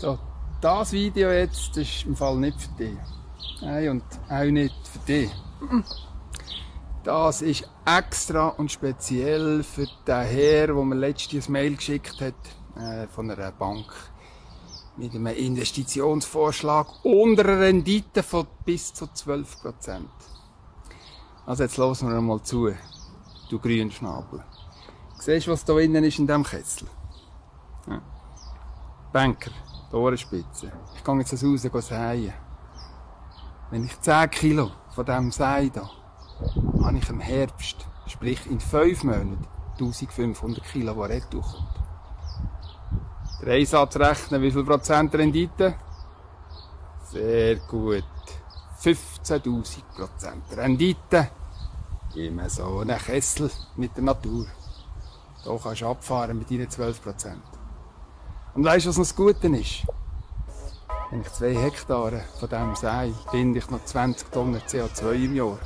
[0.00, 0.16] So,
[0.60, 2.96] das Video jetzt, ist im Fall nicht für dich.
[3.60, 5.30] Nein, und auch nicht für dich.
[7.02, 12.34] Das ist extra und speziell für den Herr, wo mir letztes Mail geschickt hat,
[12.80, 13.92] äh, von einer Bank.
[14.96, 20.02] Mit einem Investitionsvorschlag unter einer Rendite von bis zu 12%.
[21.44, 22.72] Also jetzt hören wir mal zu,
[23.50, 24.44] du Grünschnabel.
[25.18, 26.86] Siehst du, was da innen ist in diesem Kessel?
[27.88, 28.00] Ja.
[29.12, 29.50] Banker,
[29.90, 30.72] die Ohrenspitze.
[30.96, 31.44] Ich gehe jetzt
[31.74, 32.32] raus säen.
[33.70, 35.88] Wenn ich 10 Kilo von diesem Sei da,
[36.82, 41.78] habe ich im Herbst, sprich in 5 Monaten, 1500 Kilo, die retour kommt.
[43.42, 45.74] Der Einsatz rechnen, wie viel Prozent Rendite?
[47.04, 48.04] Sehr gut.
[48.82, 51.30] 15.000 Prozent Rendite.
[52.14, 54.46] Immer so einen Kessel mit der Natur.
[55.44, 57.57] Da kannst du abfahren mit deinen 12 Prozent.
[58.58, 59.86] Und weißt du, was noch das Gute ist?
[61.12, 65.58] Wenn ich 2 Hektare von diesem sei, binde ich noch 20 Tonnen CO2 im Jahr.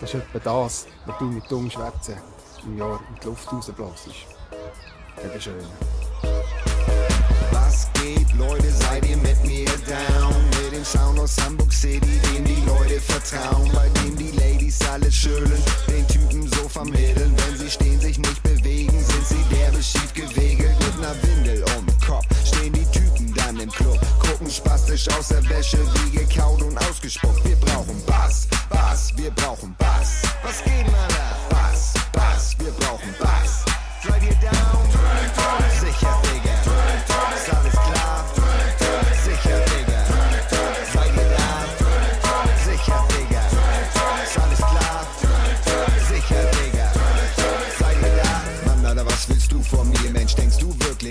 [0.00, 2.16] Das ist etwa das, was du mit dumm Schwätzen
[2.64, 4.08] im Jahr in die Luft rausblasst.
[5.22, 5.66] Eben schön.
[7.50, 10.32] Was geht, Leute, seid ihr mit mir down?
[10.62, 12.00] Mit dem Sound aus Hamburg City,
[12.34, 17.34] dem die Leute vertrauen, bei dem die Ladies alles schütteln, den Typen so vermitteln.
[17.36, 18.61] Wenn sie stehen, sich nicht bewegen,
[19.00, 22.26] sind sie derbe schief gewegelt mit ner Windel um Kopf.
[22.44, 27.44] Stehen die Typen dann im Club, gucken spastisch aus der Wäsche, wie gekaut und ausgespuckt.
[27.44, 30.22] Wir brauchen Bass, Bass, wir brauchen Bass.
[30.42, 31.36] Was geht, Maler?
[31.48, 33.64] Bass, Bass, wir brauchen Bass.
[34.02, 34.82] Seid ihr down?
[35.80, 36.21] Sicher,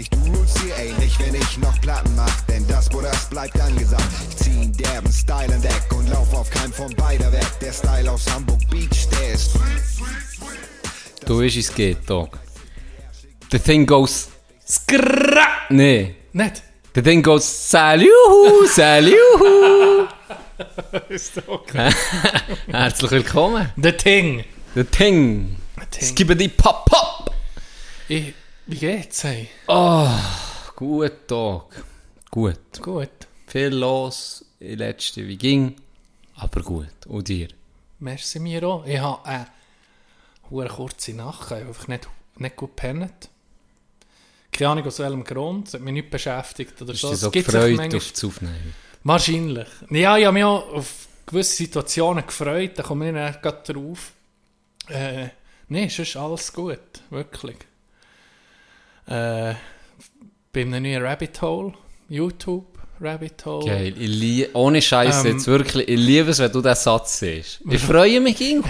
[0.09, 2.41] du wirklich, du rulst hier ähnlich, wenn ich noch Platten mach?
[2.41, 4.03] Denn das, wo das bleibt angesagt.
[4.29, 7.45] Ich zieh einen derben Style in Deck und lauf auf keinem von beider weg.
[7.59, 9.51] Der Style aus Hamburg Beach, der ist
[11.25, 12.39] Du wie es geht, Dog.
[13.51, 14.29] The thing goes...
[14.67, 16.15] Skra Nee.
[16.33, 16.63] Nicht?
[16.95, 17.69] The thing goes...
[17.69, 20.07] Saluhu, saluhu.
[21.09, 21.91] Ist okay.
[22.67, 23.69] Herzlich willkommen.
[23.81, 24.43] The Thing.
[24.75, 25.57] The thing.
[25.89, 26.07] Thing.
[26.07, 27.33] Skibidi pop pop.
[28.07, 28.33] Ich,
[28.71, 29.49] wie geht's, hey?
[29.67, 30.07] Oh,
[30.77, 31.73] gut, Dog.
[32.29, 32.81] Gut.
[32.81, 33.09] Gut.
[33.47, 35.75] Viel los in letzter wie ging.
[36.35, 37.05] Aber gut.
[37.05, 37.49] Und dir?
[37.99, 38.85] Merci mir auch.
[38.85, 39.47] Ich habe eine
[40.49, 41.47] hure kurze Nacht.
[41.47, 43.29] Ich habe einfach nicht, nicht gut gepennt.
[44.53, 45.67] Keine Ahnung aus welchem Grund.
[45.67, 47.11] Es hat mich nicht beschäftigt oder Bist so.
[47.11, 48.73] Es so gibt gefreut auf das Aufnehmen?
[49.03, 49.67] Wahrscheinlich.
[49.89, 52.71] Ja, ich habe mich auch auf gewisse Situationen gefreut.
[52.75, 54.13] Da komme ich dann gerade drauf.
[54.87, 55.27] Äh,
[55.67, 56.79] Nein, es ist alles gut.
[57.09, 57.57] Wirklich.
[59.07, 59.53] Äh,
[60.53, 61.73] bei einem neuen Rabbit Hole.
[62.09, 62.65] YouTube
[62.99, 63.65] Rabbit Hole.
[63.65, 63.93] Geil.
[63.97, 65.87] Ich lie Ohne Scheiße Ähm, jetzt wirklich.
[65.87, 67.59] Ich liebe es, wenn du diesen Satz siehst.
[67.69, 68.61] Ich freue mich in-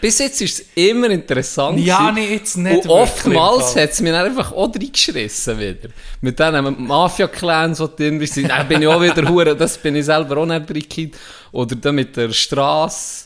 [0.00, 1.78] Bis jetzt ist es immer interessant.
[1.80, 5.90] Ja, nee, jetzt nicht Und oftmals hat es mich einfach auch reingeschissen wieder.
[6.22, 8.48] Mit diesen Mafia-Clans, die drin sind.
[8.48, 9.54] Dann bin ich auch wieder Hure.
[9.54, 11.10] Das bin ich selber auch nicht drin.
[11.52, 13.25] Oder dann mit der Straße,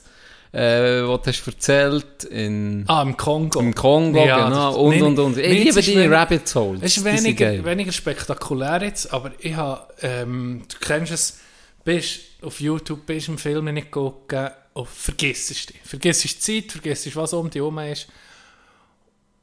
[0.52, 3.60] äh, du hast erzählt, in, Ah, im Kongo.
[3.60, 4.74] im Kongo, Ja, genau.
[4.76, 5.38] Und, nee, und, und.
[5.38, 6.82] Ich nee, liebe die Rabbit Holes.
[6.82, 11.40] Es ist weniger, weniger spektakulär jetzt, aber ich habe, ähm, du kennst es,
[11.84, 15.80] bist auf YouTube, bist im Film nicht gucken, und vergiss es dich.
[15.84, 18.08] Vergiss die Zeit, vergiss was um dich herum ist.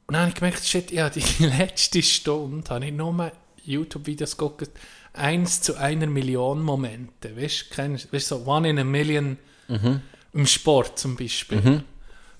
[0.06, 3.32] Und dann habe ich gemerkt, shit, ja, die letzte Stunde habe ich nur
[3.64, 4.70] YouTube-Videos geguckt,
[5.12, 7.36] eins zu einer Million Momente.
[7.36, 9.36] Weißt du, weißt du, so one in a million
[10.32, 11.82] im Sport zum Beispiel.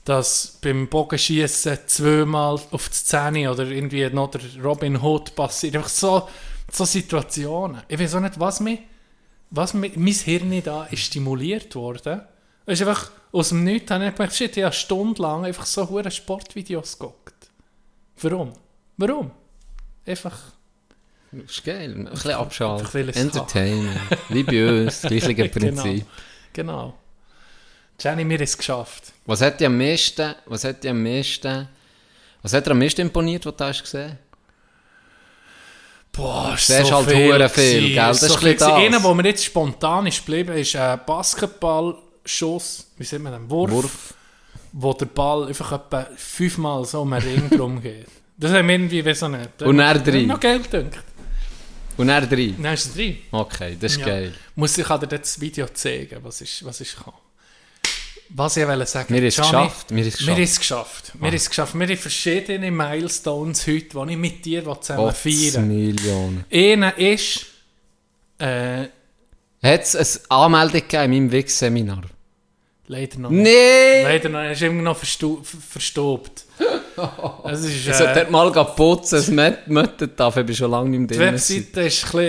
[0.04, 5.76] Dass beim Bogenschießen zweimal auf die Szene oder irgendwie noch der Robin Hood passiert.
[5.76, 6.28] Einfach so,
[6.70, 7.82] so Situationen.
[7.88, 8.78] Ich weiß auch nicht, was mir,
[9.50, 12.22] was mir, mein Hirn da ist stimuliert worden.
[12.64, 15.88] Es ist einfach aus dem Nichts, habe ich gemerkt, shit, ich habe stundenlang einfach so
[15.88, 17.50] hure Sportvideos geguckt.
[18.20, 18.52] Warum?
[18.96, 19.30] Warum?
[20.06, 20.36] Einfach,
[21.30, 21.94] Das ist geil.
[21.94, 23.08] Ein bisschen abschalten.
[23.10, 23.96] Entertainen.
[24.30, 25.02] Wie bei uns.
[25.08, 26.06] Gleiche Prinzip.
[26.52, 26.94] genau.
[26.94, 26.94] genau.
[28.00, 29.12] Jenny, mir ist es geschafft.
[29.26, 31.68] Was hat dir am meisten, was hat dir am meisten,
[32.42, 34.18] was hat dir am meisten imponiert, was du hast gesehen?
[36.12, 37.86] Boah, ist siehst halt hure viel, gewesen.
[37.88, 37.94] gell?
[37.96, 38.58] Das ist so ein viel gewesen.
[38.68, 38.72] das.
[38.78, 43.70] Einer, der mir jetzt spontan ist geblieben, ist ein Basketballschuss, wie sieht man den, Wurf,
[43.70, 44.14] Wurf.
[44.72, 48.06] wo der Ball einfach etwa fünfmal so um einen Ring drum geht.
[48.36, 49.48] Das haben wir irgendwie wie so eine...
[49.64, 50.28] Und er drin.
[50.28, 51.04] noch Geld gedacht.
[51.96, 52.54] Und er drin.
[52.62, 53.18] Dann ist es drin.
[53.32, 54.06] Okay, das ist Ja.
[54.06, 54.34] geil.
[54.54, 57.16] Muss ich kann dir das Video zeigen, was ist, was ist gekommen.
[58.30, 59.14] Was ich wollte sagen.
[59.14, 60.38] Haben es Gianni, geschafft, Wir haben geschafft.
[60.38, 61.12] es geschafft.
[61.18, 61.74] Wir haben es geschafft.
[61.78, 66.44] Wir haben verschiedene Milestones heute, die ich mit dir zusammen Gott, feiern Millionen.
[66.52, 67.46] Einer ist...
[68.38, 68.88] Äh,
[69.62, 69.96] Hat es
[70.30, 72.02] eine Anmeldung gegeben in meinem Wix-Seminar?
[72.88, 73.42] leider noch nicht.
[73.44, 74.02] Nee!
[74.02, 76.44] Leider noch, er ist immer noch verstu verstobt.
[77.50, 79.28] Es ist, Ich sollte äh, dort mal putzen, es
[79.66, 81.34] möttet darf, ich bin schon lange nicht die mehr drin.
[81.34, 82.22] Webseite ist ein bisschen,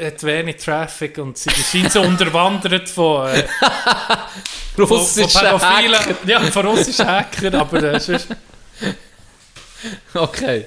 [0.00, 3.44] äh, hat wenig Traffic und sie scheint so unterwandert von, äh,
[4.76, 5.60] von, von Pädophilen.
[5.60, 6.14] Hacker.
[6.26, 8.28] Ja, von russischen Hackern, aber äh, sonst,
[10.14, 10.64] Okay.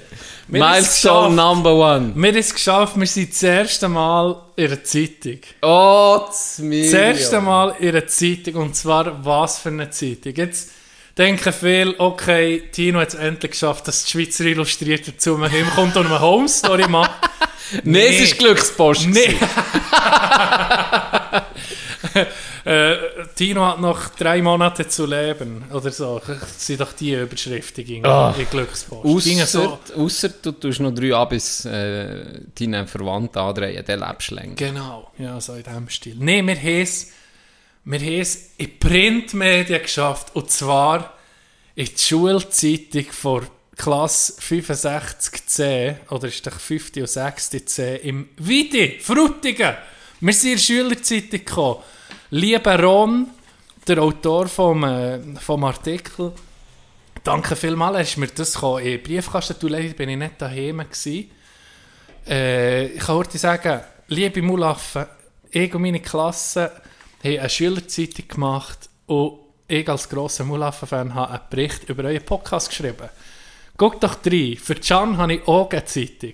[0.48, 2.14] Wir Milestone number one.
[2.16, 5.40] wir haben es geschafft, wir sind das erste Mal in einer Zeitung.
[5.62, 6.58] Oh, das.
[6.58, 10.34] Das erste Mal in einer Zeitung, und zwar was für eine Zeitung.
[10.36, 10.72] Jetzt
[11.19, 15.95] denken viele, okay, Tino hat es endlich geschafft, dass die Schweizer Illustrierte zu mir kommt
[15.98, 17.12] und eine Home Story macht.
[17.83, 19.07] Nee, es ist Glückspost.
[19.10, 19.36] Nee.
[22.66, 22.95] äh,
[23.36, 26.19] Tino hat noch drei Monate zu leben, oder so.
[26.25, 29.06] Das sind doch die Überschriften in, in Glückspost.
[29.06, 29.77] Ausser, so.
[29.95, 34.56] ausser du tust noch drei Abis äh, deinen Verwandten andrehen, dann lebst du länger.
[34.56, 36.16] Genau, ja, so in diesem Stil.
[36.18, 36.88] Nein, wir haben
[37.86, 40.36] wir haben es in Printmedien geschafft.
[40.36, 41.14] Und zwar
[41.76, 43.44] in die Schulzeitung vor
[43.76, 46.92] Klasse 65c, oder ist das 5.
[46.98, 47.66] und 6.
[47.66, 49.76] C, im Vidi, Frutigen.
[50.20, 51.78] Wir sind in der Schülerzeitung gekommen.
[52.31, 53.28] Lieber Ron,
[53.88, 56.34] der Autor vom, äh, vom Artikel,
[57.24, 58.86] danke vielmals, hast mir das gekommen.
[58.86, 61.31] In Briefkasten, du leider bin ich nicht daheim gewesen.
[62.28, 63.80] Äh, ich kann heute sagen,
[64.10, 65.06] liebe Mulaffen,
[65.52, 66.70] ich und meine Klasse
[67.24, 72.69] haben eine Schülerzeitung gemacht und ich als grosser Mulaffen-Fan habe einen Bericht über euren Podcast
[72.69, 73.10] geschrieben.
[73.77, 76.33] Guckt doch rein, für Can habe ich auch eine Zeitung.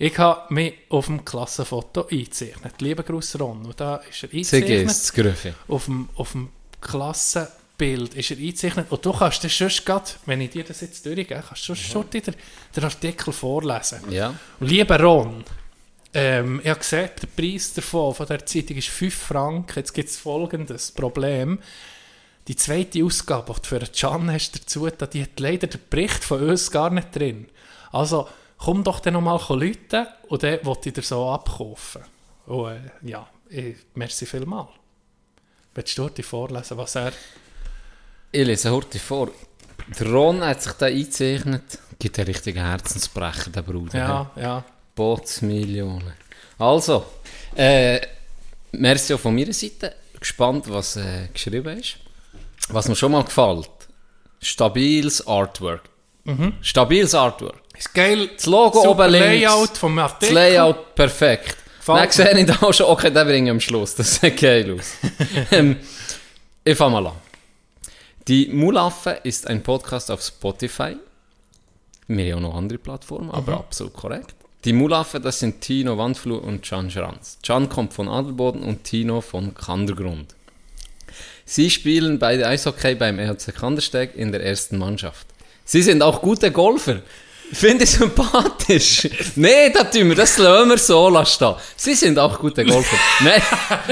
[0.00, 2.80] Ich habe mich auf dem Klassenfoto eingezeichnet.
[2.80, 3.64] Lieber Gruß Ron.
[3.64, 4.86] Und da ist er eingezeichnet.
[4.86, 5.54] es, Grüffi.
[5.66, 6.50] Auf dem, auf dem
[6.80, 8.86] Klassenbild ist er eingezeichnet.
[8.90, 12.02] Und du kannst das schon grad, wenn ich dir das jetzt durchgehe, kannst du schon
[12.02, 12.10] mhm.
[12.10, 12.34] den,
[12.76, 14.00] den Artikel vorlesen.
[14.10, 14.34] Ja.
[14.60, 15.44] Und lieber Ron,
[16.14, 19.78] ähm, ich habe gesehen, der Preis davon, von der Zeitung ist 5 Franken.
[19.78, 21.58] Jetzt gibt es folgendes Problem.
[22.46, 26.24] Die zweite Ausgabe, die du für Can hast dazu, da, die hat leider den Bericht
[26.24, 27.48] von uns gar nicht drin.
[27.92, 28.26] Also
[28.56, 32.02] komm doch dann nochmal Leute und dann will ich dir so abkaufen.
[32.46, 34.70] Und äh, ja, ich, merci vielmals.
[35.74, 37.12] Willst du dir vorlesen, was er...
[38.32, 39.30] Ich lese heute vor.
[39.98, 41.78] Der Ron hat sich da eingezeichnet.
[41.98, 43.98] Gibt einen richtigen Herzensbrecher, der Bruder.
[43.98, 44.64] Ja, ja.
[44.98, 46.12] Botsmillionen.
[46.58, 47.06] Also,
[47.54, 48.00] äh,
[48.72, 49.94] merci auch von meiner Seite.
[50.18, 51.98] Gespannt, was äh, geschrieben ist.
[52.70, 53.70] Was mir schon mal gefällt.
[54.40, 55.82] Stabiles Artwork.
[56.60, 57.62] Stabiles Artwork.
[57.78, 58.28] Ist geil.
[58.34, 59.26] Das Logo Super oben links.
[59.28, 60.34] Layout vom Das Artikel.
[60.34, 61.56] Layout perfekt.
[61.78, 63.94] Gefällt Dann sehe ich da schon, okay, den bringe ich am Schluss.
[63.94, 64.94] Das sieht geil aus.
[65.52, 65.76] ähm,
[66.64, 67.16] ich fange mal an.
[68.26, 70.96] Die Mulaffe ist ein Podcast auf Spotify.
[72.08, 74.37] Wir haben auch noch andere Plattformen, aber absolut korrekt.
[74.64, 77.38] Die Mulaffe, das sind Tino Wandfluh und Can Schranz.
[77.44, 80.34] Can kommt von Adelboden und Tino von Kandergrund.
[81.44, 85.26] Sie spielen beide Eishockey beim EHC Kandersteg in der ersten Mannschaft.
[85.64, 87.02] Sie sind auch gute Golfer.
[87.52, 89.08] Finde ich sympathisch.
[89.36, 91.54] nee, das tun wir, das lassen wir so lassen.
[91.76, 92.96] Sie sind auch gute Golfer.
[93.24, 93.40] Nein,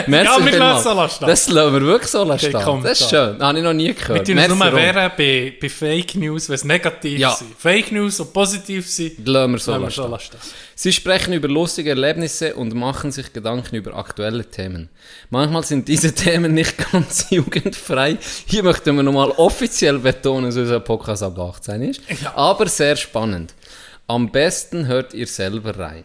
[0.24, 1.24] Ja, wir lassen lassen.
[1.26, 2.24] Das lassen wir wirklich so
[2.64, 3.40] komm, das ist schön.
[3.40, 4.26] Habe ich noch nie Wir gehört.
[4.26, 7.30] tun es nur wehren bei, bei Fake News, wenn es negativ Ja.
[7.34, 7.54] sind.
[7.58, 10.36] Fake News und positiv sind, Lassen wir so lassen wir so lassen.
[10.78, 14.90] Sie sprechen über lustige Erlebnisse und machen sich Gedanken über aktuelle Themen.
[15.30, 18.18] Manchmal sind diese Themen nicht ganz jugendfrei.
[18.44, 22.00] Hier möchten wir nochmal offiziell betonen, dass unser Podcast ab 18 ist.
[22.22, 22.34] Ja.
[22.36, 23.54] Aber sehr spannend.
[24.08, 26.04] Am besten hört ihr selber rein.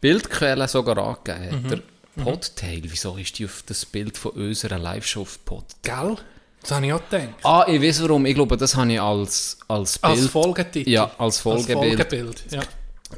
[0.00, 1.62] Bildquelle sogar angegeben.
[1.62, 1.68] Mhm.
[1.68, 5.64] Der Podtail, wieso ist die auf das Bild von unserer Live-Show auf Pod?
[5.82, 6.16] Gell?
[6.62, 7.28] Das habe ich auch gedacht.
[7.42, 8.24] Ah, ich weiß warum.
[8.26, 10.12] Ich glaube, das habe ich als, als Bild.
[10.12, 10.88] Als Folgetitel.
[10.90, 11.96] Ja, als Als Folgebild.
[11.96, 12.42] Folgebild.
[12.50, 12.60] Ja.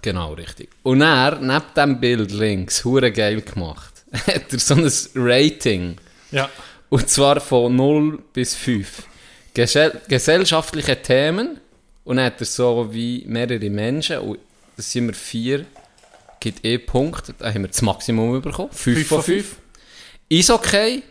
[0.02, 0.71] Genau, richtig.
[0.83, 3.92] Und er, neben dem Bild links, hure geil gemacht,
[4.26, 5.97] hat er so ein Rating.
[6.30, 6.49] ja.
[6.90, 9.02] Und zwar von 0 bis 5.
[9.52, 11.59] Gesell gesellschaftliche Themen.
[12.05, 14.19] Und dann hat er so wie mehrere Menschen.
[14.19, 14.39] Und
[14.77, 15.65] das sind wir vier.
[16.41, 17.35] Gibt eh Punkte.
[17.39, 18.69] Da haben wir das Maximum bekommen.
[18.73, 19.47] 5 5 von von 5.
[19.47, 19.57] 5.
[20.33, 21.03] Eishockey.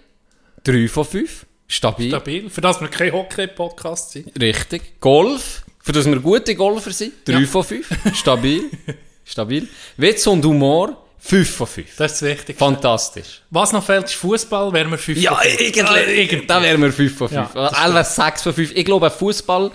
[0.64, 1.46] 3 von 5.
[1.68, 2.10] Stabil.
[2.10, 2.50] Stabil.
[2.50, 4.40] Für das wir kein Hockey-Podcast sind.
[4.40, 5.00] Richtig.
[5.00, 7.48] Golf, für das wir gute Golfer sind, 3 Ja.
[7.48, 7.88] von 5.
[8.16, 8.64] Stabil.
[9.26, 9.68] Stabil.
[9.98, 11.96] Witz und Humor, 5 von 5.
[11.98, 12.54] Das ist das Wichtigste.
[12.66, 13.42] Fantastisch.
[13.50, 16.08] Was noch fehlt, ist Fußball, wären wir 5 von 5.
[16.08, 16.46] irgendwie.
[16.48, 17.56] Da wären wir 5 von 5.
[17.56, 18.72] Ja, das Ja, 6 von 5.
[18.76, 19.72] Ich glaube, Fußball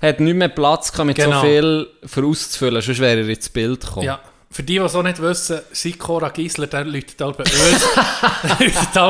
[0.00, 1.40] hat nicht mehr Platz gehabt, mit Genau.
[1.40, 4.06] so viel für auszufüllen, sonst wäre er ins Bild gekommen.
[4.06, 7.20] Ja, für die, die es auch nicht wissen, Sikora Giesler, der läutet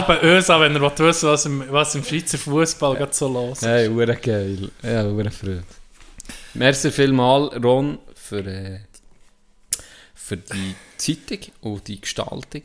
[0.07, 3.59] bei uns an, wenn er wissen was im, was im Schweizer Fußball gerade so los
[3.59, 3.67] ist.
[3.67, 4.71] Hey, hure geil.
[4.83, 5.63] Ja, hure Freude.
[6.55, 8.81] Merci vielmal, Ron, für, äh,
[10.15, 12.63] für die Zeitung und die Gestaltung.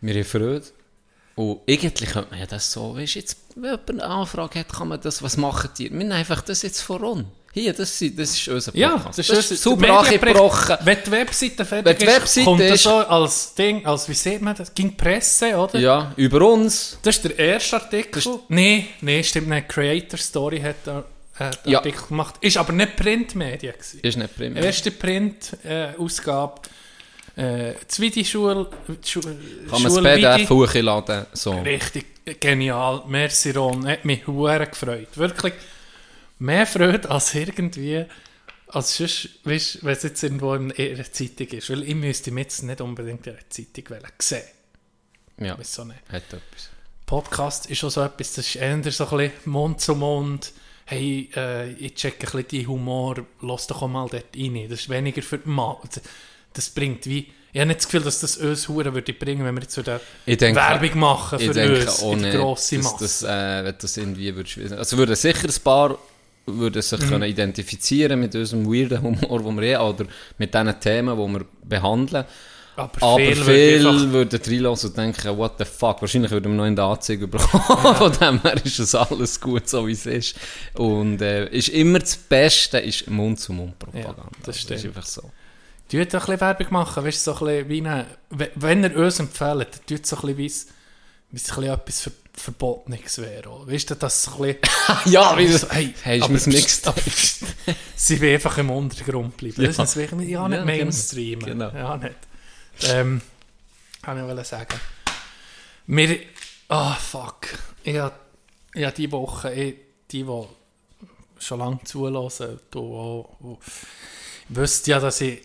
[0.00, 0.62] Wir haben Freude.
[1.40, 4.88] Und eigentlich könnte man ja das so, weißt jetzt, wenn jemand eine Anfrage hat, kann
[4.88, 5.84] man das, was machen die?
[5.84, 7.24] Wir nehmen einfach das jetzt von Ron.
[7.52, 9.18] Hier, das, das ist unser Ja, Podcast.
[9.18, 10.36] das ist, super der Medienbericht.
[10.36, 10.76] angebrochen.
[10.84, 14.14] Wenn die Webseite fertig die ist, Webseite kommt das ist- so als Ding, als, wie
[14.14, 14.74] sieht man das?
[14.74, 15.78] Ging Presse, oder?
[15.78, 16.98] Ja, über uns.
[17.02, 18.22] Das ist der erste Artikel.
[18.48, 19.68] Nein, nee, stimmt nicht.
[19.68, 21.04] Creator Story hat da
[21.38, 21.78] äh, Ja.
[21.78, 22.34] Artikel gemacht.
[22.42, 24.00] Ist aber nicht Printmedia gewesen.
[24.02, 24.62] Ist nicht primär.
[24.62, 26.60] Erste Print-Ausgabe.
[26.66, 26.68] Äh,
[27.86, 28.70] Zwidi-Schule.
[29.04, 30.02] Schu Kann man das.
[30.02, 31.26] PDF hochladen.
[31.32, 31.52] So.
[31.60, 33.04] Richtig genial.
[33.08, 33.86] Merci, Ron.
[33.86, 35.16] Hat mich hure gefreut.
[35.16, 35.54] Wirklich
[36.38, 38.04] mehr Freude als irgendwie,
[38.68, 41.70] als sonst, weißt, wenn es jetzt irgendwo in einer Zeitung ist.
[41.70, 44.42] Weil ich müsste mich jetzt nicht unbedingt in einer Zeitung sehen.
[45.38, 46.00] Ja, Weiss so nicht.
[46.10, 46.70] hat etwas.
[47.06, 50.52] Podcast ist auch so etwas, das ist eher so ein bisschen Mund zu Mund.
[50.84, 54.66] Hey, äh, ich check ein bisschen die Humor, lass doch mal dort rein.
[54.68, 55.76] Das ist weniger für die Mann.
[56.52, 57.28] Das bringt wie...
[57.52, 59.82] Ich habe nicht das Gefühl, dass das uns Huren würde bringen, wenn wir jetzt so
[59.82, 62.96] denke, Werbung machen für ich denke uns auch in der grossen Masse.
[63.00, 64.72] das, äh, wenn das irgendwie würdest.
[64.72, 65.98] Also würden sicher ein paar
[66.46, 66.82] würden Mhm.
[66.82, 70.06] sich können identifizieren mit unserem weirden Humor, den wir haben, oder
[70.38, 72.24] mit diesen Themen, die wir behandeln.
[72.76, 76.56] aber, Aber viel viele würde würden reinlassen und denken, what the fuck, wahrscheinlich würden wir
[76.56, 77.64] noch in der Anzeige bekommen.
[77.96, 80.36] Von dem her ist das alles gut, so wie es ist.
[80.74, 84.22] Und äh, ist immer das Beste, ist Mund-zu-Mund-Propaganda.
[84.22, 84.84] Ja, das ist stimmt.
[84.86, 85.30] einfach so.
[85.90, 88.50] Tut ein bisschen Werbung machen, weißt du, so ein wie eine, wenn-
[88.84, 90.66] ihr uns empfehlt, tut so ein bisschen wie es,
[91.58, 93.66] ein etwas Ver Verbotenes wäre.
[93.66, 94.58] Weißt du, dass es ein bisschen...
[95.12, 97.00] Ja, wie so, hey, Hey, ist Mixtape.
[97.02, 97.44] pst,
[97.96, 99.60] Sie will einfach im Untergrund bleiben.
[99.60, 99.66] Ja.
[99.72, 100.84] Das ist wirklich ja, nicht Ja, genau.
[100.84, 101.40] Mainstream.
[101.40, 101.70] Genau.
[101.70, 102.14] Ja, nicht.
[102.84, 103.20] Ähm,
[104.00, 104.80] kann ich wollte sagen.
[105.86, 106.20] Wir...
[106.68, 107.48] Ah, fuck.
[107.82, 108.14] Ich habe
[108.76, 109.74] hab diese Woche, ich,
[110.10, 110.42] die, die
[111.40, 113.58] schon lange zulassen, du auch,
[114.48, 115.40] wisst ja, dass ich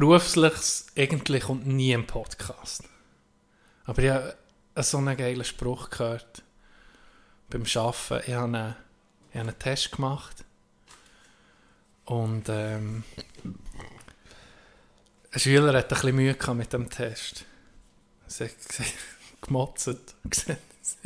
[0.00, 0.54] beruflich
[0.96, 2.84] eigentlich kommt nie im Podcast.
[3.84, 4.36] Aber ich habe
[4.76, 6.42] so einen geilen Spruch gehört
[7.50, 8.22] beim Arbeiten.
[8.30, 8.76] Ich habe einen,
[9.30, 10.44] ich habe einen Test gemacht
[12.04, 13.02] und ähm,
[15.32, 17.44] ein Schüler hat ein bisschen Mühe mit dem Test.
[18.38, 18.52] Er hat
[19.40, 19.86] gemotzt.
[20.30, 20.96] gesagt, es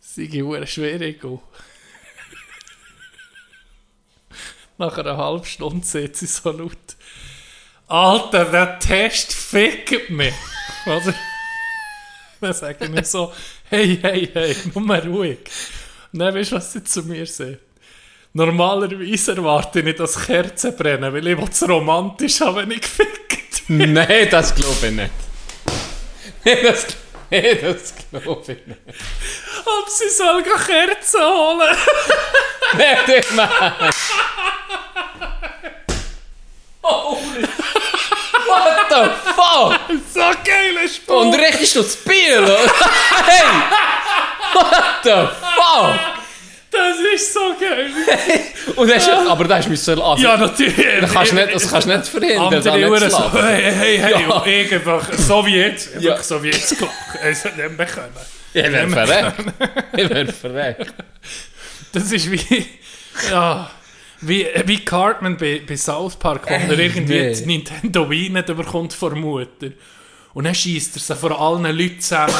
[0.14, 1.24] sei- schwierig.
[1.24, 1.40] und
[4.82, 6.76] Nach einer halben Stunde sieht sie so laut.
[7.86, 10.34] Alter, der Test fickt mich.
[10.86, 11.14] Oder?
[12.40, 13.32] Dann sage ich mir so,
[13.70, 15.38] hey, hey, hey, nur mal ruhig.
[16.12, 17.60] Und dann weißt du, was sie zu mir sagt.
[18.32, 23.62] Normalerweise erwarte ich nicht, dass Kerzen brennen, weil ich es romantisch habe, wenn ich gefickt.
[23.68, 25.10] Nein, das glaube ich nicht.
[26.44, 26.86] Nein, das,
[27.32, 28.80] nee, das glaube ich nicht.
[29.64, 31.76] Ob sie soll Kerzen holen.
[32.76, 33.90] Nein, der Mann.
[36.82, 37.42] Holy
[38.46, 39.80] What the fuck?
[40.12, 41.22] so geiler Spruch.
[41.22, 41.34] Und
[41.74, 42.58] das Bier, oder?
[43.26, 43.44] Hey!
[44.52, 46.21] What the fuck?
[46.72, 47.90] Das ist so geil.
[48.76, 50.74] Und das ist, aber das ist mir also, ja, natürlich.
[51.00, 54.10] das kannst du nicht, das kannst du nicht verhindern, Andere Uhren so, hey, hey, hey,
[54.10, 54.36] Ja.
[54.36, 56.02] und ich einfach, so wie jetzt, Ja.
[56.02, 56.94] wirklich so wie jetzt gelacht.
[57.22, 58.08] Es hat nicht mehr können.
[58.54, 59.34] Ich werde verreckt.
[59.96, 60.94] Ich werde verreckt.
[61.92, 62.66] Das ist wie,
[63.30, 63.70] ja,
[64.22, 67.28] wie, wie Cartman bei, bei South Park, wo er irgendwie nee.
[67.30, 69.68] das Nintendo Wii nicht überkommt von der Mutter.
[70.34, 72.34] Und dann schießt er sie vor allen Leuten zusammen.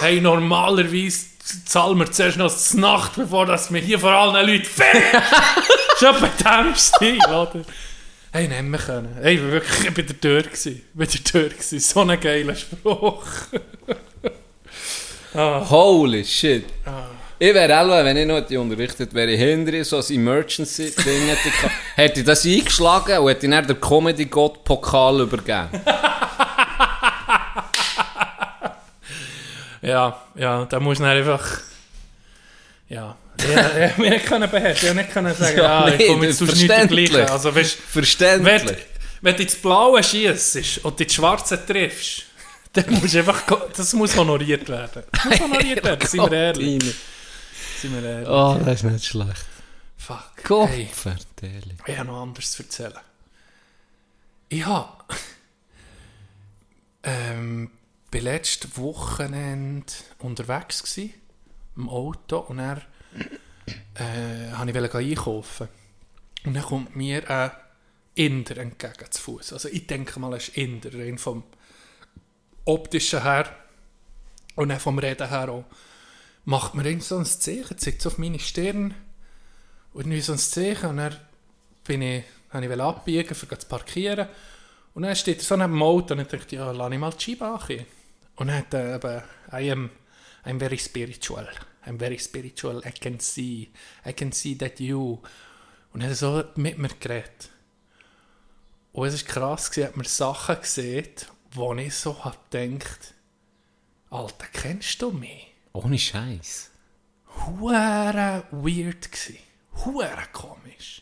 [0.00, 1.26] hey, normalerweise
[1.64, 5.02] zahlen wir zuerst noch die Nacht, bevor dass wir hier vor allen Leuten ficken.
[5.98, 7.64] Schon bei dem Stil, oder?
[8.32, 9.16] Hey, nehmen wir können.
[9.20, 10.82] Hey, ich war wirklich ich bin der Tür gewesen.
[10.94, 11.80] Bin der Tür gewesen.
[11.80, 13.24] So ein geiler Spruch.
[15.34, 16.64] Holy shit.
[17.38, 21.36] Ich wäre auch, wenn ich noch unterrichtet wäre, ich hinter so ein Emergency-Ding
[21.96, 25.68] hätte, ich das eingeschlagen und hätte dann der Comedy-Gott Pokal übergeben.
[29.82, 31.60] Ja, ja, da muss man einfach.
[32.88, 33.16] Ja.
[33.52, 34.90] Ja, ja, wir nicht können beherrschen.
[34.90, 37.10] Ich nicht können sagen, Ja, ja, ich nee, komme jetzt nichts verständlich.
[37.10, 37.30] gleichen.
[37.30, 38.62] Also, weißt, Verständlich.
[38.66, 38.76] wenn,
[39.22, 42.24] wenn du ins Blaue schießt und die Schwarze triffst,
[42.74, 43.42] dann musst du einfach,
[43.74, 45.02] das muss honoriert werden.
[45.12, 46.94] Das muss honoriert werden, sind wir ehrlich.
[47.80, 48.28] Sind wir ehrlich.
[48.28, 49.46] Oh, das ist nicht schlecht.
[49.96, 50.30] Fuck.
[50.44, 50.88] Gott, Hey,
[51.86, 52.92] ich habe noch anderes zu erzählen.
[54.48, 54.88] Ich habe
[57.04, 57.70] ähm,
[58.12, 61.14] bei letztem Wochenende unterwegs gsi
[61.76, 62.82] im Auto und er
[63.94, 65.68] äh, habe ich einkaufen
[66.44, 67.50] und dann kommt mir ein
[68.14, 69.54] Inder entgegen zu Fuß.
[69.54, 71.42] Also ich denke mal, er ist Inder, rein vom
[72.66, 73.56] optischen her
[74.56, 75.64] und dann vom Reden her auch.
[76.44, 78.94] Macht mir so ein Zeichen, zeigt so auf meine Stirn
[79.94, 81.16] und irgendwie so ein Zeichen und dann
[81.84, 84.28] bin ich, habe ich abbiegen, um zu parkieren
[84.92, 87.10] und dann steht er so neben dem Auto und ich dachte, ja, lass ich mal
[87.10, 88.01] die Scheibe ankommen.
[88.36, 89.22] Und dann hat er eben,
[89.52, 89.90] I am,
[90.44, 91.48] I'm very spiritual.
[91.84, 92.82] I'm very spiritual.
[92.86, 93.70] I can see.
[94.06, 95.20] I can see that you.
[95.92, 97.50] Und er hat so mit mir geredet.
[98.92, 101.08] Und es war krass, gewesen, hat mir Sachen gesehen,
[101.52, 103.14] wo ich so habe gedacht,
[104.10, 105.54] Alter, kennst du mich?
[105.72, 106.70] Ohne Scheiß.
[107.46, 109.38] Hure weird gsi.
[109.84, 111.01] Hure komisch.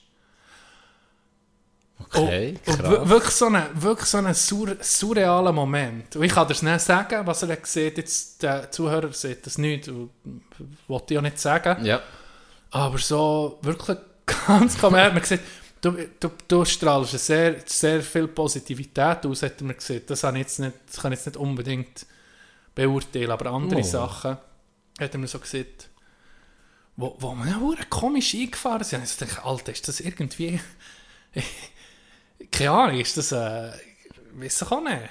[2.13, 6.17] Okay, und, und wir- wirklich so ein wirklich so ein sur surrealer Moment.
[6.17, 7.99] Und ich kann dir das nicht sagen, was er sieht.
[7.99, 9.89] Jetzt, der Zuhörer sieht das nicht.
[10.89, 11.85] Wollte ich auch nicht sagen.
[11.85, 12.01] ja.
[12.73, 13.99] Aber so wirklich
[14.47, 15.41] ganz kaum man sieht,
[15.81, 20.03] du, du, du strahlst sehr, sehr viel Positivität aus, hat man gesehen.
[20.07, 22.07] Das, habe ich jetzt nicht, das kann ich jetzt nicht unbedingt
[22.75, 23.83] beurteilen, aber andere Oh.
[23.83, 24.37] Sachen
[25.01, 25.67] hat man so gesehen,
[26.97, 29.03] wo, wo ja verdammt komisch eingefahren sind.
[29.05, 30.61] Ich dachte, Alter, ist das irgendwie...
[32.51, 33.33] Keine Ahnung, ist das...
[33.33, 33.73] Äh,
[34.33, 35.11] weiß ich auch nicht.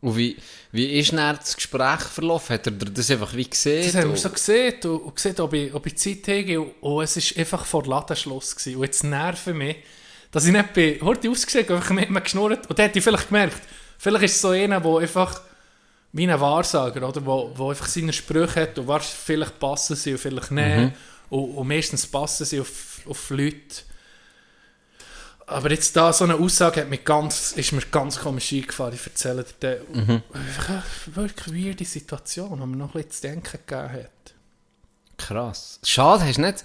[0.00, 0.36] Und wie,
[0.70, 2.54] wie ist dann das Gespräch verlaufen?
[2.54, 3.84] Hat er das einfach wie gesehen?
[3.84, 6.70] Das haben wir so gesehen und, und gesehen, ob ich, ob ich Zeit habe und,
[6.80, 8.54] und es war einfach vor Ladenschluss.
[8.54, 8.76] Gewesen.
[8.76, 9.76] Und jetzt nerven mich,
[10.30, 13.28] dass ich nicht bin, heute ausgesehen einfach mit mir geschnurrt und dann hätte ich vielleicht
[13.28, 13.60] gemerkt,
[13.98, 15.40] vielleicht ist es so einer, der einfach
[16.12, 20.12] wie ein Wahrsager, oder, wo, wo einfach seine Sprüche hat und was vielleicht passen sie
[20.12, 20.92] und vielleicht nicht.
[21.28, 23.82] Und, und meistens passen sie auf, auf Leute.
[25.50, 28.92] Aber jetzt da so eine Aussage hat mich ganz, ist mir ganz komisch eingefahren.
[28.94, 29.80] Ich erzähle dir.
[29.94, 34.34] Einfach eine wirklich weirde Situation, die mir noch ein bisschen zu denken gegeben hat.
[35.16, 35.80] Krass.
[35.84, 36.64] Schade, hast du nicht...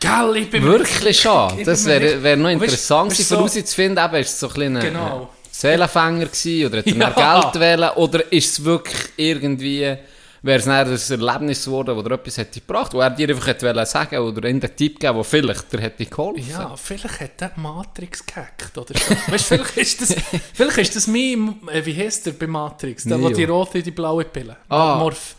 [0.00, 1.62] Gell, ich bin Wirklich schade.
[1.64, 5.30] Das wäre wär noch interessant gewesen, so- herauszufinden, eben, ist es so ein kleiner Genau.
[5.50, 6.98] Seelenfänger gewesen, oder hat er Ja.
[6.98, 9.96] mehr Geld wählen, oder ist es wirklich irgendwie,
[10.44, 13.46] wäre es dann ein Erlebnis geworden, das er etwas hätte gebracht, wo er dir einfach
[13.46, 16.46] hätte sagen oder in den Tipp geben, der vielleicht dir hätte geholfen.
[16.50, 19.14] Ja, vielleicht hat der Matrix gehackt oder so.
[19.32, 20.14] weißt, vielleicht ist das,
[20.52, 23.04] vielleicht ist das mein, äh, wie heißt der bei Matrix?
[23.04, 23.30] Der, Neo.
[23.30, 24.56] die rote, die blaue Pille.
[24.68, 24.96] Ah.
[24.98, 25.34] Morph,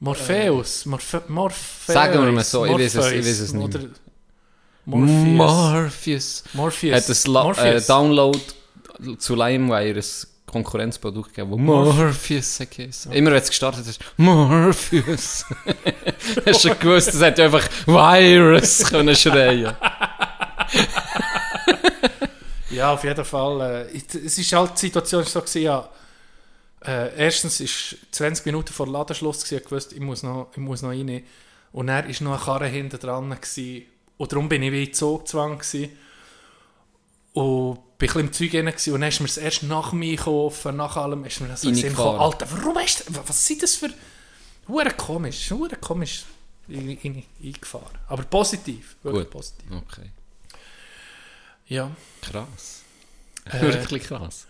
[0.00, 0.86] Morpheus.
[0.86, 1.86] Morphe, Morpheus.
[1.94, 3.86] Sagen wir mal so, ich weiß es- ich weiß es nicht Oder.
[4.86, 5.36] Morpheus.
[5.36, 6.44] Morpheus.
[6.54, 6.94] Morpheus.
[6.96, 7.80] Hat La- äh.
[7.86, 8.40] Download
[9.18, 10.04] zu LimeWire ein
[10.50, 13.06] Konkurrenzprodukt gegeben, das Morpheus heisst.
[13.06, 15.44] Immer wenn es gestartet ist, Morpheus.
[16.46, 19.74] Hast du schon gewusst, das hätte einfach Virus können schreien.
[22.70, 23.88] Ja, auf jeden Fall.
[23.92, 25.88] Äh, es ist halt, die Situation ist so gewesen, ja,
[26.84, 30.82] äh, erstens ist 20 Minuten vor Ladenschluss gewesen, ich wusste, ich muss noch, ich muss
[30.82, 31.22] noch rein.
[31.72, 33.86] Und er ist noch eine Karre hinten dran gewesen.
[34.16, 35.90] Und darum bin ich wie in Zugzwang gewesen.
[37.32, 38.94] Und bin ein bisschen im Zeug.
[38.94, 41.68] Und dann ist mir das erst nach mir kaufen, nach allem, ist mir das so
[41.68, 42.18] in gekommen.
[42.18, 43.90] Alter, warum ist das, was sind das für,
[44.68, 46.24] hure komisch, hure komisch
[46.68, 47.98] in- in- eingefahren.
[48.08, 49.30] Aber positiv, wirklich Gut.
[49.30, 49.66] positiv.
[49.70, 50.10] Okay.
[51.66, 51.90] Ja.
[52.22, 52.82] Krass.
[53.44, 54.46] Äh, Wirklich krass.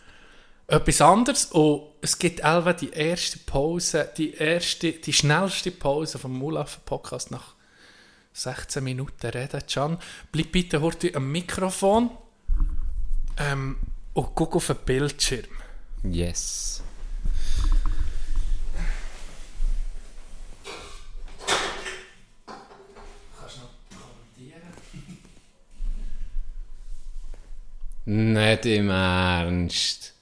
[0.67, 6.33] etwas anderes und es gibt Elva die erste Pause, die erste, die schnellste Pause vom
[6.37, 7.55] Mulaffen Podcast nach
[8.33, 9.61] 16 Minuten reden.
[9.71, 9.99] Can,
[10.33, 12.11] bleib bitte heute am Mikrofon
[13.41, 13.77] ähm,
[14.15, 15.45] und guck auf den Bildschirm.
[16.03, 16.83] Yes.
[23.39, 24.63] Kannst du noch kommentieren?
[28.05, 30.13] Nicht im Ernst.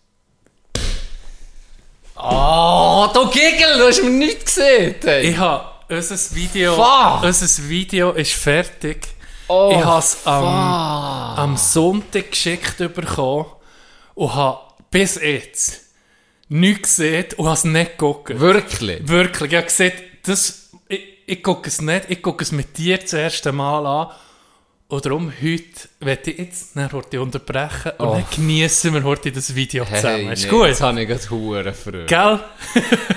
[2.21, 4.97] Oh, du Giggle, du hast mir nichts gesehen.
[5.05, 5.31] ey.
[5.31, 7.23] Ich habe unser Video, Fuck.
[7.23, 9.07] unser Video ist fertig.
[9.49, 13.47] Oh, ich habe es am, am Sonntag geschickt bekommen
[14.15, 15.81] und habe bis jetzt
[16.49, 18.39] nichts gesehen und habe es nicht geguckt.
[18.39, 19.09] Wirklich?
[19.09, 19.93] Wirklich, ich habe gesehen,
[20.25, 24.09] das, ich, ich gucke es nicht, ich gucke es mit dir das erste Mal an.
[24.91, 28.13] Und darum heute werde ich jetzt dann heute unterbrechen und Oh.
[28.15, 30.25] dann genießen wir heute das Video zusammen.
[30.29, 30.67] Hey, ist nee, gut?
[30.69, 32.07] Jetzt habe ich gerade Huren früh.
[32.07, 32.41] Gell?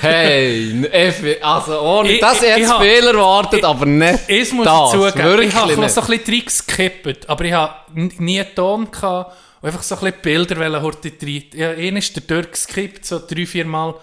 [0.02, 4.92] Hey, also ohne Ich- das ich- ich Fehler erwartet, aber nicht Ich muss das.
[4.92, 9.34] zugeben, Wirklich ich habe so ein bisschen reingeskippt, aber ich habe nie einen Ton gehabt
[9.62, 11.44] und einfach so ein bisschen Bilder heute rein.
[11.54, 13.96] Ja, einen ist der durchgeskippt, so drei, vier Mal.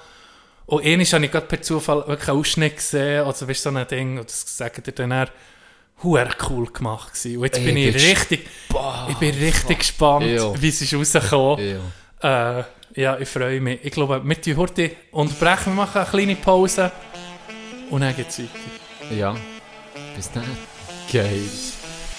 [0.65, 3.77] Und einen habe ich gerade per Zufall wirklich einen Ausschnitt gesehen, also weißt du, so
[3.77, 5.29] ein Ding, und das sagt ihr dann eher,
[6.03, 7.39] huere cool gemacht gewesen.
[7.39, 8.47] Und jetzt Ey, bin ich richtig,
[9.09, 10.61] ich bin richtig gespannt, Ja.
[10.61, 11.81] wie es ist rausgekommen.
[12.23, 12.59] Ja.
[12.61, 13.81] Äh, ja, ich freue mich.
[13.85, 16.91] Ich glaube, wir tun heute unterbrechen, wir machen eine kleine Pause
[17.91, 19.15] und dann geht es weiter.
[19.15, 19.35] ja.
[20.17, 20.45] Bis dann.
[21.13, 21.43] Geil.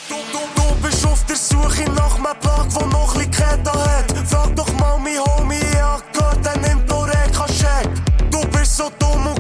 [0.08, 4.12] Du, du, du bist auf der Suche nach einem Plug, wo noch ein Kette hat.
[4.28, 7.90] Frag doch mal mein Homie, ich hab gehört, der nimmt Loreka-Check.
[8.32, 9.39] Du bist so dumm und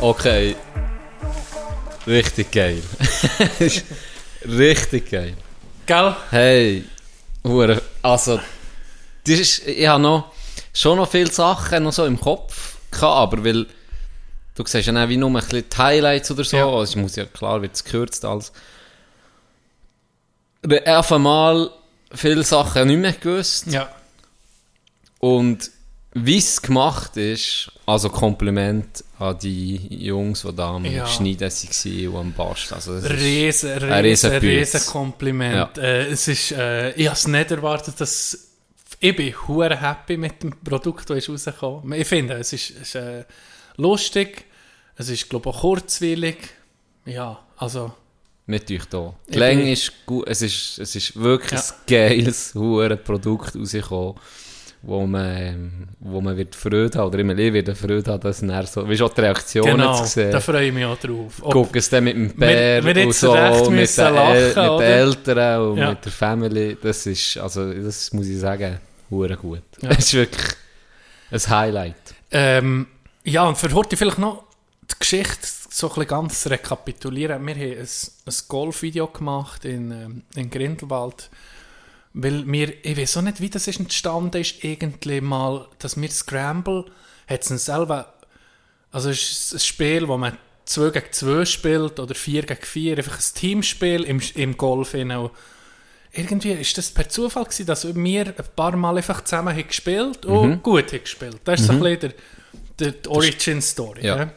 [0.00, 0.54] Okay.
[2.06, 2.82] Richtig geil.
[4.44, 5.34] Richtig geil.
[5.86, 6.16] Gell?
[6.30, 6.84] Hey,
[7.44, 8.38] Hure, also,
[9.26, 10.32] das ist, ich habe noch,
[10.72, 13.66] schon noch viele Sachen noch so im Kopf gehabt, aber weil,
[14.54, 16.66] du siehst ja dann wie nur ein bisschen die Highlights oder so, Ja.
[16.66, 18.52] also es muss ja klar, wird es gekürzt alles.
[20.86, 21.70] Auf einmal
[22.14, 23.66] viele Sachen nicht mehr gewusst.
[23.68, 23.88] Ja.
[25.20, 25.70] Und
[26.24, 29.76] wie es gemacht ist, also Kompliment an die
[30.06, 31.06] Jungs, die da am Ja.
[31.06, 32.72] Schneiden waren und am Bast.
[32.72, 34.80] Also, Riesen, Ein riesen, riesen riesen.
[34.92, 35.76] Kompliment.
[35.76, 35.82] Ja.
[35.82, 38.38] Äh, es ist, äh, ich habe es nicht erwartet, dass
[39.00, 41.92] ich bin hure happy mit dem Produkt, das ist rausgekommen.
[41.98, 43.24] Ich finde, es ist, es ist äh,
[43.76, 44.44] lustig,
[44.96, 46.36] es ist glaube ich auch kurzweilig.
[47.06, 47.92] Ja, also
[48.46, 49.14] mit euch da.
[49.28, 51.66] Die Länge ist gut, es ist, es ist wirklich Ja.
[51.66, 51.74] ein
[52.18, 54.14] geiles, hure Produkt rausgekommen,
[54.82, 58.42] wo man, ähm, wo man wird Freude haben, oder immer ich werde Freude haben, dass
[58.42, 60.30] er so, wie schon die Reaktionen genau, zu sehen.
[60.30, 61.34] da freue ich mich auch drauf.
[61.42, 63.70] Ob- Gucken es dann mit dem Wir- Bär wir und jetzt so, mit, den, El-
[63.70, 64.86] mit lachen, den?
[64.86, 65.90] Eltern und Ja.
[65.90, 68.78] mit der Family, das ist, also, das muss ich sagen,
[69.10, 69.62] hure gut.
[69.80, 69.90] Ja.
[69.98, 70.46] Es ist wirklich
[71.30, 71.94] ein Highlight.
[72.30, 72.86] Ähm,
[73.24, 74.44] ja, und für heute vielleicht noch
[74.90, 77.44] die Geschichte so ein ganz rekapitulieren.
[77.46, 77.78] Wir haben ein,
[78.26, 81.28] ein Golfvideo gemacht in, ähm, in Grindelwald,
[82.20, 86.10] weil wir, ich weiß auch nicht, wie das ist entstanden ist, irgendwie mal, dass wir
[86.10, 86.84] Scramble,
[87.28, 88.12] hat es selber,
[88.90, 92.98] also es ist ein Spiel, wo man 2 gegen 2 spielt oder 4 gegen 4,
[92.98, 94.92] einfach ein Teamspiel im, im Golf.
[94.92, 95.30] Genau.
[96.10, 100.26] Irgendwie ist das per Zufall gewesen, dass wir ein paar Mal einfach zusammen haben gespielt
[100.26, 101.40] und gut haben gespielt.
[101.44, 102.12] Das ist so ein bisschen der,
[102.80, 104.04] der, die Origin-Story.
[104.04, 104.16] Ja.
[104.18, 104.32] Ja.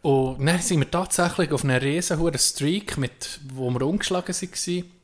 [0.00, 4.95] Und dann sind wir tatsächlich auf einer riesen Streak, mit, wo wir umgeschlagen waren.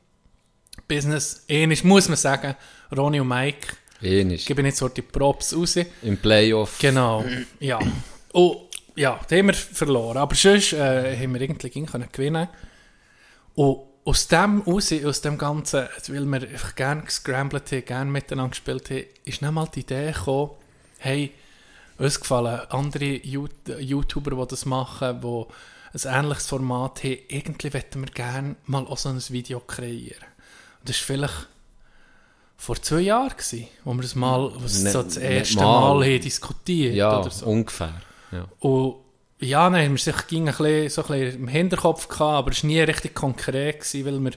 [0.96, 2.54] Business, ähnlich muss man sagen,
[2.96, 3.68] Ronny und Mike,
[4.02, 4.40] Ähnlich.
[4.42, 5.76] ich gebe jetzt so die Props raus.
[6.02, 6.78] Im Playoff.
[6.80, 7.24] Genau,
[7.60, 7.78] ja.
[8.32, 8.56] Und
[8.96, 10.18] ja, da haben wir verloren.
[10.18, 12.48] Aber sonst äh, haben wir irgendwie gegen können gewinnen
[13.54, 18.50] Und aus dem raus, aus dem Ganzen, weil wir einfach gerne gescrambled haben, gerne miteinander
[18.50, 20.50] gespielt haben, ist nicht mal die Idee gekommen,
[20.98, 21.32] hey,
[21.98, 25.44] uns gefallen andere You- YouTuber, die das machen, die
[26.08, 30.24] ein ähnliches Format haben, irgendwie möchten wir gerne mal auch so ein Video kreieren.
[30.84, 31.48] Das war vielleicht
[32.56, 35.94] vor zwei Jahren, gewesen, wo wir das mal was Nicht- so das erste mal.
[35.98, 37.46] Mal, diskutiert Ja, oder so.
[37.46, 38.00] ungefähr.
[38.30, 38.46] Ja.
[38.60, 38.96] Und
[39.40, 42.62] ja, haben wir sich ging ein bisschen, so ein bisschen im Hinterkopf gehabt, aber es
[42.62, 44.32] war nie richtig konkret, gewesen, weil wir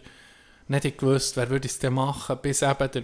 [0.67, 3.03] nicht gewusst, wer würde es denn machen, bis eben der,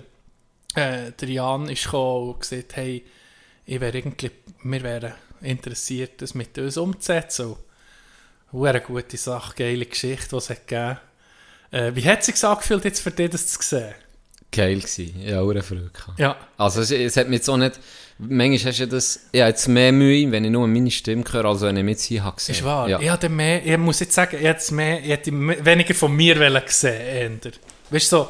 [0.73, 3.05] äh, der Jan ist gekommen und gesagt, hey,
[3.65, 4.31] ich wäre irgendwie,
[4.63, 7.55] wir wären interessiert, das mit uns umzusetzen.
[8.51, 10.97] Und eine gute Sache, geile Geschichte, die es hat gegeben
[11.71, 13.93] äh, Wie hat es sich angefühlt, jetzt für dich das zu sehen?
[14.51, 15.21] Geil gewesen.
[15.21, 15.89] Ja, auch Freude.
[16.17, 17.79] Ja, Also es, es hat mich jetzt auch nicht...
[18.17, 19.19] Manchmal hast du ja das...
[19.31, 21.99] Ich habe jetzt mehr Mühe, wenn ich nur meine Stimme höre, als wenn ich mit
[21.99, 22.55] sie habe gesehen.
[22.55, 22.87] ist wahr.
[22.89, 22.99] Ja.
[22.99, 26.37] Ich, hatte mehr, ich muss jetzt sagen, ich hätte, mehr, ich hätte weniger von mir
[26.39, 27.51] wollen gesehen eher.
[27.89, 28.27] Weißt du, so,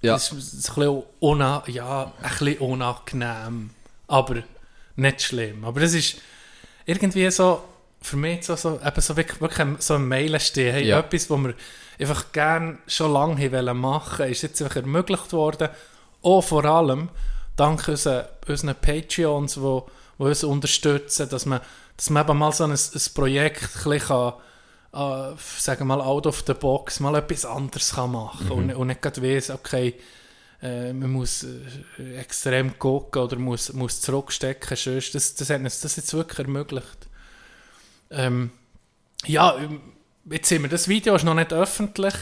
[0.00, 0.14] Ja.
[0.14, 3.70] das ist ein bisschen, una, ja, ein bisschen unangenehm,
[4.08, 4.42] aber
[4.96, 5.64] nicht schlimm.
[5.64, 6.16] Aber es ist
[6.86, 7.62] irgendwie so,
[8.00, 11.00] für mich so, so, eben so wirklich, wirklich so ein Mail stehen, hey, Ja.
[11.00, 11.54] etwas, was wir
[11.98, 15.68] einfach gerne schon lange haben machen, ist jetzt einfach ermöglicht worden,
[16.22, 17.08] auch vor allem
[17.56, 19.60] dank unseren, unseren Patreons, die,
[20.18, 21.60] die uns unterstützen, dass man,
[21.96, 24.32] dass man eben mal so ein, ein Projekt ein bisschen kann,
[24.92, 28.86] äh, sagen wir mal, out of the box, mal etwas anderes kann machen und, und
[28.88, 29.94] nicht gerade weiss, okay,
[30.62, 31.44] äh, man muss
[31.98, 34.76] äh, extrem gucken oder muss, muss zurückstecken.
[34.76, 37.08] Sonst, das, das hat uns das jetzt wirklich ermöglicht.
[38.10, 38.50] Ähm,
[39.26, 39.56] ja,
[40.30, 42.14] jetzt sind wir, das Video ist noch nicht öffentlich.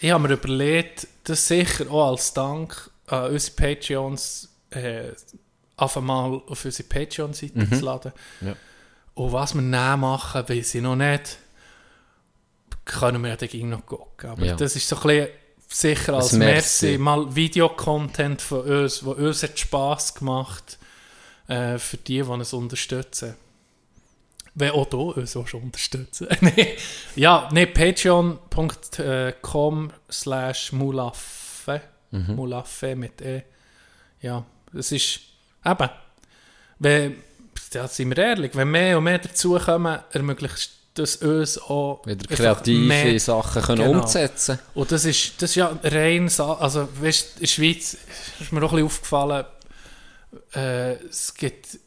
[0.00, 5.10] Ich habe mir überlegt, das sicher auch als Dank an unsere Patreons äh,
[5.76, 8.12] auf einmal auf unsere Patreon-Seite zu laden.
[8.40, 8.54] Ja.
[9.14, 11.38] Und was wir dann machen, weiß ich noch nicht.
[12.84, 14.30] Können wir dagegen noch gucken.
[14.30, 14.56] Aber Ja.
[14.56, 15.28] das ist so ein bisschen
[15.68, 16.86] sicher als Merci.
[16.86, 16.98] Merci.
[16.98, 20.78] Mal Videocontent von uns, wo uns hat Spass gemacht
[21.48, 23.34] äh, für die, die uns unterstützen.
[24.54, 26.28] Wenn auch du uns unterstützen.
[27.16, 27.66] Ja, nee,
[28.60, 31.80] patreon.com slash mulaffe.
[32.10, 33.42] Mulaffe mit E.
[34.20, 35.20] Ja, das ist
[35.64, 35.88] eben,
[36.78, 37.16] wenn,
[37.72, 42.86] ja, sind wir ehrlich, wenn mehr und mehr dazukommen, ermöglicht das uns auch Wieder kreative
[42.86, 44.00] mehr- Sachen können Genau.
[44.02, 47.96] umsetzen und das ist, das ist ja rein, also weißt, in der Schweiz
[48.40, 49.46] ist mir auch ein bisschen aufgefallen,
[50.54, 51.78] äh, es gibt,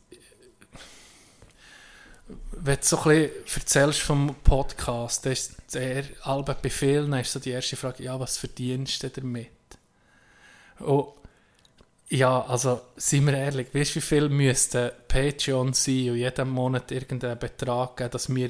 [2.65, 7.39] wenn du so ein erzählst vom Podcast, dann ist der Albert bei vielen ist so
[7.39, 9.49] die erste Frage, ja, was verdienst du damit?
[10.80, 11.08] Und
[12.10, 16.91] ja, also, seien wir ehrlich, weißt du, wie viel müsste Patreon sein und jeden Monat
[16.91, 18.49] irgendeinen Betrag geben, dass wir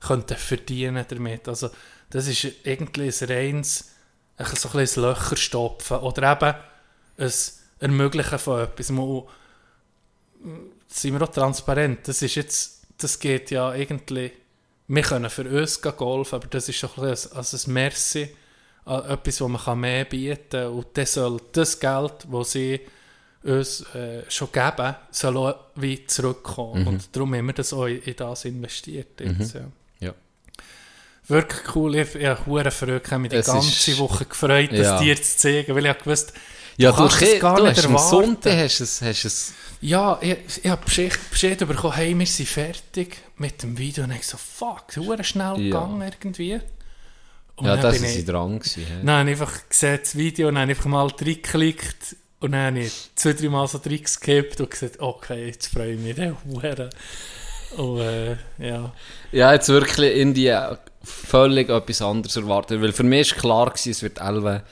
[0.00, 1.48] könnten verdienen damit?
[1.48, 1.70] Also,
[2.10, 3.90] das ist irgendwie ein reines,
[4.36, 6.54] ein so ein bisschen Löcher stopfen oder eben
[7.18, 7.32] ein
[7.80, 8.90] Ermöglichen von etwas.
[8.90, 9.24] Mal,
[10.88, 14.32] sind wir auch transparent, das ist jetzt, das geht ja irgendwie,
[14.88, 18.28] wir können für uns gehen golfen, aber das ist schon ein, also ein Merci
[18.84, 22.80] an etwas, wo man kann mehr bieten kann und dann soll das Geld, das sie
[23.42, 26.86] uns äh, schon geben, soll auch wie zurückkommen.
[26.86, 29.20] Und darum haben wir das auch in, in das investiert.
[29.20, 29.60] Jetzt, ja.
[30.00, 30.14] Ja.
[31.28, 31.94] Wirklich cool.
[31.96, 34.78] Ich, ich habe hure Freude, ich habe mich die Es ganze ist- Woche gefreut, das
[34.86, 34.98] Ja.
[34.98, 36.32] dir zu zeigen, weil ich gewusst,
[36.76, 38.10] Ja, du kannst es gar du nicht hast am erwarten.
[38.26, 42.26] Sonntag hast du es, hast es Ja, ich, ich habe Bescheid, Bescheid bekommen, hey, wir
[42.26, 44.04] sind fertig mit dem Video.
[44.04, 45.80] Und ich so, fuck, es ist schnell Ja.
[45.80, 46.60] gegangen irgendwie.
[47.56, 48.84] Und ja, das ist ich, dran gewesen.
[49.04, 52.80] dann habe ich einfach gesehen, das Video, und dann einfach mal reingeklickt und dann habe
[52.80, 56.90] ich zwei, drei Mal so reingeskippt und gesagt, okay, jetzt freue ich mich, der Hure.
[57.76, 58.92] Und äh, ja.
[59.32, 60.52] Ja, jetzt wirklich in die
[61.02, 62.82] völlig etwas anderes erwartet.
[62.82, 64.62] Weil für mich war klar, gewesen, es wird 11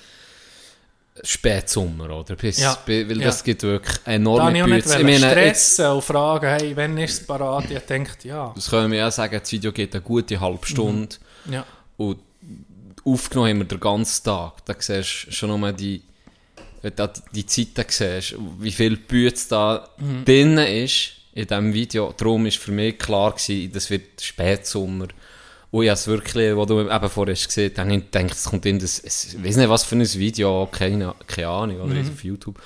[1.22, 2.37] Spätsommer, oder?
[2.37, 2.77] Bis, Ja.
[2.87, 3.27] Weil Ja.
[3.27, 4.96] das gibt wirklich Da enorme nicht Bütze.
[4.98, 5.12] Ich meine,
[5.44, 7.70] jetzt, stressen und fragen, hey, wann ist es parat?
[7.70, 8.53] Ich denke, ja.
[8.55, 11.16] das können wir ja sagen, das Video geht eine gute halbe Stunde.
[11.51, 11.64] ja.
[11.98, 12.18] Und
[13.05, 14.64] aufgenommen haben wir den ganzen Tag.
[14.64, 16.03] Da siehst du schon nochmal die,
[16.96, 20.25] da die Zeiten siehst, wie viel Bütze da Mhm.
[20.25, 22.14] drin ist in diesem Video.
[22.16, 25.09] Darum war für mich klar, gewesen, das wird Spätsommer.
[25.72, 28.32] Und ich habe es wirklich, wo du eben vorher hast gesehen hast, habe ich gedacht,
[28.32, 31.94] es kommt in das, ich weiß nicht, was für ein Video, keine, keine Ahnung, oder
[31.94, 32.11] Mhm.
[32.12, 32.61] auf YouTube.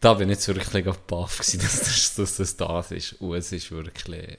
[0.00, 3.12] Da bin ich jetzt wirklich baff gewesen, dass das, dass das das ist.
[3.20, 4.38] Und es ist wirklich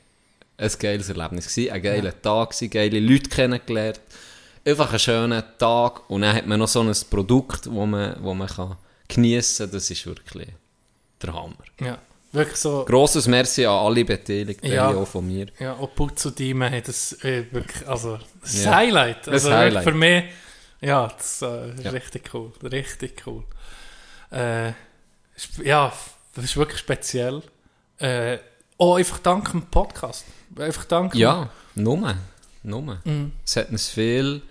[0.58, 4.02] ein geiles Erlebnis gewesen, ein geiler Tag gewesen, geile Leute kennengelernt.
[4.66, 8.34] Einfach ein schöner Tag und dann hat man noch so ein Produkt, das man, wo
[8.34, 8.76] man kann
[9.08, 9.74] geniessen kann.
[9.74, 10.50] Das ist wirklich
[11.22, 11.56] der Hammer.
[11.80, 11.98] ja.
[12.34, 12.86] Wirklich so.
[12.86, 14.90] Grosses Merci an alle Beteiligten, Ja.
[14.90, 15.48] auch von mir.
[15.60, 18.76] Ja, und Putz und Diemen hat das äh, wirklich, also, das Ja.
[18.76, 19.28] Highlight.
[19.28, 19.84] Das Also wirklich Highlight.
[19.84, 20.24] für mich,
[20.82, 21.92] ja, das äh, ist Ja.
[21.92, 23.44] richtig cool, richtig cool.
[24.32, 24.72] Äh,
[25.64, 25.92] ja,
[26.36, 27.42] das ist wirklich speziell.
[28.00, 28.38] Äh,
[28.78, 30.26] oh, einfach dank dem Podcast.
[30.58, 31.14] Einfach dank.
[31.16, 32.16] Ja, nur.
[32.64, 33.00] Nur.
[33.04, 33.32] Mhm.
[33.46, 34.42] Es hat uns viel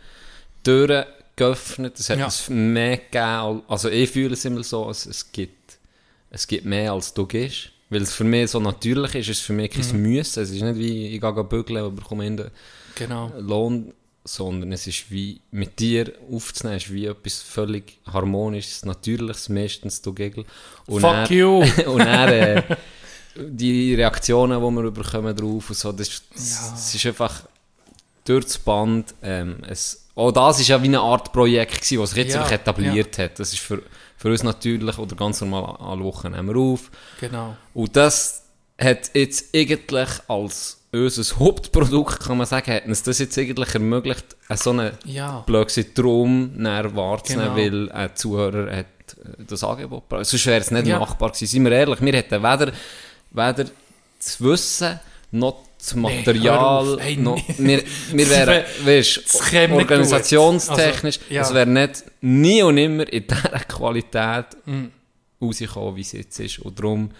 [0.64, 1.04] Türen
[1.36, 2.24] geöffnet, es hat Ja.
[2.26, 3.62] uns mehr gegeben.
[3.68, 5.59] Also ich fühle es immer so, es, es, gibt,
[6.30, 7.70] es gibt mehr als du gibst.
[7.92, 10.02] Weil es für mich so natürlich ist, es ist für mich kein Mhm.
[10.02, 10.42] Müssen.
[10.44, 12.50] Es ist nicht wie, ich gehe bügeln und bekomme in den
[12.94, 13.32] Genau.
[13.38, 13.92] Lohn,
[14.24, 20.12] sondern es ist wie, mit dir aufzunehmen, ist wie etwas völlig harmonisches, natürliches, meistens du
[20.12, 20.44] Gegel.
[20.86, 21.58] Und Fuck dann- you!
[21.86, 22.62] und dann äh,
[23.36, 27.42] die Reaktionen, die wir bekommen drauf und so, das, ist- das, das ist einfach
[28.24, 29.14] durch das Band.
[29.22, 32.48] Ähm, es, auch das war ja wie eine Art Projekt, gewesen, das sich jetzt Ja,
[32.50, 33.38] etabliert hat.
[33.40, 33.82] Das ist für,
[34.20, 36.90] für uns natürlich, oder ganz normal alle Wochen nehmen wir auf.
[37.20, 37.56] Genau.
[37.72, 38.42] Und das
[38.78, 44.36] hat jetzt eigentlich als unser Hauptprodukt, kann man sagen, hat uns das jetzt eigentlich ermöglicht,
[44.56, 45.40] so eine Ja.
[45.46, 47.56] blöde Traum wahrzunehmen, Genau.
[47.56, 50.26] weil ein Zuhörer hat äh, das Angebot gebraucht.
[50.26, 50.98] Sonst wäre es nicht Ja.
[50.98, 51.46] machbar gewesen.
[51.46, 52.72] Seien wir ehrlich, wir hätten weder,
[53.30, 53.70] weder
[54.18, 57.00] das Wissen noch das Material, auf.
[57.04, 57.78] Ey, noch, nee.
[57.78, 61.18] wir, wir wären, wär- weißt, organisationstechnisch.
[61.18, 61.42] Also, ja.
[61.42, 64.86] es wäre nicht nie und immer in dieser Qualität Mm.
[65.42, 66.58] rausgekommen, wie es jetzt ist.
[66.60, 67.10] Und darum,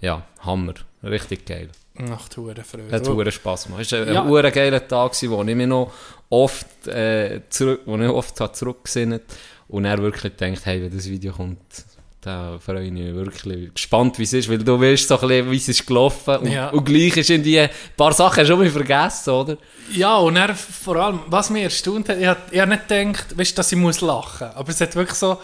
[0.00, 0.74] ja, Hammer.
[1.02, 1.68] Richtig geil.
[1.94, 2.90] Macht hure Freude.
[2.90, 3.82] Hat hure Spass gemacht.
[3.82, 4.50] Es war ein Ja.
[4.50, 5.92] geiler Tag, wo ich mich noch
[6.30, 9.22] oft, äh, zurück, wo ich oft habe zurückgesinnt
[9.68, 11.58] und er wirklich denkt, hey, wenn das Video kommt,
[12.24, 15.50] da freue ich mich wirklich gespannt, wie es ist, weil du weißt so ein bisschen,
[15.50, 16.70] wie es ist gelaufen und, Ja.
[16.70, 19.56] und gleich ist in die paar Sachen schon mal vergessen, oder?
[19.92, 23.58] Ja, und er vor allem, was mich erstaunt hat, ich habe hab nicht gedacht, weißt,
[23.58, 24.56] dass ich muss lachen muss.
[24.56, 25.38] Aber es hat wirklich so,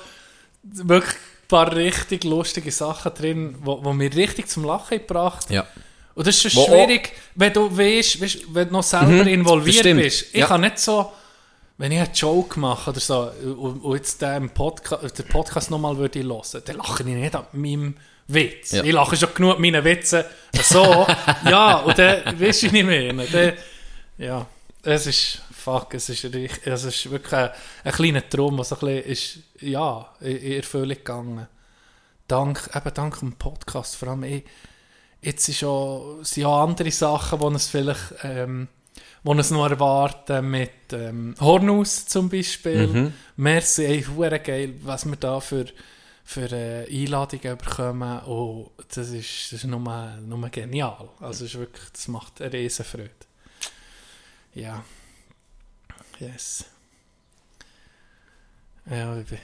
[0.62, 5.50] wirklich ein paar richtig lustige Sachen drin, die wo, wo mich richtig zum Lachen gebracht
[5.50, 5.66] Ja.
[6.14, 9.84] Und das ist schon schwierig, wenn du weißt, weißt, wenn du noch selber Mhm, involviert
[9.96, 10.26] bist.
[10.32, 10.46] Ich Ja.
[10.46, 11.12] kann nicht so,
[11.80, 16.18] wenn ich einen Joke mache oder so, und, jetzt den, Podca den Podcast nochmal würde
[16.18, 17.96] ich hören, dann lache ich nicht an meinem
[18.28, 18.72] Witz.
[18.72, 18.84] Ja.
[18.84, 20.24] Ich lache schon genug an meinen Witzen.
[20.62, 21.06] So,
[21.48, 23.14] ja, und dann weißt du nicht mehr.
[23.14, 23.52] Dann,
[24.18, 24.46] ja,
[24.82, 27.48] es ist, fuck, es ist, es ist wirklich ein,
[27.84, 31.48] ein kleiner Traum, was ein bisschen ist, ja, in, Erfüllung gegangen.
[32.28, 34.44] Dank, eben dank dem Podcast, vor allem ich,
[35.22, 38.68] jetzt ist auch, sind auch andere Sachen, die uns vielleicht, ähm,
[39.22, 42.86] die uns noch erwarten, mit ähm, Hornhaus zum Beispiel.
[42.86, 43.12] Mhm.
[43.36, 44.06] Merci, ey,
[44.38, 45.66] geil, was wir da für,
[46.24, 48.20] für äh, Einladungen bekommen.
[48.20, 49.78] Und das ist, das ist nur,
[50.26, 51.08] nur genial.
[51.20, 53.10] Also ist wirklich, das macht eine riesen Freude.
[54.54, 54.82] Ja.
[56.18, 56.64] Yes.
[58.90, 59.38] Ja, ich bin-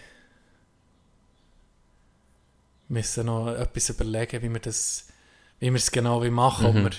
[2.88, 5.06] müssen noch etwas überlegen, wie wir das,
[5.60, 6.72] wie wir es genau wie machen.
[6.72, 6.86] Mhm.
[6.86, 6.98] ob wir,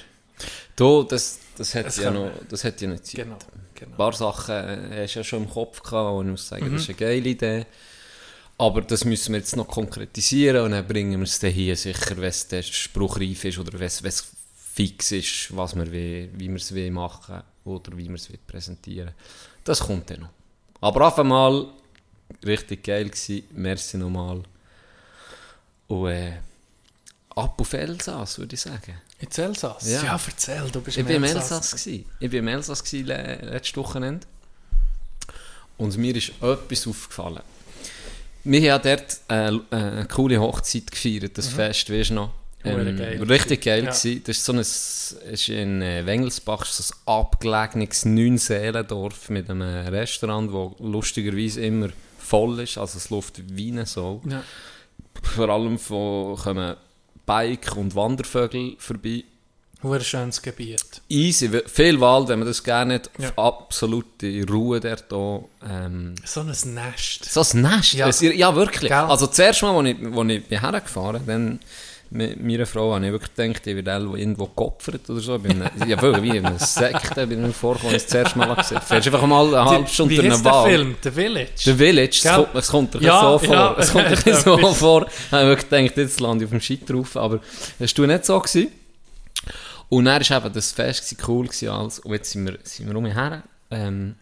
[0.75, 3.15] Du, das, das hat Das ja noch, das hat ja nicht Zeit.
[3.25, 3.95] genau, Ein genau.
[3.97, 6.73] paar Sachen äh, hast du ja schon im Kopf gehabt und ich muss sagen, Mhm.
[6.73, 7.65] das ist eine geile Idee.
[8.59, 12.17] Aber das müssen wir jetzt noch konkretisieren und dann bringen wir es dann hier sicher,
[12.17, 14.01] wenn es der spruchreif ist oder wenn es,
[14.73, 18.39] fix ist, was wir will, wie wir es will machen oder wie wir es will
[18.45, 19.11] präsentieren.
[19.63, 20.29] Das kommt dann noch.
[20.81, 21.65] Aber auf einmal
[22.45, 23.43] richtig geil gewesen.
[23.53, 24.43] Merci nochmal.
[25.87, 26.33] Und äh,
[27.35, 29.01] ab auf Elsass, würde ich sagen.
[29.19, 29.89] In Elsass?
[29.89, 30.03] Ja.
[30.03, 30.19] Ja.
[30.27, 31.71] erzähl, du bist Ich im war im Elsass.
[31.71, 32.05] Gewesen.
[32.19, 34.27] Ich war im Elsass gewesen, letztes Wochenende.
[35.77, 37.41] Und mir ist etwas aufgefallen.
[38.43, 42.31] Wir haben dort äh, äh, eine coole Hochzeit gefeiert, das Fest, weißt du noch?
[42.63, 43.23] Hure Ähm, geil.
[43.23, 43.91] richtig geil Ja.
[43.91, 44.23] gewesen.
[44.25, 50.51] Das ist so ein, ist in äh, Wengelsbach, so ein abgelegenes Neunseelendorf mit einem Restaurant,
[50.53, 54.21] das lustigerweise immer voll ist, also es läuft wie eine Sau.
[54.29, 54.43] Ja.
[55.23, 56.75] Vor allem von, kommen
[57.27, 59.23] Bike- und Wandervögel vorbei.
[59.83, 61.01] Hure schönes Gebiet.
[61.07, 63.31] Easy, viel Wald, wenn man das gerne hat, Ja.
[63.35, 65.47] absolute Ruhe dort auch.
[65.69, 67.25] Ähm, So ein Nest.
[67.31, 68.09] so ein Nest, Ja.
[68.09, 68.89] ja, wirklich.
[68.89, 68.97] Gell?
[68.97, 71.59] Also zuerst mal, als ich, als ich hergefahren bin,
[72.09, 75.37] mit meiner Frau, habe ich wirklich gedacht, ich werde irgendwo geopfert oder so.
[75.39, 78.77] Bin, ja, wirklich, wie in einer Sekte bin ich mir vorgekommen, das erste Mal gesehen.
[78.79, 80.69] Du fährst einfach mal eine halbe Stunde einen der Wald.
[80.71, 80.95] Film?
[81.03, 81.51] The Village?
[81.57, 83.55] The Village, es kommt, es kommt dir Ja, so vor.
[83.55, 83.75] ja.
[83.77, 85.05] Es kommt dir so vor.
[85.07, 87.17] Ich habe wirklich gedacht, jetzt lande ich auf dem Shit drauf.
[87.17, 87.39] Aber
[87.79, 88.39] das war nicht so.
[88.39, 88.67] Gewesen.
[89.89, 91.99] Und dann war eben das Fest gewesen, cool gewesen alles.
[91.99, 93.43] Und jetzt sind wir, sind wir umher.
[93.71, 94.15] Ähm,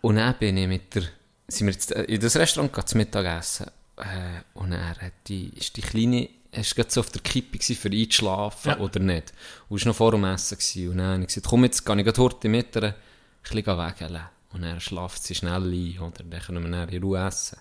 [0.00, 1.02] und dann bin ich mit der,
[1.48, 3.66] sind wir äh, in das Restaurant gegangen, zum Mittagessen.
[3.96, 7.90] Äh, und dann hat die, ist die Kleine, ist gerade so auf der Kippe für
[7.90, 8.78] einzuschlafen Ja.
[8.78, 9.32] oder nicht.
[9.68, 10.58] Und war noch vor dem Essen.
[10.58, 10.88] Gewesen.
[10.90, 12.94] Und dann habe ich gesagt, komm, jetzt gehe ich heute mit ihr ein
[13.42, 14.20] bisschen wegeln.
[14.52, 16.24] Und dann schlaft sie schnell ein, oder?
[16.24, 17.58] Dann können wir dann in Ruhe essen.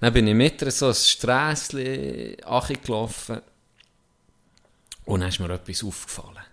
[0.00, 2.36] Dann bin ich mit ihr so ein Strässchen
[2.82, 3.40] gelaufen.
[5.06, 6.44] Und dann ist mir etwas aufgefallen.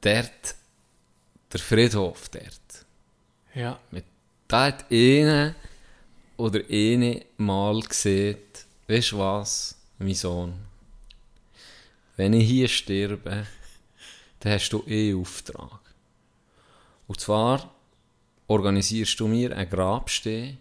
[0.00, 0.54] Dort,
[1.52, 2.86] der Friedhof dort,
[3.54, 3.78] Ja.
[4.48, 5.54] da hat einer
[6.36, 8.38] oder eine mal gesehen,
[8.88, 10.54] weißt du was, mein Sohn,
[12.16, 13.46] wenn ich hier sterbe,
[14.40, 15.80] dann hast du eh Auftrag.
[17.06, 17.70] Und zwar
[18.46, 20.58] organisierst du mir einen Grabstein,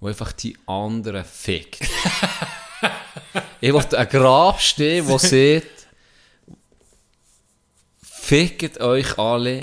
[0.00, 1.80] wo einfach die anderen fickt.
[3.60, 5.66] ich will einen Grabstein, der sieht,
[8.02, 9.60] fickt euch alle.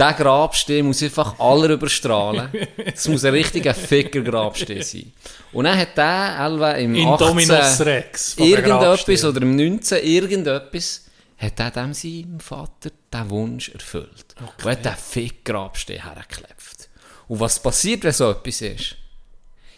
[0.00, 2.48] Der Grabstein muss einfach alle überstrahlen.
[2.94, 5.12] Es muss ein richtiger Ficker-Grabstein sein.
[5.52, 7.28] Und dann hat der Elva im In 18...
[7.28, 8.36] Dominus Rex.
[8.38, 10.02] Irgendetwas oder im 19.
[10.02, 11.04] irgendetwas
[11.36, 14.34] hat er dem seinem Vater den Wunsch erfüllt.
[14.40, 16.88] Und hat den Fick-Grabstein hergeklebt.
[17.28, 18.96] Und was passiert, wenn so etwas ist?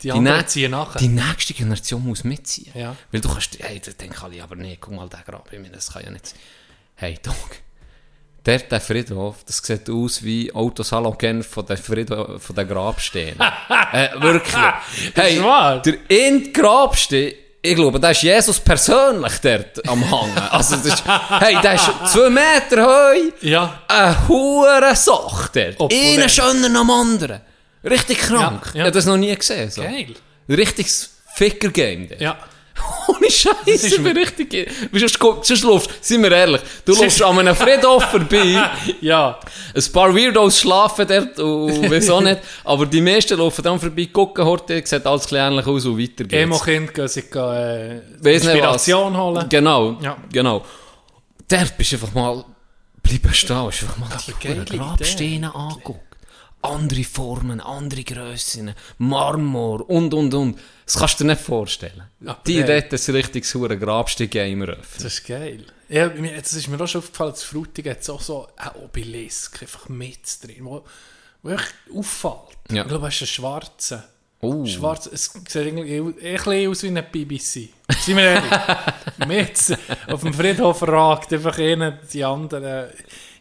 [0.03, 0.99] Die anderen nä- ziehen nachher.
[0.99, 2.73] Die nächste Generation muss mitziehen.
[2.75, 2.97] Ja.
[3.11, 5.75] Weil du kannst, hey, dann denken alle, aber nee, guck mal, der Grab, ich meine,
[5.75, 6.39] das kann ja nicht sein.
[6.95, 7.35] Hey, Dog,
[8.45, 13.37] der, der Friedhof, das sieht aus wie Autosalogen von der Friedhof, von der Grabstein.
[13.93, 14.65] äh, wirklich.
[15.15, 15.41] Hey,
[15.85, 17.33] der in Grabstein,
[17.65, 20.37] ich glaube, da ist Jesus persönlich dort am Hang.
[20.51, 23.81] Also, das ist, hey, der ist zwei Meter hoch, Ja.
[23.87, 25.93] eine hure Sache dort.
[25.93, 27.41] Einer schöner am anderen.
[27.85, 28.41] Richtig krank.
[28.41, 28.75] Ja, Ja, ja.
[28.75, 29.71] Ich habe das noch nie gesehen.
[29.71, 29.83] So.
[29.83, 30.15] Geil.
[30.49, 32.21] Richtiges Ficker-Game dort.
[32.21, 32.37] Ja.
[33.09, 34.71] Ohne Scheiße, bin richtig...
[34.93, 38.71] Sonst, sonst laufst, sind wir ehrlich, du laufst an einem Friedhof vorbei,
[39.01, 39.39] Ja,
[39.75, 44.45] ein paar Weirdos schlafen dort und wieso nicht, aber die meisten laufen dann vorbei, gucken,
[44.45, 46.33] Horte, sieht alles ähnlich aus und weiter geht's.
[46.35, 49.47] Emo-Kind gehen sich äh, Inspiration holen.
[49.49, 50.17] Genau, Ja.
[50.33, 50.63] genau.
[51.49, 52.45] Dort bist du einfach mal
[53.03, 54.09] bleiben stehen, hast einfach mal
[54.71, 56.12] die Grabsteine angeguckt.
[56.63, 60.59] Andere Formen, andere Grössen, Marmor und, und, und.
[60.87, 62.05] Das kannst du dir nicht vorstellen.
[62.25, 65.03] Aber die der- dort ein richtiges hure Grabstein-Game eröffnen.
[65.03, 65.65] Das ist geil.
[65.89, 69.89] Ja, jetzt ist mir auch schon aufgefallen, dass Frutig hat auch so ein Obelisk einfach
[69.89, 70.85] mit drin, wo,
[71.43, 72.57] wo echt auffällt.
[72.71, 72.83] Ja.
[72.83, 74.05] Ich glaube, es ist ein schwarzer.
[74.41, 74.65] Oh.
[74.67, 77.69] Schwarz, es sieht irgendwie ein bisschen aus wie eine BBC.
[78.01, 78.53] Sind wir ehrlich?
[79.29, 82.91] mit auf dem Friedhof ragt einfach einer die anderen.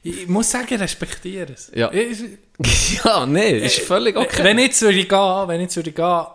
[0.04, 1.72] Ich muss sagen, ich respektiere es.
[1.76, 1.92] Ja.
[1.92, 2.24] Ich,
[3.04, 4.44] ja, nee, ist völlig okay.
[4.44, 6.26] Wenn ich jetzt würde gehen, wenn ich jetzt würde gehen,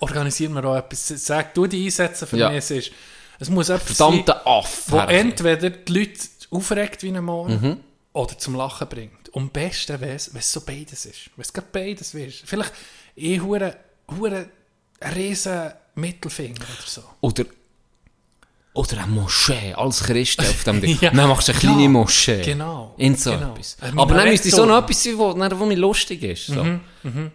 [0.00, 1.08] organisieren wir auch etwas.
[1.08, 2.48] Sag, du die einsetzen für Ja.
[2.48, 2.58] mich.
[2.58, 2.90] Es, ist,
[3.38, 4.84] es muss etwas sein, Verdammter Aff.
[4.88, 6.18] wo entweder die Leute
[6.50, 7.80] aufregt wie ein Morgen Mhm.
[8.12, 9.28] oder zum Lachen bringt.
[9.30, 11.30] Und am besten wäre es, wenn es so beides ist.
[11.36, 12.42] Wenn es gerade beides ist.
[12.44, 12.72] Vielleicht
[13.16, 13.76] eh hure
[14.18, 14.48] hure
[15.00, 17.02] ein riesen Mittelfinger oder so.
[17.20, 17.44] Oder,
[18.74, 20.98] oder eine Moschee, als Christ auf dem Ding.
[21.00, 21.10] Ja.
[21.10, 22.42] Dann machst du eine kleine Ja, Moschee.
[22.42, 23.52] genau, In so genau.
[23.52, 23.76] etwas.
[23.80, 26.46] Ein Aber dann müsste so noch etwas sein, wo, wo mir lustig ist.
[26.46, 26.64] So.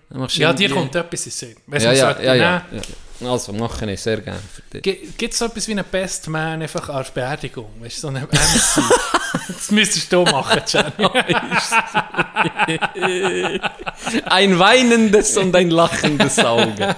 [0.10, 1.56] Machst du Ja, dir kommt etwas in Sinn.
[1.72, 2.82] Ja, ja, sagt, ja, ja, ja.
[3.20, 5.18] Also, mache ich sehr gerne für dich.
[5.18, 7.68] Gibt es so etwas wie einen Best Man einfach als Beerdigung?
[7.80, 8.30] Weißt du, so eine MC?
[9.48, 11.10] das müsstest du machen, Jenny.
[14.26, 16.96] Ein weinendes und ein lachendes Auge.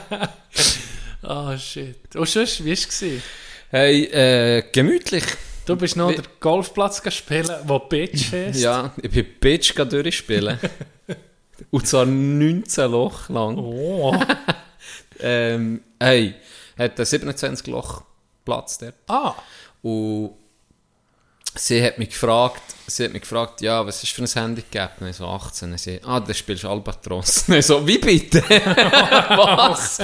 [1.24, 2.14] Ah, shit.
[2.16, 3.04] Und sonst, wie war es?
[3.70, 5.24] Hey, äh, gemütlich.
[5.66, 8.60] Du bist noch Wie- den Golfplatz spielen, wo Bitch heisst.
[8.62, 10.58] Ja, ich bin Bitch durchspielen.
[11.72, 13.58] und zwar 19 Loch lang.
[13.58, 14.16] Oh.
[15.22, 16.34] Ähm, hey,
[16.78, 18.04] hat einen 27 Loch
[18.46, 18.94] Platz dort.
[19.08, 19.34] Ah,
[19.82, 20.32] Und
[21.56, 24.94] sie hat mich gefragt, sie hat mich gefragt, ja, was ist für ein Handicap?
[25.00, 25.72] Und ich so 18.
[25.72, 27.46] Und sie, ah, dann spielst du Albatros.
[27.50, 28.42] Ich so, wie bitte?
[29.30, 30.00] was?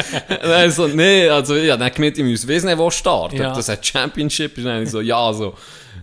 [0.67, 3.37] Ich so, nee, also, ja, dann gemeint, ich muss wissen, wo starten.
[3.37, 3.53] Ja.
[3.53, 4.55] Das hat Championship.
[4.63, 5.53] Dann ich so, ja, so,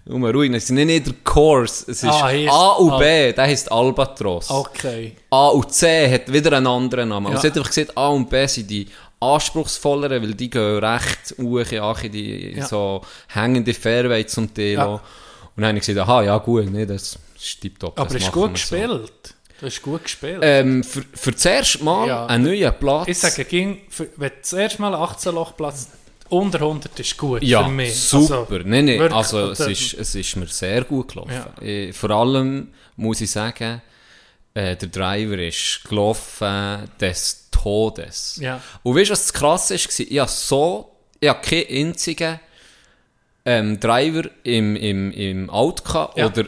[0.05, 0.65] nur ruhig.
[0.65, 1.85] Sie, nee, nee, der Course.
[1.91, 2.99] Es ist Ah, A und ah.
[2.99, 4.51] B, der heisst Albatros.
[4.51, 5.17] okay.
[5.31, 7.27] A und C hat wieder einen anderen Namen.
[7.29, 7.35] Ja.
[7.35, 8.87] Und sie hat einfach gesagt, A und B sind die
[9.21, 12.67] anspruchsvolleren, weil die gehen recht hoch, in die Ja.
[12.67, 14.73] so hängende Fairway zum Teil.
[14.73, 15.01] Ja.
[15.57, 17.99] Und dann habe ich gesagt, aha, ja gut, nee, das ist tipptopp.
[17.99, 19.35] Aber das ist gut gespielt.
[19.61, 20.37] Du hast gut gespielt.
[20.37, 20.43] So.
[20.43, 22.27] Ähm, für, für das erste Mal Ja.
[22.27, 23.09] einen neuen Platz.
[23.09, 25.89] ich sage, ging, für, wenn das erste Mal 18 Loch Platz
[26.31, 27.95] unter 100 ist gut ja, für mich.
[27.95, 28.47] super.
[28.51, 31.33] Also, nein, nein, wirklich, also es äh, ist, es ist mir sehr gut gelaufen.
[31.33, 31.63] Ja.
[31.63, 33.83] Eh, vor allem muss ich sagen,
[34.55, 38.39] äh, der Driver ist gelaufen des Todes.
[38.41, 38.61] Ja.
[38.83, 40.01] Und weißt du, was das Krasse ist?
[40.01, 42.41] Ich habe so, ich habe keinen einzigen
[43.45, 46.27] ähm, Driver im, im, im Auto gehabt, Ja.
[46.27, 46.45] oder,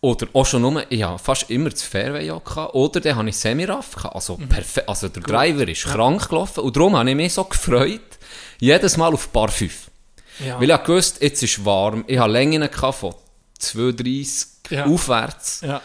[0.00, 3.28] oder auch schon nur, ich habe fast immer das Fairway auch gehabt, oder dann habe
[3.28, 4.14] ich Semiraff gehabt.
[4.14, 4.48] Also, Mhm.
[4.48, 8.00] perfekt, also der Driver ist krank gelaufen und darum habe ich mich so gefreut,
[8.60, 9.90] jedes Mal auf Bar 5.
[10.46, 10.60] Ja.
[10.60, 13.14] Weil ich gewusst, jetzt ist warm, ich habe Längen von
[13.58, 14.84] 2,30 Ja.
[14.86, 15.62] aufwärts.
[15.62, 15.80] ja.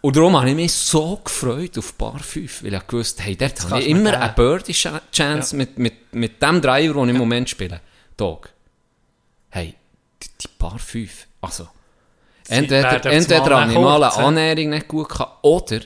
[0.00, 3.58] Und darum habe ich mich so gefreut auf Bar 5, weil ich gewusst hey, dort
[3.70, 4.22] habe ich immer geben.
[4.22, 7.80] eine Birdie-Chance mit, mit, mit dem Driver, den ich im Moment spiele.
[8.18, 8.50] Dog.
[10.40, 11.68] Die, Bar 5, also,
[12.48, 14.22] entweder, das entweder eine hä?
[14.22, 15.80] Annäherung nicht gut gehabt, oder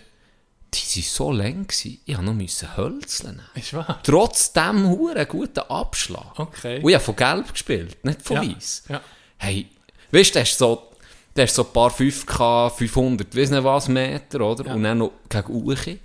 [0.75, 3.43] die waren so lang, gewesen, ich musste noch müssen Hölzeln.
[3.55, 4.01] Ist wahr.
[4.03, 6.39] Trotz dem huren guten Abschlag.
[6.39, 6.81] Okay.
[6.83, 8.55] Und ich habe von Gelb gespielt, nicht von Ja.
[8.55, 8.83] Weiß.
[8.89, 9.01] Ja.
[9.39, 9.69] Hey,
[10.11, 10.91] weißt du, so,
[11.35, 14.67] der ist so ein paar 5K, 500, weiss nicht was Meter, oder?
[14.67, 14.75] Ja.
[14.75, 16.01] Und dann noch gegen Uchi.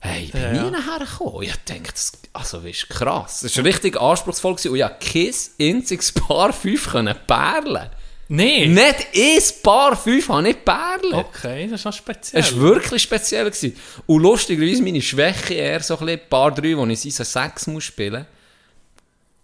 [0.00, 1.42] Hey, ich bin Ja, nie nachher gekommen.
[1.42, 3.40] Ich denke, das, also, du, krass.
[3.40, 4.70] Das war richtig anspruchsvoll gewesen.
[4.70, 5.12] und ich konnte
[5.58, 7.90] kein einziges Paar 5 können perlen.
[8.30, 8.66] Nee.
[8.66, 11.14] Nicht ein Paar 5 habe ich perlen.
[11.14, 12.42] Okay, das ist noch speziell.
[12.42, 13.46] Es war wirklich speziell.
[13.46, 13.74] Gewesen.
[14.06, 17.66] Und lustigerweise meine Schwäche eher so ein bisschen, ein paar drei, wo ich Season 6
[17.68, 18.26] muss spielen.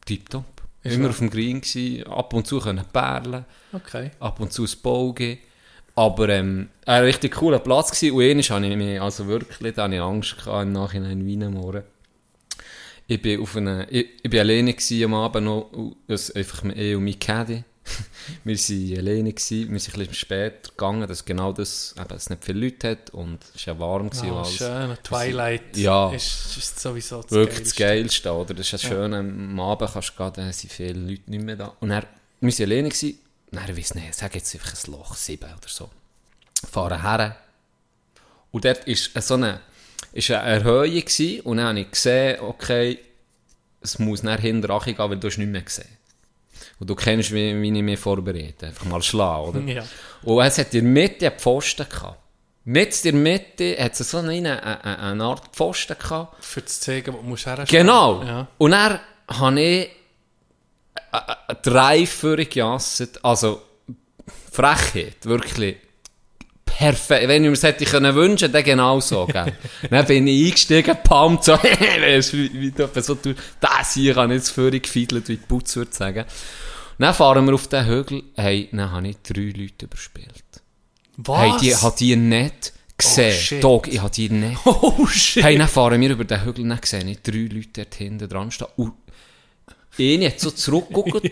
[0.04, 0.44] Tipptopp.
[0.82, 4.10] Ist Immer auf dem Green gewesen, ab und zu können perlen, Okay.
[4.20, 5.38] ab und zu das Bogen.
[5.96, 8.14] Aber ähm, ein richtig cooler Platz gewesen.
[8.16, 11.36] Und einmal habe ich mich, also wirklich, da hatte ich Angst gehabt, im Nachhinein wie
[11.36, 11.84] morgen.
[13.06, 15.70] Ich bin auf eine, ich, ich bin alleine gewesen am Abend noch,
[16.08, 17.62] das, einfach mit eh und mein Caddy.
[18.44, 22.30] wir waren alleine gewesen, wir sind ein bisschen später gegangen, dass genau das, eben, es
[22.30, 24.56] nicht viele Leute hat und es war ja warm gewesen und Ah, alles.
[24.56, 24.96] schön.
[25.02, 26.10] Twilight Ja.
[26.12, 28.22] ist, ist sowieso das Wirklich das Geilste.
[28.22, 28.54] Geilste, oder?
[28.54, 31.56] Das ist ja schön, am Abend kannst du gehen, dann sind viele Leute nicht mehr
[31.56, 31.74] da.
[31.80, 32.04] Und dann,
[32.40, 33.18] wir waren alleine, gewesen,
[33.56, 35.90] dann, ich nicht, sag jetzt einfach ein Loch, sieben oder so.
[36.70, 37.36] Fahren her.
[38.52, 39.60] Und dort war so eine,
[40.12, 42.98] ist eine Erhöhung gewesen, und dann habe ich gesehen, okay,
[43.80, 45.88] es muss nach hinten gehen, weil du hast nicht mehr gesehen.
[46.78, 48.66] Und du kennst, wie, wie ich mich vorbereite.
[48.66, 49.60] Einfach mal schlagen, oder?
[49.60, 49.84] Ja.
[50.22, 52.18] Und es hat in der Mitte einen Pfosten gehabt.
[52.64, 56.42] Mit in der Mitte hat es so eine, eine, eine Art Pfosten gehabt.
[56.42, 57.46] Für zu zeigen, wo du musst.
[57.68, 58.22] Genau.
[58.22, 58.48] Ja.
[58.56, 59.90] Und dann habe ich
[61.14, 63.24] äh, drei Führung gejasset.
[63.24, 63.62] Also,
[64.52, 65.76] Frechheit, wirklich.
[66.64, 67.28] Perfekt.
[67.28, 69.52] Wenn ich mir das hätte können wünschen, dann genau so, gell.
[69.90, 73.36] dann bin ich eingestiegen, pumpt, so, wie, du so tust.
[73.60, 76.24] Das hier habe ich jetzt Führung gefiedelt, wie die Putz würde sagen.
[76.98, 80.44] Dann fahren wir auf den Hügel, hey, dann habe ich drei Leute überspielt.
[81.16, 81.38] Was?
[81.38, 83.32] Hey, die, ich habe die nicht gesehen.
[83.32, 83.64] shit.
[83.64, 85.44] Dog, ich habe die nicht oh shit.
[85.44, 88.50] Hey, dann fahren wir über den Hügel, dann sehe ich drei Leute dort hinten dran
[88.50, 88.68] stehen.
[88.76, 88.92] Und
[89.98, 91.24] einer hat so zurückgeguckt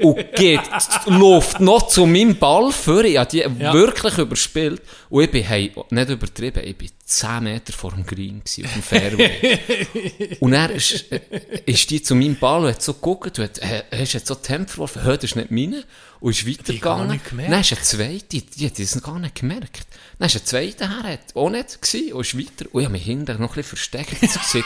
[0.00, 0.60] und geht,
[1.06, 3.04] läuft noch zu meinem Ball vor.
[3.04, 4.82] Ich habe die wirklich überspielt.
[5.08, 8.72] Und ich bin, hey, nicht übertrieben, ich bin 10 Meter vor dem Green gewesen, auf
[8.72, 10.36] dem Fairway.
[10.40, 11.20] und er ist, äh,
[11.66, 14.34] ist die zu meinem Ball und hat so geguckt und hat, äh, hast jetzt so
[14.34, 15.84] Tempo geworfen, hör, das ist nicht meine.
[16.20, 17.10] Und ist gar weitergegangen.
[17.10, 17.52] nicht gemerkt.
[17.52, 19.86] Dann ist ein zweiter, die, die hat das gar nicht gemerkt.
[20.18, 22.70] Dann ist ein zweiter her, auch nicht gewesen, und ist weiter.
[22.72, 24.16] Und ich habe mich hinterher noch ein bisschen versteckt.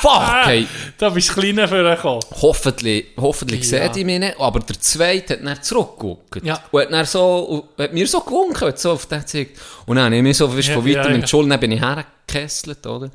[0.00, 0.66] Fuck, hey.
[0.98, 2.20] Da bist du kleiner für gekommen.
[2.40, 3.82] Hoffentlich, hoffentlich Ja.
[3.86, 4.38] seht ihr mich nicht.
[4.40, 6.44] Aber der Zweite hat dann zurückgeguckt.
[6.44, 6.62] Ja.
[6.70, 9.58] Und hat, dann so, hat mir so gewunken, so auf den gezeigt.
[9.86, 11.16] Und dann habe ich mich so weißt, Ja, von weitem ja, ja.
[11.16, 13.10] mit Schulden, bin ich hergekesselt, oder?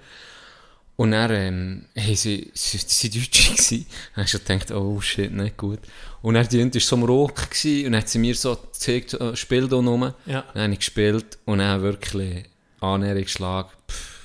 [0.98, 3.86] Und dann, ähm, hey, sie, sie, sie waren Deutsche gewesen.
[3.88, 5.80] Dann habe ich schon gedacht, oh shit, nicht gut.
[6.24, 9.12] Und dann, die war so am Rock gewesen, und dann hat sie mir so gezeigt,
[9.12, 10.12] so, spiel da rum.
[10.26, 10.44] Ja.
[10.54, 12.46] Dann habe ich gespielt, und dann wirklich
[12.82, 14.18] Annäherungsschlag, pff,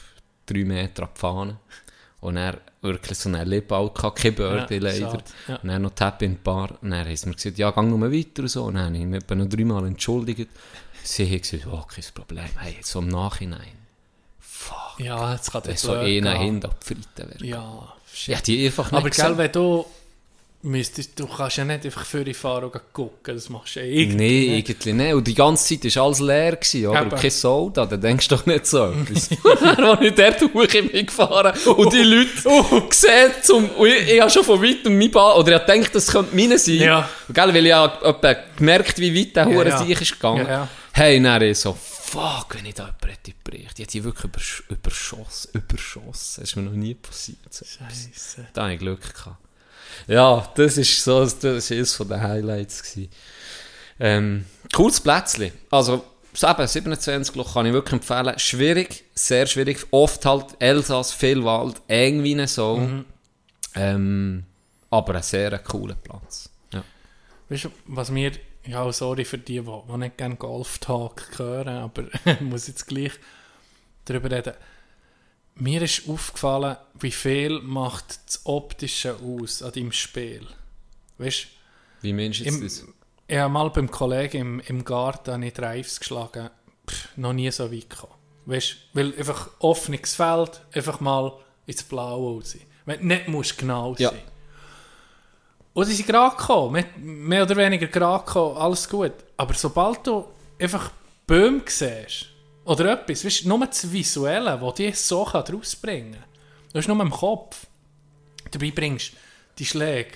[0.46, 1.58] drei Meter ab Fahne.
[2.22, 5.22] Und er wirklich so einen Lippball gehabt, kein Birdie Ja, leider.
[5.48, 5.56] ja.
[5.56, 6.70] Und dann noch Tap in die Bar.
[6.80, 8.64] Und dann haben sie mir gesagt, ja, geh nur weiter und so.
[8.64, 10.48] Und dann habe ich mich noch dreimal entschuldigt.
[11.02, 12.44] Sie haben gesagt, oh, kein Problem.
[12.56, 13.76] Hey, so im Nachhinein.
[14.38, 14.98] Fuck.
[14.98, 17.44] Ja, jetzt kann das so einer hinten abgefreiten wäre.
[17.44, 18.34] Ja, shit.
[18.36, 19.84] Ja, die einfach nicht Aber gell, wenn du
[20.62, 24.16] müsstest, du kannst ja nicht einfach für die gehen gucken, das machst du ja irgendwie
[24.16, 24.68] Nee, nicht.
[24.68, 25.14] irgendwie nicht.
[25.14, 27.00] Und die ganze Zeit war alles leer, gewesen, oder?
[27.02, 27.10] Eben.
[27.10, 29.28] Und kein Soda, dann denkst du doch nicht so etwas.
[29.28, 29.38] Bin
[30.02, 32.30] ich dort hoch bin gefahren und die Leute
[32.90, 33.68] sehen zum...
[33.70, 35.38] Und ich, ich habe schon von weitem mein Ball...
[35.38, 36.74] Oder ich gedacht, das könnte meine sein.
[36.76, 37.08] Ja.
[37.28, 39.78] Gell, weil ich habe gemerkt, wie weit der Ja, Hure ja.
[39.78, 40.46] sich ist gegangen.
[40.46, 40.68] Ja, ja.
[40.92, 41.76] Hey, dann ich so...
[42.12, 43.78] Fuck, wenn ich da jemanden hätte gebracht.
[43.78, 45.50] Die hat die wirklich übersch überschossen.
[45.54, 46.42] Überschossen.
[46.42, 47.38] Das ist mir noch nie passiert.
[47.48, 47.64] So.
[47.64, 48.46] Scheisse.
[48.52, 49.38] Da habe ich Glück gehabt.
[50.06, 53.10] Ja, das ist so, das ist eines von den Highlights gewesen.
[54.00, 55.52] Ähm, cooles Plätzchen.
[55.70, 56.04] Also,
[56.42, 58.38] eben, 27 Loch kann ich wirklich empfehlen.
[58.38, 59.86] Schwierig, sehr schwierig.
[59.90, 62.78] Oft halt Elsass, viel Wald, eng wie Sau.
[62.78, 63.04] Mhm.
[63.74, 64.44] Ähm,
[64.90, 66.50] aber ein sehr cooler Platz.
[66.72, 66.84] Ja.
[67.48, 68.32] Weißt du, was mir,
[68.66, 72.86] ja, sorry für die, die, die nicht gerne Golf Talk hören, aber ich muss jetzt
[72.86, 73.12] gleich
[74.04, 74.54] darüber reden.
[75.54, 80.46] Mir ist aufgefallen, wie viel macht das Optische aus an deinem Spiel.
[81.18, 81.46] Weißt
[82.00, 82.84] Wie meinst du jetzt das?
[83.28, 86.50] ich habe mal beim Kollegen im, im Garten ich Drives geschlagen,
[86.88, 88.14] Pff, noch nie so weit gekommen.
[88.46, 91.32] Weißt weil einfach offenes Feld, einfach mal
[91.66, 92.56] ins Blaue raus.
[92.86, 94.10] Wenn du nicht musst genau Ja.
[94.10, 94.18] sein.
[95.74, 99.12] Und sie sind gerade gekommen, mehr, mehr oder weniger gerade gekommen, alles gut.
[99.36, 100.26] Aber sobald du
[100.60, 100.90] einfach
[101.26, 102.26] Böhm siehst,
[102.64, 106.24] oder etwas, weißt, nur das Visuelle, das die so rausbringen kann,
[106.72, 107.66] du hast nur im Kopf.
[108.50, 109.12] Dabei bringst
[109.58, 110.12] die Schläge,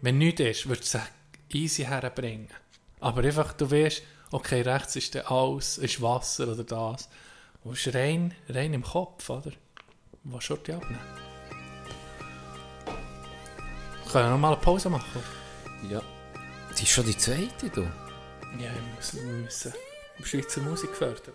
[0.00, 2.48] wenn nichts ist, würdest du sie easy herbringen.
[3.00, 7.08] Aber einfach, du weißt, okay, rechts ist der alles, ist Wasser oder das.
[7.62, 9.52] Du bist rein, rein im Kopf, oder?
[10.24, 10.98] Was schon die abnehmen?
[14.10, 15.22] Können wir noch mal eine Pause machen?
[15.88, 16.02] Ja.
[16.70, 17.82] Das ist schon die zweite, du.
[17.82, 19.72] Ja, ich muss, wir müssen
[20.22, 21.34] Schweizer Musik fördern.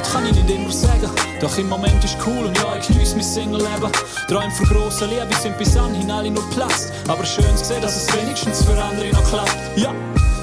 [0.11, 1.09] kann ich nicht immer sagen.
[1.39, 3.91] Doch im Moment ist cool und ja, ich geniesse mein Single-Leben.
[4.27, 6.91] Träume von grosser Liebe sind bis anhin alle nur Platz.
[7.07, 9.55] Aber schön zu sehen, dass es wenigstens für andere noch klappt.
[9.75, 9.93] Ja,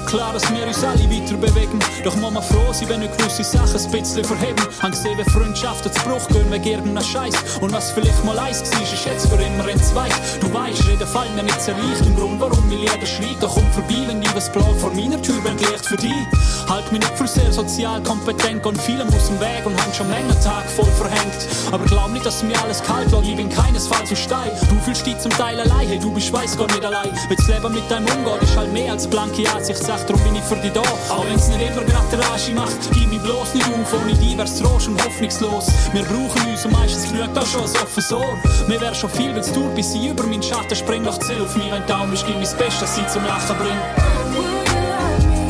[0.09, 1.79] klar, dass wir uns alle weiter bewegen.
[2.03, 4.65] Doch muss man froh sein, wenn wir gewisse Sachen ein bisschen verheben.
[4.81, 7.35] Han gesehen, wie Freundschaften zu Bruch gehen wegen irgendeinem Scheiß.
[7.61, 10.13] Und was vielleicht mal eins war, ist jetzt für immer entzweit.
[10.41, 12.05] Du weißt, Reden fallen mir nicht sehr leicht.
[12.05, 13.37] Im Grund, warum mir jeder schreit.
[13.39, 16.25] Doch komm vorbei, wenn ich was blau vor meiner Tür wenn Licht für dich.
[16.67, 20.09] Halt mich nicht für sehr sozial kompetent und vielem aus dem Weg und haben schon
[20.09, 21.47] länger Tag voll verhängt.
[21.71, 24.51] Aber glaub nicht, dass mir alles kalt lässt, ich bin keinesfalls so steil.
[24.69, 27.11] Du fühlst dich zum Teil allein, hey, du bist weiss Gott nicht allein.
[27.27, 29.98] Wenn das Leben mit deinem umgeht, ist halt mehr als blanke Ansichtsache.
[29.99, 30.81] Schlecht, darum bin ich für dich da.
[31.09, 33.93] Auch wenn's nicht immer gerade der Aschi macht, gib mich bloß nicht auf.
[33.93, 35.67] Ohne dich wär's Rost und hoffnungslos.
[35.93, 38.37] Wir brauchen uns und meistens genügt das schon ein offenes Ohr.
[38.67, 41.05] Mir wär schon viel, wenn's dauert, bis sie über meinen Schatten springt.
[41.05, 43.81] Doch zähl auf mich, wenn du bist, gib mein Bestes, dass sie zum Lachen bringt.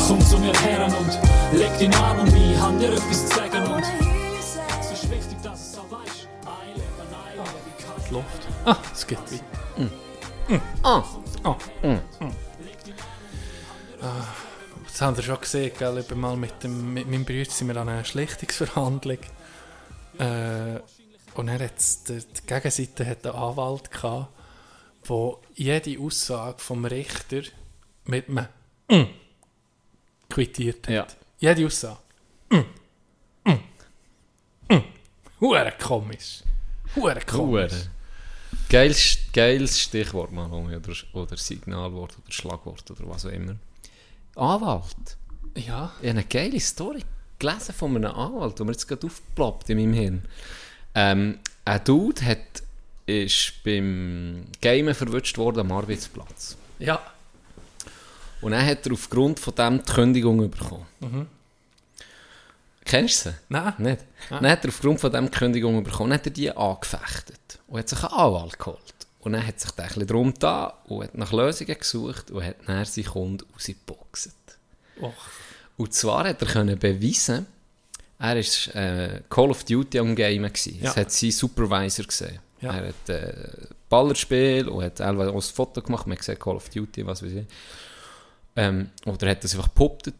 [0.07, 3.63] Komm zu mir her und leg deinen Arm um mich, hab dir etwas zu sagen
[3.73, 6.27] und es ist wichtig, dass es auch weisst.
[6.45, 8.47] Ein Leben, ein Leben, wie Luft.
[8.65, 9.89] Ah, es geht weiter.
[10.83, 11.03] Ah,
[11.43, 11.55] Ah.
[14.01, 14.23] Ah,
[14.99, 15.97] Das haben wir schon gesehen, gell?
[15.99, 19.19] Ich bin mal mit, dem, mit meinem Bruder sind wir an einer Schlichtungsverhandlung.
[20.17, 20.79] Äh,
[21.35, 24.27] und er hat die, die Gegenseite hat einen Anwalt gehabt,
[25.05, 27.43] wo jede Aussage vom Richter
[28.07, 28.47] mit einem
[28.91, 29.07] mm
[30.27, 30.93] quittiert hat.
[30.93, 31.07] Ja.
[31.39, 31.99] Jede Aussage.
[32.49, 33.49] Mm.
[33.49, 33.59] Mm.
[34.67, 34.83] Mm.
[35.39, 36.43] Hure komisch.
[36.97, 37.71] Hure komisch.
[37.71, 37.89] Hure.
[38.67, 43.55] Geiles, geiles Stichwort, Malongi, oder, oder Signalwort, oder Schlagwort, oder was auch immer.
[44.35, 45.17] Anwalt.
[45.55, 45.61] Ja.
[45.63, 47.03] Ich habe eine geile Story
[47.37, 50.21] gelesen von einem Anwalt, die mir jetzt gerade aufgeploppt in meinem Hirn.
[50.95, 52.63] Ähm, ein Dude hat,
[53.05, 56.57] ist beim Gamen verwünscht worden am Arbeitsplatz.
[56.79, 57.01] Ja.
[58.41, 61.27] Und dann hat er aufgrund von dem die Kündigung bekommen.
[62.85, 63.35] Kennst du sie?
[63.49, 63.73] Nein.
[63.77, 63.99] Nicht?
[64.29, 67.79] Dann hat er aufgrund von dem die Kündigung bekommen, dann hat er die angefechtet und
[67.79, 68.98] hat sich einen Anwalt geholt.
[69.21, 72.55] Und dann hat sich der ein drum da und hat nach Lösungen gesucht und hat
[72.65, 74.31] dann seinen Kunden rausgeboxt.
[75.01, 75.13] Och.
[75.77, 77.45] Und zwar hat er können beweisen,
[78.17, 80.51] er war äh, Call of Duty am Gamen.
[80.51, 80.79] gewesen.
[80.81, 81.01] Das Ja.
[81.01, 82.39] hat sein Supervisor gesehen.
[82.61, 82.73] Ja.
[82.75, 83.33] Er hat äh,
[83.89, 86.05] Ballerspiel und hat auch ein Foto gemacht.
[86.05, 87.45] Man hat gesehen Call of Duty, was weiß ich.
[88.57, 90.11] Ähm, oder er hat das einfach gepuppt.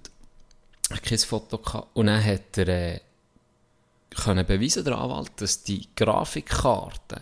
[0.92, 1.88] Hat kein Foto gehabt.
[1.94, 3.00] Und dann hat er äh,
[4.16, 7.22] können beweisen, der Anwalt, dass die Grafikkarte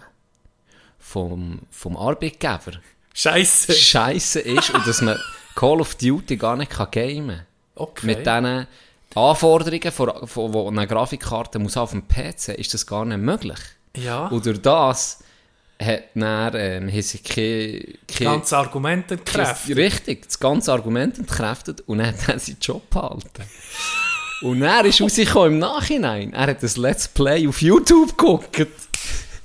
[1.07, 2.73] vom, vom Arbeitgeber
[3.13, 3.73] Scheiße.
[3.73, 5.17] scheiße ist und dass man
[5.55, 7.45] Call of Duty gar nicht kann gamen kann.
[7.75, 8.05] Okay.
[8.05, 8.67] Mit diesen
[9.15, 13.59] Anforderungen, von, von, wo eine Grafikkarte muss auf dem PC, ist das gar nicht möglich.
[13.95, 14.27] ja.
[14.27, 15.23] Und durch das
[15.81, 19.77] hat dann, ähm, haben sie keine, keine, Ganz Argument entkräftet.
[19.77, 23.43] Richtig, das ganze Argument entkräftet und dann hat er seinen Job behalten.
[24.41, 26.33] Und er ist rausgekommen im Nachhinein.
[26.33, 28.67] Er hat ein Let's Play auf YouTube geguckt.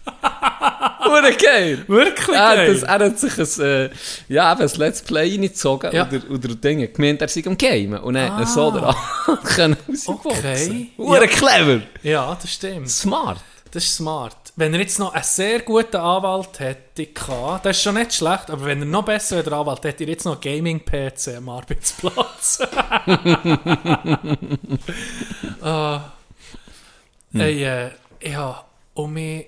[1.05, 1.85] Hure geil!
[1.89, 2.73] Wirklich Er geil.
[2.75, 3.91] das, er hat sich ein, äh,
[4.29, 6.07] ja, eben ein Let's Play reingezogen Ja.
[6.07, 7.99] oder, oder Dinge gemeint, er sei am Gamen.
[8.01, 8.95] Und dann er so daran
[9.45, 9.77] können.
[10.07, 10.91] Okay.
[10.97, 11.27] Hure Ja.
[11.27, 11.83] clever!
[12.03, 12.89] Ja, das stimmt.
[12.91, 13.39] Smart!
[13.73, 14.37] Das ist smart.
[14.57, 17.07] Wenn er jetzt noch einen sehr guten Anwalt hätte
[17.63, 20.11] das ist schon nicht schlecht, aber wenn er noch besser wäre, der Anwalt, hätte er
[20.11, 22.59] jetzt noch Gaming-PC am Arbeitsplatz.
[25.63, 26.01] ah.
[27.33, 27.91] Hey, äh,
[28.37, 28.59] habe
[28.93, 29.47] um mich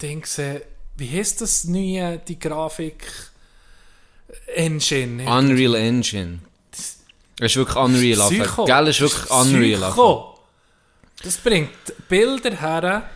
[0.00, 0.62] Ding gesehen,
[0.96, 3.04] wie heisst das neue, die Grafik
[4.54, 5.24] Engine?
[5.28, 6.40] Unreal Engine.
[6.70, 6.98] Das
[7.40, 8.28] ist wirklich Unreal.
[8.28, 8.64] Psycho.
[8.64, 9.80] Gell, ist wirklich Unreal.
[9.90, 10.38] Psycho.
[11.22, 11.70] Das bringt
[12.08, 13.10] Bilder her,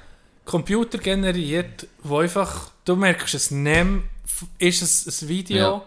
[0.44, 3.86] computergeneriert, wo einfach, du merkst es nicht,
[4.58, 5.86] ist es ein Video Ja.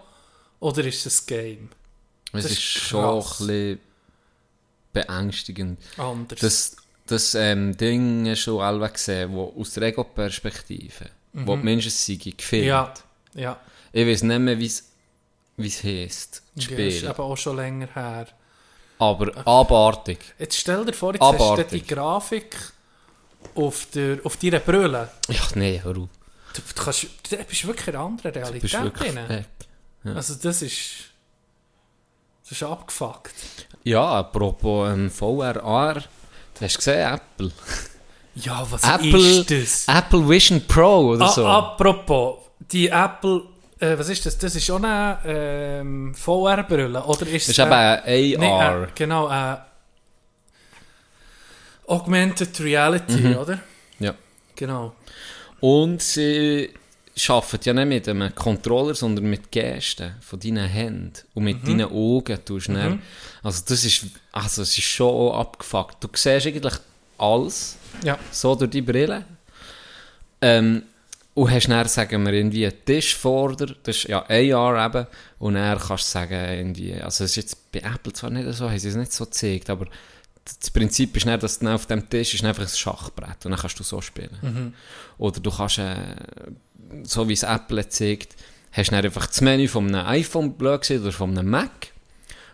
[0.60, 1.70] oder ist es ein Game?
[2.34, 3.80] Es ist ist schon ein bisschen
[4.94, 5.80] beängstigend.
[5.98, 6.40] Anders.
[6.40, 6.76] Das,
[7.12, 12.52] das ähm, Ding du alle gesehen, wo aus der Ego-Perspektive, wo die Menschen sind.
[12.52, 12.64] Mhm.
[12.64, 12.94] ja,
[13.34, 13.60] ja.
[13.92, 18.28] Ich weiß nicht mehr, wie es heisst, das Das ist aber auch schon länger her.
[19.00, 20.20] Aber abartig.
[20.38, 21.70] Jetzt stell dir vor, jetzt hast du Abartig.
[21.88, 22.56] die Grafik
[23.56, 25.10] auf, der, auf deiner Brille.
[25.28, 26.10] Ja, nee, hör auf.
[26.54, 29.20] Du, du, kannst, du bist wirklich in einer anderen Realität drin.
[29.28, 29.48] weg.
[30.04, 31.12] Also das ist...
[32.44, 33.34] Das ist abgefuckt.
[33.84, 36.04] Ja, apropos ähm, VR, AR,
[36.62, 37.52] du hast gesehen, Apple.
[38.34, 39.98] Ja, was Apple, ist das?
[39.98, 41.46] Apple Vision Pro oder Ah, so.
[41.46, 42.38] Apropos,
[42.72, 43.42] die Apple,
[43.78, 44.38] äh, was ist das?
[44.38, 48.78] Das ist schon eine ähm, VR-Brille, oder ist das ist äh, eben AR.
[48.80, 49.58] nee, äh, genau, äh,
[51.88, 53.36] Augmented Reality, Mhm.
[53.36, 53.60] oder?
[54.00, 54.14] ja.
[54.56, 54.94] Genau.
[55.60, 56.70] Und sie
[57.28, 61.90] arbeiten ja nicht mit einem Controller, sondern mit Gesten von deinen Händen und mit deinen
[61.92, 62.40] Augen.
[62.46, 63.02] Tust du dann-
[63.44, 66.04] Also das ist, also es ist schon abgefuckt.
[66.04, 66.74] Du siehst eigentlich
[67.18, 68.18] alles Ja.
[68.32, 69.26] so durch die Brille.
[70.42, 70.84] Ähm,
[71.34, 75.08] und hast dann, sagen wir, irgendwie einen Tisch vor dir, das ist ja AR eben,
[75.40, 78.70] und dann kannst du sagen, irgendwie, also es ist jetzt bei Apple zwar nicht so,
[78.70, 79.86] haben sie es nicht so gezeigt, aber
[80.44, 83.60] das Prinzip ist nicht, dass dann auf dem Tisch ist einfach ein Schachbrett und dann
[83.60, 84.74] kannst du so spielen.
[85.20, 85.96] Oder du kannst, äh,
[87.04, 88.36] so wie es Apple zeigt,
[88.72, 91.72] hast du einfach das Menü von einem iPhone blöd gesehen oder von einem Mac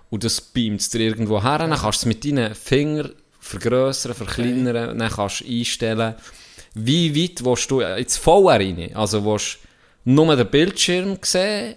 [0.09, 4.13] und das beamt es dir irgendwo her, dann kannst du es mit deinen Fingern vergrößern,
[4.13, 6.15] verkleinern, dann kannst du einstellen,
[6.73, 8.91] wie weit willst du ins VR rein?
[8.93, 9.59] Also willst
[10.05, 11.75] du nur den Bildschirm sehen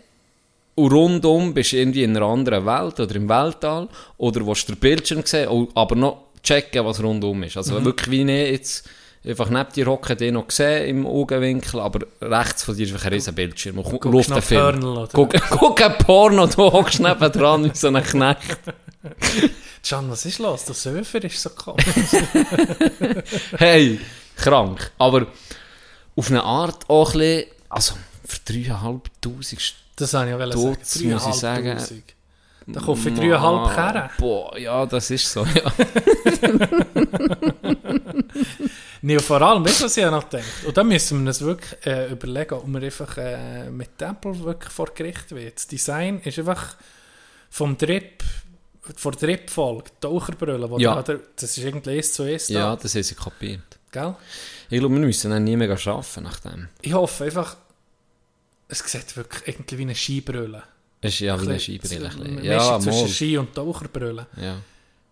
[0.75, 3.89] und rundum bist du irgendwie in einer anderen Welt oder im Weltall
[4.19, 7.57] oder willst du den Bildschirm sehen, und- aber noch checken, was rundum ist.
[7.57, 8.89] Also wirklich wie ich jetzt
[9.27, 13.13] einfach neben dir hocken, den noch gesehen im Augenwinkel, aber rechts von dir ist ein
[13.13, 15.09] riesen Bildschirm läuft noch der Film.
[15.13, 18.59] Guck, guck ein Porno, du hockst nebendran wie so ein Knecht.
[19.87, 20.65] Can, was ist los?
[20.67, 21.85] Der Surfer ist so komisch.
[23.57, 23.99] Hey,
[24.37, 24.91] krank.
[24.99, 25.27] Aber
[26.17, 27.95] auf eine Art auch ein bisschen, also
[28.27, 29.01] für 3'500
[29.97, 31.11] Das habe ich auch Tut, sagen.
[31.13, 31.79] muss ich sagen.
[31.79, 32.03] 3'500.
[32.67, 34.11] Da kaufe ich 3,5 Kerne.
[34.19, 35.73] Boah, ja, das ist so, ja.
[39.03, 40.47] Nee, vor allem, weißt du, was ich noch denke?
[40.67, 44.73] Und da müssen wir uns wirklich äh, überlegen, ob wir einfach äh, mit Apple wirklich
[44.73, 45.57] vor Gericht wird.
[45.57, 46.77] Das Design ist einfach
[47.49, 48.23] vom Trip,
[48.97, 51.03] vor der Trip-Folge, Taucherbrille, Ja.
[51.03, 53.63] da, das ist irgendwie eins zu eins Ja, das haben sie kapiert.
[53.91, 54.15] gell?
[54.69, 56.69] Ich glaube, wir müssen dann nie mehr arbeiten nach dem.
[56.83, 57.57] Ich hoffe einfach,
[58.69, 60.63] es sieht wirklich irgendwie wie eine Skibrille.
[61.01, 62.11] Es ist ja wie eine Skibrille.
[62.11, 63.09] ein Ja, zwischen mal.
[63.09, 64.27] Ski- und Taucherbrille.
[64.37, 64.59] Ja.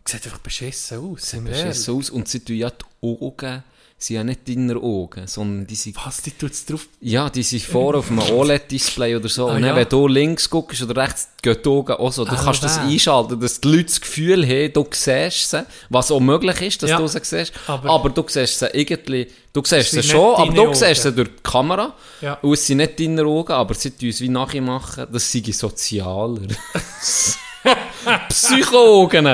[0.06, 1.32] Sieht einfach beschissen aus.
[1.32, 1.74] ehrlich.
[1.78, 2.10] so aus.
[2.10, 3.62] Und sie tun ja die Augen,
[4.00, 6.86] sind ja nicht deine Augen, sondern die sind, Was, die tut es drauf?
[7.00, 9.48] ja, die sind vorne auf einem OLED-Display oder so.
[9.48, 9.76] Ah, und dann, ja.
[9.76, 12.24] wenn du links guckst oder rechts, gehen die Augen auch so.
[12.24, 16.12] Du Ah, kannst das einschalten, dass die Leute das Gefühl haben, du siehst sie, was
[16.12, 16.98] auch möglich ist, dass Ja.
[16.98, 17.52] du sie siehst.
[17.66, 21.08] Aber- Aber, du siehst sie irgendwie, du siehst sie schon, aber du deine siehst sie
[21.08, 21.16] Augen.
[21.16, 21.94] durch die Kamera.
[22.20, 22.34] Ja.
[22.34, 26.42] Und es sind nicht deine Augen, aber sie tun uns wie nachmachen, das sei sozialer.
[28.28, 29.26] Psycho-Augen.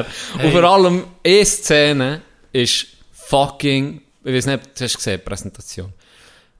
[0.42, 5.92] Und vor allem, eine Szene ist fucking, ich weiß nicht, du hast gesehen, die Präsentation.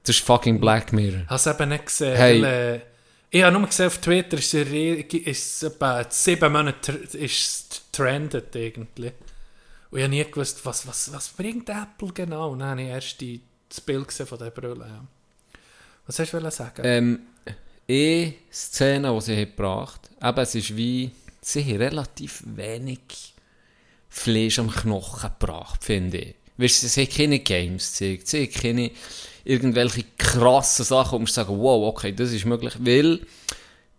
[0.03, 1.25] Das ist fucking Black Mirror.
[1.25, 2.15] Habe es eben nicht gesehen.
[2.15, 2.41] Hey.
[2.41, 2.81] Weil, äh,
[3.31, 9.11] ich habe nur gesehen, auf Twitter ist es etwa sieben Monate ist trendet irgendwie.
[9.89, 12.51] Und ich habe nie gewusst, was, was, was bringt Apple genau.
[12.51, 14.85] Und dann habe ich erst die, das Bild gesehen von dieser Brille.
[14.87, 15.05] Ja.
[16.05, 16.81] Was hast du sagen?
[16.85, 17.19] Ähm,
[17.87, 21.11] eine Szene, die sie gebracht haben, eben, es ist wie,
[21.41, 23.33] sie haben relativ wenig
[24.09, 26.35] Fleisch am Knochen gebracht, finde ich.
[26.57, 28.91] Weißt du, sie haben keine Games gezeigt, sie haben keine
[29.43, 33.19] irgendwelche krassen Sachen, wo man sagen, wow, okay, das ist möglich, weil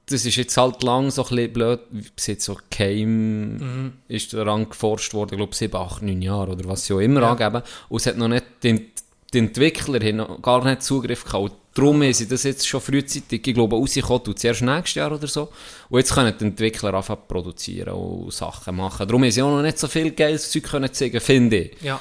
[0.09, 1.81] das ist jetzt halt lang so ein bisschen blöd,
[2.15, 6.69] bis jetzt so Game ist daran geforscht worden, ich glaube 7, 8, 9 Jahre oder
[6.69, 7.33] was sie auch immer Ja.
[7.33, 7.63] angeben.
[7.89, 8.87] Und es hat noch nicht, die,
[9.33, 11.43] die Entwickler haben noch gar nicht Zugriff gehabt.
[11.45, 15.27] Und darum haben sie das jetzt schon frühzeitig, ich glaube, rausgekommen, zuerst nächstes Jahr oder
[15.27, 15.49] so.
[15.89, 19.07] Und jetzt können die Entwickler anfangen produzieren und Sachen machen.
[19.09, 21.83] Darum haben sie auch noch nicht so viel geiles Zeug können zeigen, finde ich.
[21.83, 22.01] ja.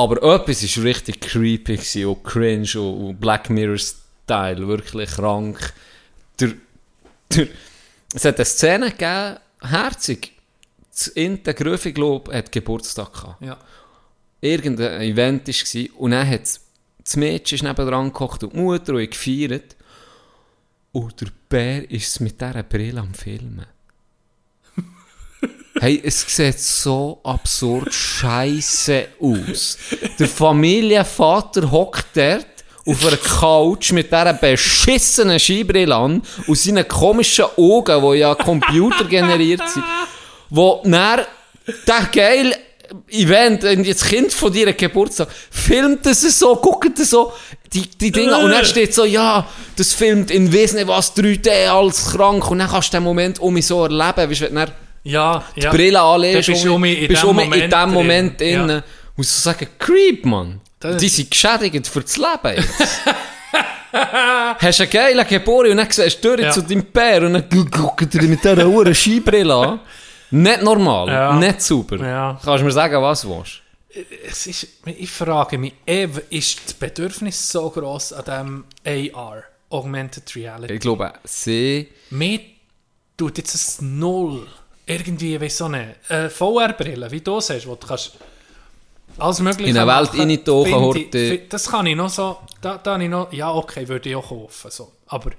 [0.00, 5.74] Aber etwas war richtig creepy gewesen, und cringe und, und Black Mirror-Style, wirklich krank.
[6.40, 6.52] Der,
[7.30, 7.48] der,
[8.14, 10.32] es hat eine Szene gegeben, herzig.
[10.90, 13.44] Das Inte Gröfe, glaube hat Geburtstag gehabt.
[13.44, 13.58] ja.
[14.40, 16.48] Irgendein Event war und dann hat
[17.04, 19.76] das Mädchen ist nebendran gekocht und die Mutter und gefeiert.
[20.92, 23.66] Und der Bär ist mit dieser Brille am Filmen.
[25.82, 29.78] Hey, es sieht so absurd scheiße aus.
[30.18, 32.44] Der Familienvater hockt dort
[32.84, 39.62] auf einer Couch mit dieser beschissenen Skibrille an und seinen komischen Augen, die ja computergeneriert
[39.70, 39.84] sind,
[40.50, 41.22] wo dann
[41.86, 42.58] der geile
[43.08, 47.32] Event, das Kind von dir Geburtstag, filmt es so, guckt es so,
[47.72, 52.10] die, die Dinge, und dann steht so, ja, das filmt in Wesen was 3D, alles
[52.10, 54.70] krank, und dann kannst du den Moment um mich so erleben, weißt du, wenn
[55.04, 55.70] du Ja, ja.
[55.70, 58.58] die Brille anlegst, bist du um in dem um mich in Moment drin.
[58.58, 58.82] Moment Ja.
[59.16, 60.60] musst du sagen, Creep, Mann.
[60.82, 63.00] Die sind geschädigt für das Leben jetzt.
[63.92, 66.50] Hast einen geilen Geboren und dann siehst du durch Ja.
[66.52, 69.80] zu deinem Bär und dann guckt er mit dieser Uhr Skibrille an.
[70.30, 71.32] Nicht normal, Ja.
[71.36, 71.96] nicht sauber.
[71.98, 72.40] Ja.
[72.42, 73.60] Kannst du mir sagen, was du willst?
[74.28, 75.74] Es ist, ich frage mich,
[76.30, 80.74] ist das Bedürfnis so gross an dem AR, Augmented Reality?
[80.74, 81.88] Ich glaube, sie...
[82.10, 82.38] Mir
[83.16, 84.46] tut jetzt das Null.
[84.90, 88.12] Irgendwie, wie so eine äh, VR-Brille, wie du siehst, wo du kannst
[89.18, 91.38] alles Mögliche In eine Welt reintauchen, Horte.
[91.48, 94.70] Das kann ich noch so, da, da ich noch, ja okay, würde ich auch kaufen,
[94.70, 94.92] so.
[95.06, 95.30] aber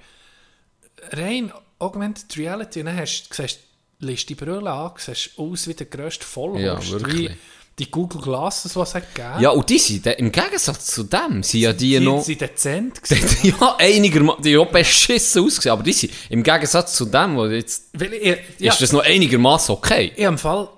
[1.12, 3.60] rein Augmented Reality, dann hast, du siehst,
[4.00, 7.32] liest die Brille an, siehst aus wie der grösste Vollhorst, Ja, wirklich.
[7.32, 7.38] wie
[7.82, 9.42] die Google Glasses, was es hat gegeben.
[9.42, 12.24] Ja, und die sind, im Gegensatz zu dem, sind ja die, die noch...
[12.24, 13.56] sind dezent gewesen.
[13.60, 17.48] ja, einigermaßen, die haben auch beschissen ausgesehen, aber die sind, im Gegensatz zu dem, wo
[17.48, 20.12] jetzt, Weil ich, ja, ist das noch einigermaßen okay.
[20.16, 20.70] Ich im Fall,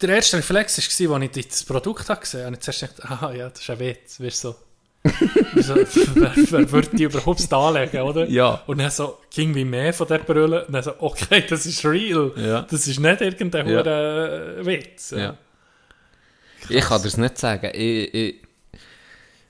[0.00, 3.12] der erste Reflex war, als ich das Produkt habe gesehen habe, habe ich zuerst gedacht,
[3.12, 4.54] aha, ja, das ist ein Witz, weißt du, so.
[5.60, 5.74] so
[6.14, 8.28] wer, wer würde die überhaupt anlegen, oder?
[8.28, 8.62] Ja.
[8.66, 11.84] Und dann so, ging wie mehr von der Brille, und dann so, okay, das ist
[11.84, 12.32] real.
[12.36, 12.62] Ja.
[12.62, 13.80] Das ist nicht irgendein Ja.
[13.80, 15.10] äh, Witz.
[15.10, 15.36] Ja.
[16.68, 17.70] Ich kann das nicht sagen.
[17.74, 18.34] Ich, ich,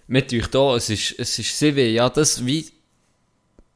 [0.08, 2.66] mit euch da, es ist, es ist sie wie, ja, das wie,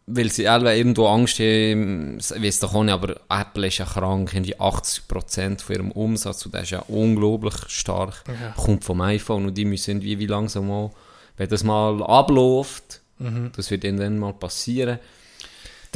[0.08, 3.84] weil sie alle irgendwo Angst haben, ich weiß doch auch nicht, aber Apple ist ja
[3.86, 8.50] krank, haben die 80% von ihrem Umsatz, und der ist ja unglaublich stark, Ja.
[8.56, 10.90] kommt vom iPhone und die müssen irgendwie wie langsam mal,
[11.36, 13.50] wenn das mal abläuft, Mhm.
[13.56, 14.98] das wird ihnen dann mal passieren,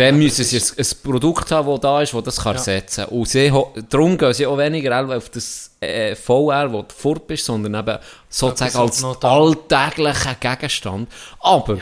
[0.01, 2.59] dann müssen sie ein, ein Produkt haben, das da ist, das das kann Ja.
[2.59, 3.15] ersetzen kann.
[3.19, 3.53] Und sie,
[3.89, 7.99] darum gehen sie auch weniger auf das äh, VR, wo du fort bist, sondern eben
[8.29, 11.09] sozusagen was als noch da- alltäglicher Gegenstand.
[11.41, 11.79] Aber,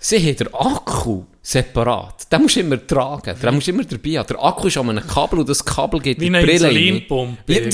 [0.00, 2.30] sie haben den Akku separat.
[2.30, 4.26] Den musst du immer tragen, den musst du immer dabei haben.
[4.26, 6.68] Der Akku ist an einem Kabel und das Kabel geht Wie in die eine Brille.
[6.68, 7.52] Insulinpumpe.
[7.52, 7.68] Ja,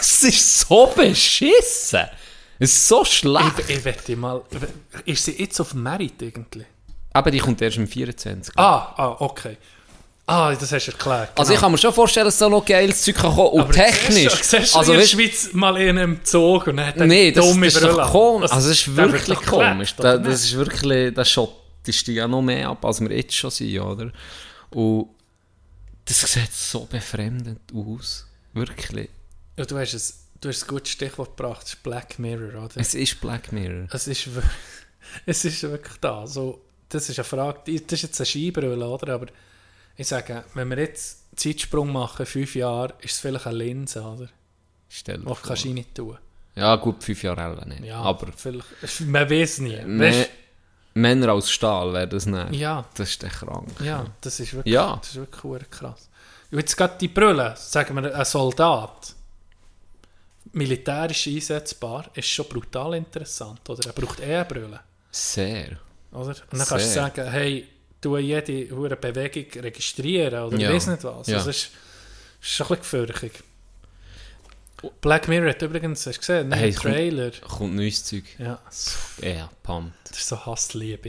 [0.00, 2.06] es ist so beschissen.
[2.58, 3.58] Es ist so schlecht.
[3.66, 4.40] Ich, ich wette mal,
[5.04, 6.64] ist sie jetzt auf Merit irgendwie?
[7.12, 8.54] Aber die kommt erst im 24.
[8.56, 9.56] Ah, ah, okay.
[10.26, 11.38] Ah, das hast du erklärt.
[11.38, 13.72] Also ich kann mir schon vorstellen, dass da noch geiles Zeug kann kommen Und Aber
[13.72, 14.32] technisch.
[14.32, 17.44] Du, siehst du also in der Schweiz mal in einem Zug und dann nee, das,
[17.44, 18.42] das ist doch komisch.
[18.42, 19.94] Das- Also das ist wirklich komisch.
[19.96, 23.50] Da, das ist wirklich, das schottest dich ja noch mehr ab, als wir jetzt schon
[23.50, 24.12] sind, oder?
[24.70, 25.08] Und
[26.04, 28.26] das sieht so befremdend aus.
[28.54, 29.10] Wirklich.
[29.56, 32.76] Ja, du, hast es, du hast ein gutes Stichwort gebracht, das ist Black Mirror, oder?
[32.76, 33.86] Es ist Black Mirror.
[33.92, 34.28] Es ist,
[35.26, 36.26] es ist wirklich da.
[36.26, 36.62] So,
[36.94, 39.14] das ist eine Frage, das ist jetzt eine Skibrille, oder?
[39.14, 39.26] Aber
[39.96, 44.02] ich sage, wenn wir jetzt einen Zeitsprung machen, fünf Jahre, ist es vielleicht eine Linse,
[44.02, 44.28] oder?
[44.88, 46.18] Stell dir Was kannst du nicht tun?
[46.54, 47.84] Ja, gut, fünf Jahre älter nicht.
[47.84, 48.66] Ja, Aber vielleicht,
[49.06, 49.78] man weiß nie.
[49.98, 50.28] Weißt,
[50.94, 52.52] Männer aus Stahl wäre das nicht.
[52.52, 53.68] ja, Das ist echt krank.
[53.82, 54.96] ja, das ist wirklich, Ja.
[55.00, 56.10] das ist wirklich krass.
[56.50, 59.14] Und jetzt gerade die Brille, sagen wir, ein Soldat,
[60.52, 63.86] militärisch einsetzbar, ist schon brutal interessant, oder?
[63.86, 64.80] Er braucht eh eine Brille.
[65.10, 65.78] Sehr.
[66.12, 66.28] Oder?
[66.28, 67.66] Und dann kannst du sagen, hey,
[68.00, 70.72] du jede hure Bewegung registrieren oder Ja.
[70.72, 71.26] weiß nicht was.
[71.26, 71.38] Ja.
[71.38, 71.70] Das ist,
[72.40, 73.32] ist schon ein bisschen gefährlich.
[75.00, 77.30] Black Mirror hat übrigens, hast du gesehen, Hey, es kommt- Trailer.
[77.48, 78.24] Kommt neues Zeug.
[78.38, 78.60] Ja,
[79.22, 79.94] Ja, pumped.
[80.10, 81.08] das ist so Hassliebe.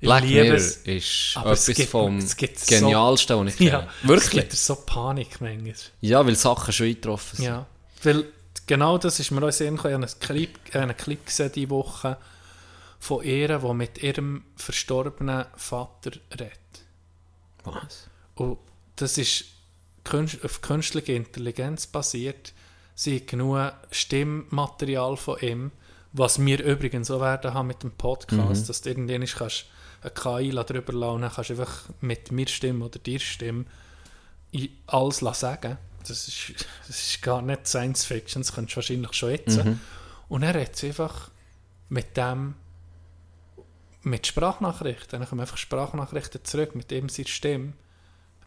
[0.00, 0.76] Ich Black Mirror es.
[0.76, 3.70] ist es etwas gibt- vom es gibt so- Genialsten, was ich kenne.
[3.70, 4.30] Ja, es Wirklich?
[4.42, 5.74] gibt so Panik manchmal.
[6.02, 7.46] Ja, weil Sachen schon eingetroffen sind.
[7.46, 7.66] Ja,
[8.04, 8.24] weil
[8.66, 12.16] genau das ist mir auch sehr Ich habe einen Clip, einen Clip gesehen diese Woche
[13.04, 16.58] von ihr, die mit ihrem verstorbenen Vater redet.
[17.62, 18.08] Was?
[18.34, 18.56] Und
[18.96, 19.44] das ist
[20.42, 22.54] auf künstliche Intelligenz basiert.
[22.94, 25.70] Sie hat genug Stimmmaterial von ihm,
[26.14, 29.66] was wir übrigens auch werden haben mit dem Podcast, dass du irgendwann kannst
[30.00, 33.66] eine KI drüber lassen und dann kannst du einfach mit mir stimmen oder dir stimmen
[34.86, 35.76] alles sagen.
[36.08, 36.54] Das ist,
[36.86, 39.60] das ist gar nicht Science Fiction, das könntest du wahrscheinlich schon jetzt.
[40.30, 41.30] Und er redet einfach
[41.90, 42.54] mit dem
[44.04, 45.20] mit Sprachnachrichten.
[45.20, 47.72] Dann kommen einfach Sprachnachrichten zurück mit ihm seiner Stimme.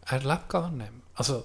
[0.05, 0.89] Er lebt gar nicht mehr.
[1.15, 1.43] Also,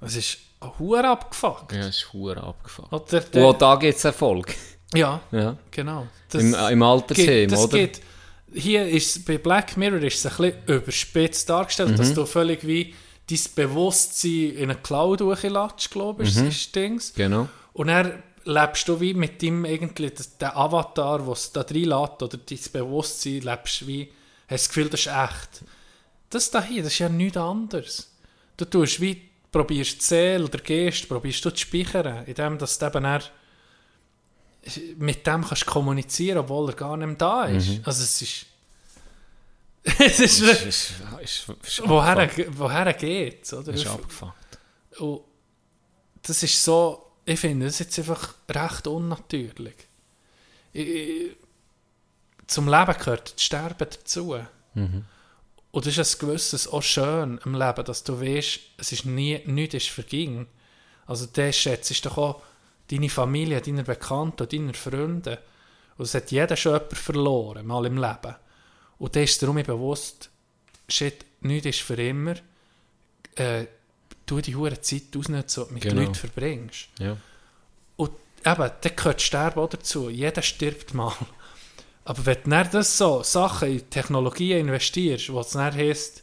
[0.00, 0.38] es ist
[0.78, 1.72] Huhr abgefuckt.
[1.72, 2.88] Ja, es ist hure abgefahren.
[2.90, 4.54] Oder Und der, auch da gibt es Erfolg.
[4.94, 5.56] ja, Ja.
[5.70, 6.06] genau.
[6.30, 7.68] Das Im, äh, Im Altersheim, oder?
[7.78, 8.00] geht.
[8.52, 11.96] Hier ist bei Black Mirror ist es ein bisschen überspitzt dargestellt, Mhm.
[11.96, 12.94] dass du völlig wie
[13.28, 16.48] dein Bewusstsein in eine Cloud hochlatsch, glaube ich, Mhm.
[16.48, 17.12] ist Dings.
[17.14, 17.48] Genau.
[17.72, 22.36] Und dann lebst du wie mit dem irgendwie, das- der Avatar, es da reinlässt, oder
[22.38, 24.10] dein Bewusstsein, lebst wie,
[24.48, 25.64] hast das Gefühl, das ist echt.
[26.30, 28.10] Das da hier, das ist ja nichts anderes.
[28.56, 32.86] Du tust wie, probierst die Seele oder Geist, probierst du zu speichern, indem dass du
[32.86, 33.22] eben dann
[34.96, 37.68] mit dem kannst kommunizieren, obwohl er gar nicht da ist.
[37.68, 37.80] Mhm.
[37.84, 38.46] Also es ist...
[39.98, 40.40] es ist...
[40.40, 40.92] Ist, ist,
[41.22, 43.72] ist, ist woher, woher geht's, oder?
[43.74, 44.58] Ist abgefuckt.
[44.98, 45.20] Und
[46.22, 49.76] das ist so, ich finde, das ist jetzt einfach recht unnatürlich.
[50.72, 51.36] Ich, ich,
[52.46, 54.36] zum Leben gehört das Sterben dazu.
[55.70, 59.40] Und das ist ein gewisses auch schön im Leben, dass du weißt, es ist nie,
[59.46, 60.46] nichts ist verging.
[61.06, 62.42] Also das schätzt ist doch auch
[62.88, 65.38] deine Familie, deine Bekannten, deine Freunde.
[65.96, 68.36] Und es hat jeder schon jemanden verloren, mal im Leben.
[68.98, 70.30] Und da ist darum bewusst,
[70.88, 72.34] shit, nichts ist für immer.
[73.36, 73.66] Äh,
[74.26, 76.00] du die hure Zeit ausnutzen, die mit Genau.
[76.00, 76.88] Leuten verbringst.
[76.98, 77.16] Ja.
[77.96, 78.10] Und
[78.44, 80.10] eben, da gehört Sterben auch dazu.
[80.10, 81.14] Jeder stirbt mal.
[82.04, 86.22] Aber wenn du dann das so Sachen in Technologien investierst, wo es dann heisst,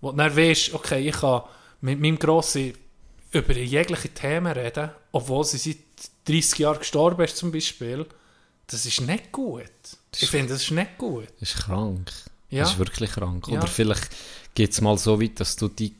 [0.00, 1.42] wo du dann weißt, okay, ich kann
[1.82, 2.74] mit meinem Grossen
[3.32, 5.76] über jegliche Themen reden, obwohl sie seit
[6.26, 8.06] 30 Jahren gestorben ist zum Beispiel,
[8.66, 9.64] das ist nicht gut.
[10.18, 11.28] Ich finde, das ist nicht gut.
[11.38, 12.10] Das ist krank.
[12.50, 12.62] Ja.
[12.62, 13.46] Das ist wirklich krank.
[13.48, 13.58] Ja.
[13.58, 14.08] Oder vielleicht
[14.54, 15.94] geht es mal so weit, dass du die,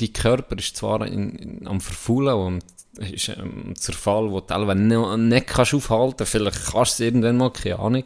[0.00, 2.64] die Körper ist zwar in, in, am Verfaulen und
[2.98, 7.36] ist ein Zerfall, wo du teilweise nicht, nicht kannst aufhalten Vielleicht kannst du es irgendwann
[7.36, 8.04] mal, keine Ahnung.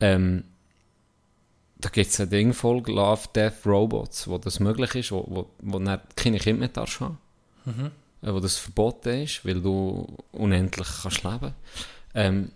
[0.00, 0.44] Ähm,
[1.78, 5.50] da gibt es ein Ding voll, Love, Death, Robots, wo das möglich ist, wo, wo,
[5.60, 7.18] wo du keine Kinder mehr darfst haben.
[8.22, 11.54] Äh, wo das verboten ist, weil du unendlich kannst leben.
[12.14, 12.52] Ähm,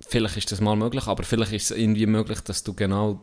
[0.00, 3.20] vielleicht ist das mal möglich, aber vielleicht ist es irgendwie möglich, dass du genau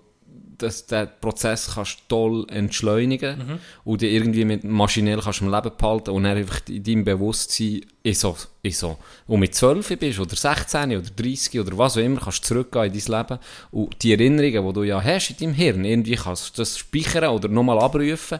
[0.61, 3.59] dass der Prozess kannst toll entschleunigen Mhm.
[3.83, 7.81] und dich irgendwie mit maschinell kannst am Leben behalten und dann einfach in deinem Bewusstsein
[8.03, 8.97] ist so, ist so.
[9.27, 12.85] Und mit 12 bist oder 16 oder 30 oder was auch immer, kannst du zurückgehen
[12.93, 13.39] in dein Leben
[13.71, 17.29] und die Erinnerungen, die du ja hast in deinem Hirn, irgendwie kannst du das speichern
[17.29, 18.39] oder nochmal abrufen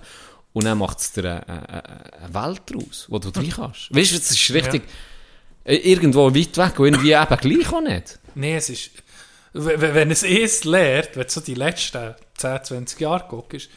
[0.54, 1.84] und dann macht es dir eine, eine,
[2.24, 3.94] eine Welt daraus, wo du drin kannst.
[3.96, 4.84] Weißt du, es ist richtig
[5.64, 8.20] äh, irgendwo weit weg und irgendwie eben gleich auch nicht.
[8.36, 8.92] Nee, es ist.
[9.54, 13.70] Wenn es es lehrt, wenn du so die letzten 10, 20 Jahre guckst,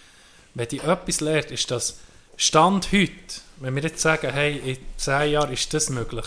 [0.54, 1.98] wenn die etwas lehrt, ist das
[2.36, 3.12] Stand heute,
[3.56, 6.26] wenn wir jetzt sagen, hey, in 10 Jahren ist das möglich,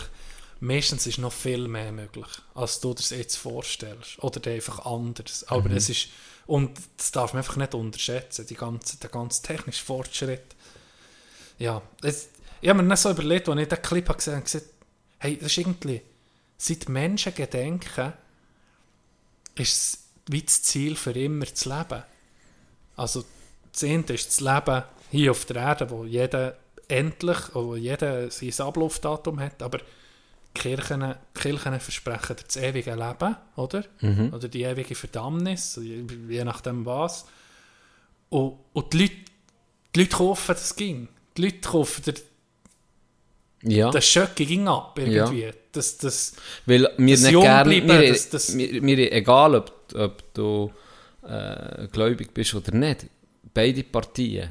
[0.60, 4.22] meistens ist noch viel mehr möglich, als du dir das jetzt vorstellst.
[4.22, 5.46] Oder einfach anders.
[5.48, 6.10] Aber es ist.
[6.46, 10.56] Und das darf man einfach nicht unterschätzen, die ganze, der ganze technische Fortschritt.
[11.60, 12.30] Ja, es,
[12.62, 14.66] ich habe mir nicht so überlegt, als ich diesen Clip gesehen habe, gesagt,
[15.20, 16.02] hey, das ist irgendwie,
[16.58, 18.14] seit Menschen gedenken,
[19.60, 22.04] ist es wie das Ziel für immer zu leben.
[22.96, 23.24] Also
[23.72, 28.54] das eine ist das Leben hier auf der Erde, wo jeder endlich, wo jeder sein
[28.60, 29.84] Ablaufdatum hat, aber die
[30.62, 33.84] Kirchen, Kirchen versprechen das ewige Leben, oder?
[34.34, 37.26] Oder die ewige Verdammnis, je, je nachdem was.
[38.30, 39.14] Und, und die, Leute,
[39.96, 41.08] die Leute kaufen das ging.
[41.38, 42.04] Die Leute kaufen
[43.64, 43.90] Ja.
[43.92, 45.52] das Schöcke ging ab, irgendwie.
[45.72, 46.34] Das, das,
[46.66, 50.72] Weil wir Das nicht gerne, bleiben, mir, das- das- mir, mir egal ob, ob du
[51.28, 53.08] äh, gläubig bist oder nicht,
[53.54, 54.50] beide Partien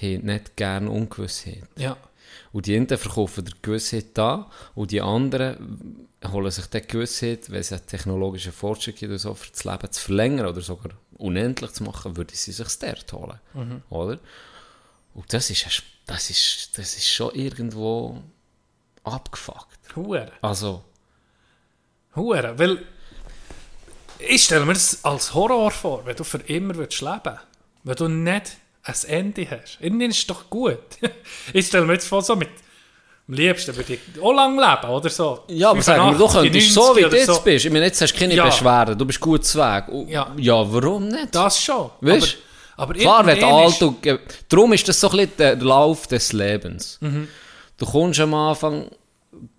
[0.00, 1.62] haben nicht gerne Ungewissheit.
[1.76, 1.96] ja.
[2.52, 7.60] Und die einen verkaufen der Gewissheit da und die anderen holen sich die Gewissheit, wenn
[7.60, 11.84] es einen technologischen Fortschritt gibt, so, für das Leben zu verlängern oder sogar unendlich zu
[11.84, 13.38] machen, würden sie sich dort holen.
[13.52, 13.82] Mhm.
[13.90, 14.18] Oder?
[15.14, 18.22] Und das ist, ein Sp- das, ist, das ist schon irgendwo
[19.04, 19.94] abgefuckt.
[19.94, 20.30] Hure.
[20.42, 20.84] Also,
[22.14, 22.58] Hure.
[22.58, 22.84] Weil
[24.18, 27.38] ich stelle mir das als Horror vor, wenn du für immer willst leben
[27.84, 29.78] Wenn du nicht ein Ende hast.
[29.80, 30.78] Irgendwann ist es doch gut.
[31.52, 32.48] ich stelle mir jetzt vor, so mit
[33.28, 35.42] am liebsten würde ich auch lang leben, oder so.
[35.48, 37.64] Ja, aber sag mal, du 85, könntest so, wie 90 du jetzt bist.
[37.64, 38.44] Ich meine, jetzt hast du keine Ja.
[38.46, 39.88] Beschwerden, du bist gut zu Weg.
[39.88, 40.32] Und- Ja.
[40.36, 41.34] ja, warum nicht?
[41.34, 41.90] Das schon.
[42.00, 42.36] Weißt?
[42.36, 42.45] aber,
[42.76, 44.04] aber Klar, wenn du alt und...
[44.48, 46.98] Darum ist das so ein bisschen der Lauf des Lebens.
[47.00, 47.28] Mhm.
[47.78, 48.90] Du kommst am Anfang,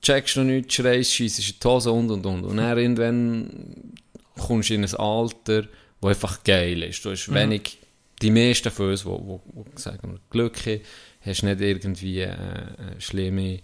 [0.01, 2.43] checkst noch nichts, schreist, scheissest in die Hose und und und.
[2.45, 3.93] Und dann irgendwann
[4.37, 5.63] kommst du in ein Alter,
[6.01, 7.03] wo einfach geil ist.
[7.03, 7.13] Du Mhm.
[7.13, 7.77] hast wenig...
[8.19, 10.81] Die meisten von uns, die, die, die sagen Glück haben,
[11.21, 13.59] hast nicht irgendwie äh, äh, schlimme,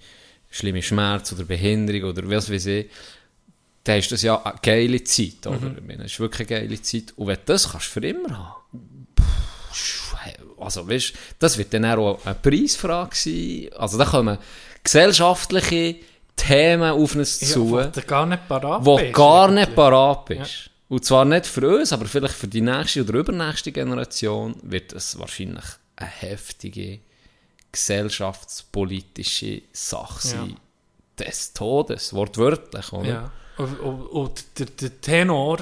[0.51, 2.85] schlimme Schmerz oder Behinderung oder was weiß ich.
[3.83, 5.57] Dann ist das ja eine geile Zeit, oder?
[5.59, 5.77] Mhm.
[5.79, 7.13] Ich meine, Es ist wirklich eine geile Zeit.
[7.15, 8.62] Und wenn du das kannst du für immer haben,
[10.59, 13.69] also weißt, das wird dann auch eine Preisfrage sein.
[13.77, 14.37] Also da kommen
[14.83, 15.95] gesellschaftliche
[16.35, 20.25] Themen auf uns ja, zu, wo du gar nicht parat wo bist, gar nicht parat
[20.25, 20.69] bist.
[20.89, 25.17] Und zwar nicht für uns, aber vielleicht für die nächste oder übernächste Generation wird es
[25.17, 26.99] wahrscheinlich eine heftige
[27.71, 30.57] gesellschaftspolitische Sache sein.
[31.17, 33.07] Des Todes, wortwörtlich, oder?
[33.07, 33.31] Ja.
[33.57, 35.59] Und, und, und der, der Tenor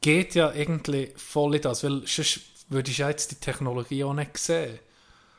[0.00, 4.14] geht ja irgendwie voll in das, weil sonst würde ich ja jetzt die Technologie auch
[4.14, 4.78] nicht sehen.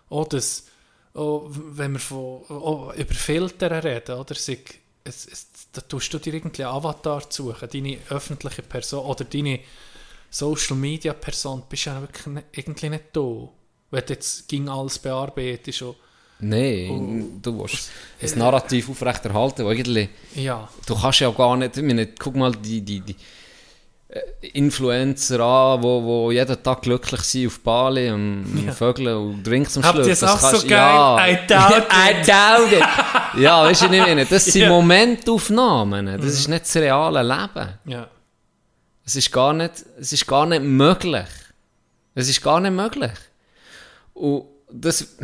[0.10, 0.66] Auch das,
[1.14, 4.36] auch wenn wir von, auch über Filter reden, oder?
[4.36, 4.60] Sei,
[5.04, 9.60] es, es, da tust du dir irgendwie einen Avatar suchen, deine öffentliche Person oder deine
[10.30, 13.50] Social Media Person, bist ja wirklich nicht, irgendwie nicht da.
[13.92, 15.96] Wenn du jetzt ging alles bearbeitest und,
[16.42, 21.76] Nein, du willst ein Narrativ aufrechterhalten, wo eigentlich, ja, du kannst ja auch gar nicht,
[21.76, 23.16] ich meine, guck mal die, die, die
[24.54, 28.72] Influencer an, wo, wo jeden Tag glücklich sind auf Bali und Ja.
[28.72, 30.78] Vögeln und Drinks am Habt ihr es auch so kannst- geil?
[30.78, 31.28] Ja.
[31.28, 33.40] I doubt I doubt it.
[33.42, 34.68] ja, weißt du, ich meine, das sind Ja.
[34.70, 34.74] Mhm.
[34.74, 37.70] Momentaufnahmen, das ist nicht das reale Leben.
[37.86, 38.08] ja.
[39.06, 41.26] Es ist gar nicht, es ist gar nicht möglich.
[42.14, 43.12] Es ist gar nicht möglich.
[44.14, 45.16] Und das,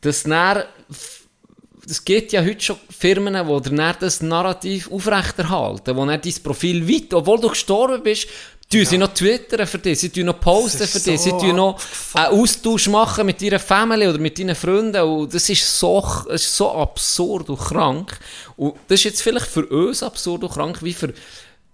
[0.00, 0.64] das dann,
[1.86, 6.88] das gibt ja heute schon Firmen, die dann das Narrativ aufrechterhalten, wo dann dein Profil
[6.88, 8.26] weit, obwohl du gestorben bist,
[8.68, 11.54] tun sie noch twittern für dich, sie tun noch posten für dich, sie so tun
[11.54, 11.80] noch
[12.14, 16.42] einen Austausch machen mit deiner Family oder mit deinen Freunden und das ist so, das
[16.42, 18.18] ist so absurd und krank.
[18.56, 21.14] Und das ist jetzt vielleicht für uns absurd und krank, wie für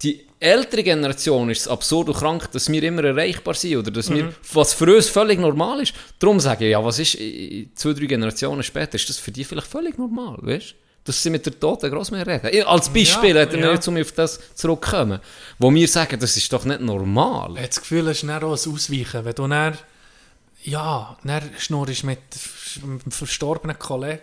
[0.03, 4.09] die ältere Generation ist es absurd und krank, dass wir immer erreichbar sind oder dass
[4.09, 5.93] wir, was für uns völlig normal ist.
[6.19, 9.43] Darum sage ich, ja, was ist äh, zwei, drei Generationen später, ist das für die
[9.43, 10.75] vielleicht völlig normal, weißt du?
[11.05, 12.65] Dass sie mit der toten Großmutter reden.
[12.65, 13.73] Als Beispiel, Ja, hätten wir ja.
[13.73, 15.19] jetzt, um auf das zurückkommen,
[15.59, 17.51] wo wir sagen, das ist doch nicht normal.
[17.51, 19.25] Ich habe das Gefühl, es ist dann auch ein Ausweichen.
[19.25, 19.77] Wenn du dann,
[20.63, 22.19] ja, dann schnurrst mit
[22.81, 24.21] einem verstorbenen Kollegen.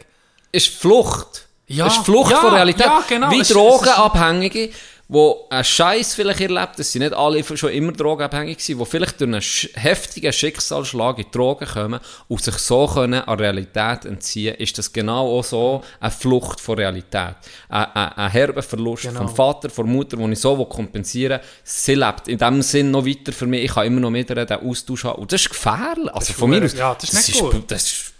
[0.52, 1.46] ist Flucht.
[1.66, 2.86] Ja, es ist Flucht ja, von Realität.
[2.86, 3.30] ja, genau.
[3.30, 4.70] Wie Drogenabhängige,
[5.12, 9.20] wo einen Scheiß vielleicht erlebt, das sind nicht alle schon immer drogenabhängig gewesen, die vielleicht
[9.20, 9.28] durch
[9.74, 11.98] einen heftigen Schicksalsschlag in die Drogen kommen
[12.28, 16.78] und sich so können an Realität entziehen, ist das genau auch so eine Flucht von
[16.78, 17.34] Realität.
[17.68, 19.26] Ein, ein, ein herber Verlust Genau.
[19.26, 21.48] vom Vater, von der Mutter, den ich so will kompensieren will.
[21.64, 23.64] Sie lebt in dem Sinn noch weiter für mich.
[23.64, 25.22] Ich kann immer noch mit ihr den Austausch haben.
[25.22, 26.14] Und das ist gefährlich.
[26.14, 26.74] Also ist von mir aus.
[26.74, 27.64] ja, das ist nicht ist, gut.
[27.68, 28.12] Das ist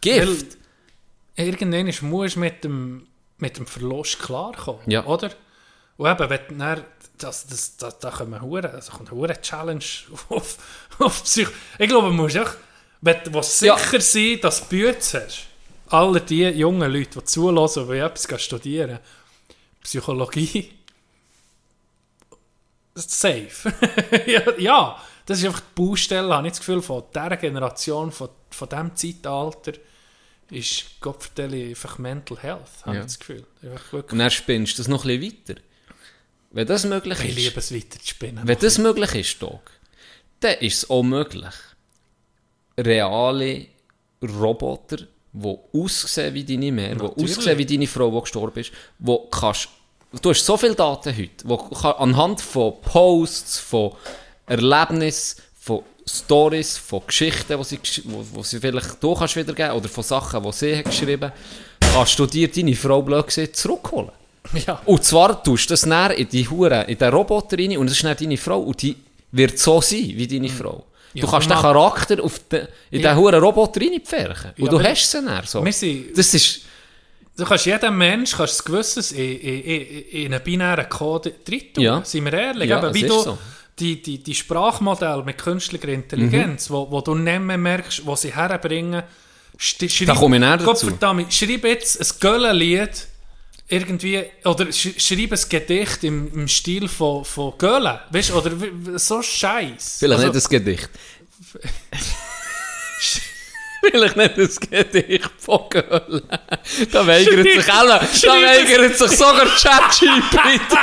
[0.00, 0.56] Gift.
[1.36, 3.06] Weil irgendwann musst du mit dem,
[3.38, 5.04] mit dem Verlust klarkommen, Ja.
[5.04, 5.30] oder?
[6.02, 6.84] Und eben, wenn dann,
[7.16, 9.84] das, das, das, da kommen hure, also kommt eine Challenge
[10.30, 10.58] auf,
[10.98, 11.46] auf Psych.
[11.78, 12.50] Ich glaube, du musst auch,
[13.02, 13.78] wenn du willst Ja.
[13.78, 15.46] sicher sein, dass du Bütze hast,
[15.90, 18.98] alle die jungen Leute, die zulassen, die etwas studieren,
[19.84, 20.72] Psychologie,
[22.96, 23.72] safe.
[24.26, 28.28] ja, ja, das ist einfach die Baustelle, habe ich das Gefühl, von dieser Generation, von,
[28.50, 29.72] von diesem Zeitalter,
[30.50, 33.00] ist Gott einfach Mental Health, habe Ja.
[33.02, 33.46] ich das Gefühl.
[33.60, 35.60] Wirklich, Und dann spinnst du das noch ein bisschen weiter.
[36.52, 37.36] Wenn das möglich ich ist.
[37.36, 38.42] liebe es weiter zu spinnen.
[38.44, 39.70] Wenn das möglich ist, Dog,
[40.40, 41.54] dann ist es auch möglich,
[42.78, 43.66] reale
[44.22, 44.98] Roboter,
[45.32, 49.68] die aussehen wie deine Mehr, die aussehen wie deine Frau, die gestorben ist, wo kannst,
[50.20, 53.92] du hast so viele Daten heute, wo kann, anhand von Posts, von
[54.46, 59.88] Erlebnissen, von Stories, von Geschichten, die sie, wo, wo sie vielleicht du kannst wiedergeben oder
[59.88, 61.32] von Sachen, die sie hat geschrieben
[61.80, 64.10] kannst du dir deine Frau blöd gesehen zurückholen.
[64.66, 64.80] Ja.
[64.84, 67.96] Und zwar tust du das näher in die Hure, in den Roboter rein und das
[67.96, 68.96] ist dann deine Frau und die
[69.32, 70.84] wird so sein wie deine Frau.
[71.14, 73.12] Ja, du kannst den Charakter auf den, in Ja.
[73.14, 74.52] den Huren Roboter reinpferchen.
[74.58, 75.64] Und Ja, du hast sie dann so.
[75.70, 76.60] Sind- Das ist,
[77.34, 81.62] Du kannst jedem Mensch kannst das Gewisses in, in, in, in einen binären Code drin
[81.74, 81.82] tun.
[81.82, 82.04] Ja.
[82.04, 82.68] Sind wir ehrlich?
[82.68, 83.38] Ja, Eben, wie du so.
[83.78, 88.34] die, die, die Sprachmodelle mit künstlicher Intelligenz, wo, wo du nicht mehr merkst, wo sie
[88.34, 89.02] herbringen,
[89.56, 90.66] schreib, Da komme ich näher dazu.
[90.66, 92.90] Gottverdammt, schreib jetzt ein Göllenlied
[93.72, 98.52] irgendwie, oder sch, schreib ein Gedicht im, im Stil von, von Gölen, weißt du, oder
[98.98, 99.96] so Scheiß.
[99.98, 100.90] vielleicht Also, nicht das Gedicht.
[103.90, 106.22] vielleicht nicht das Gedicht von Köln.
[106.90, 110.74] Da weigert sich alle, da weigert sich sogar ChatGPT.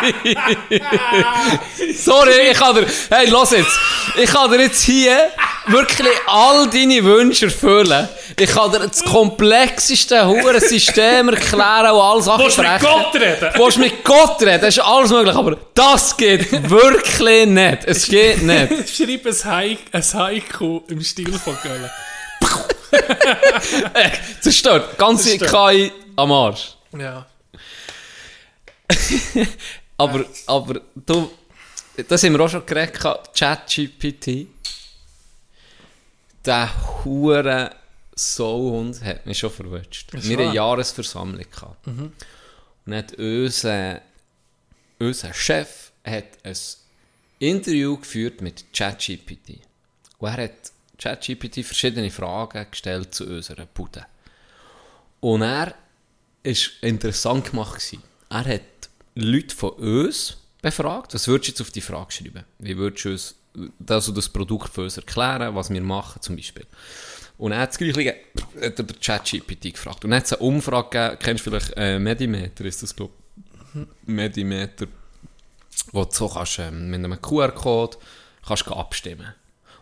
[1.97, 3.80] Sorry, ich kann dir, hey, los jetzt,
[4.22, 5.30] ich kann dir jetzt hier
[5.68, 8.10] wirklich all deine Wünsche erfüllen.
[8.38, 12.82] Ich kann dir das komplexeste hure System erklären und alles Willst du mit.
[12.82, 13.50] Gott reden?
[13.56, 14.62] Du mit Gott reden?
[14.62, 17.80] Das ist alles möglich, aber das geht wirklich nicht.
[17.86, 18.89] Es geht nicht.
[18.95, 21.89] Schreib ein, Haik, ein Haiku im Stil von Gölen.
[24.42, 24.98] Zerstört.
[24.98, 25.72] Ganze Zerstört.
[25.72, 26.76] KI am Arsch.
[26.98, 27.26] Ja.
[29.98, 31.30] Aber, aber du,
[32.08, 32.98] das haben wir auch schon geredet,
[33.36, 34.48] ChatGPT.
[36.46, 37.76] Der hure
[38.16, 40.14] Sauhund hat mich schon verwünscht.
[40.14, 41.46] Wir hatten eine Jahresversammlung.
[41.52, 41.86] Gehabt.
[41.88, 42.14] Und
[42.86, 44.02] dann hat unser,
[45.00, 46.58] unser Chef hat ein
[47.40, 49.60] Interview geführt mit ChatGPT.
[50.18, 54.06] Und er hat ChatGPT verschiedene Fragen gestellt zu unserer Bude.
[55.22, 55.74] Und er
[56.43, 57.76] ist interessant gemacht.
[57.76, 58.04] Gewesen.
[58.30, 58.62] Er hat
[59.16, 61.14] Leute von uns befragt.
[61.14, 62.43] Was würdest du jetzt auf die Frage schreiben?
[62.60, 63.36] Wie würdest du uns
[63.80, 66.66] das, das Produkt für uns erklären, was wir machen zum Beispiel?
[67.38, 68.16] Und er hat das Gleiche
[68.62, 70.04] hat er der ChatGPT gefragt.
[70.04, 73.14] Und dann hat eine Umfrage gegeben, kennst du vielleicht äh, Medimeter, ist das glaube?
[74.06, 74.88] Medimeter,
[75.91, 77.97] wo du so kannst, ähm, mit einem QR-Code
[78.45, 79.34] kannst du abstimmen.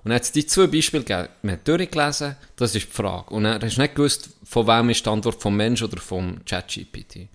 [0.07, 1.27] Und dann hat es die zwei Beispiele gegeben.
[1.41, 3.29] Man hat durchgelesen, das ist die Frage.
[3.35, 6.45] Und dann hast du nicht gewusst, von wem ist die Antwort, vom Mensch oder vom
[6.45, 7.27] ChatGPT.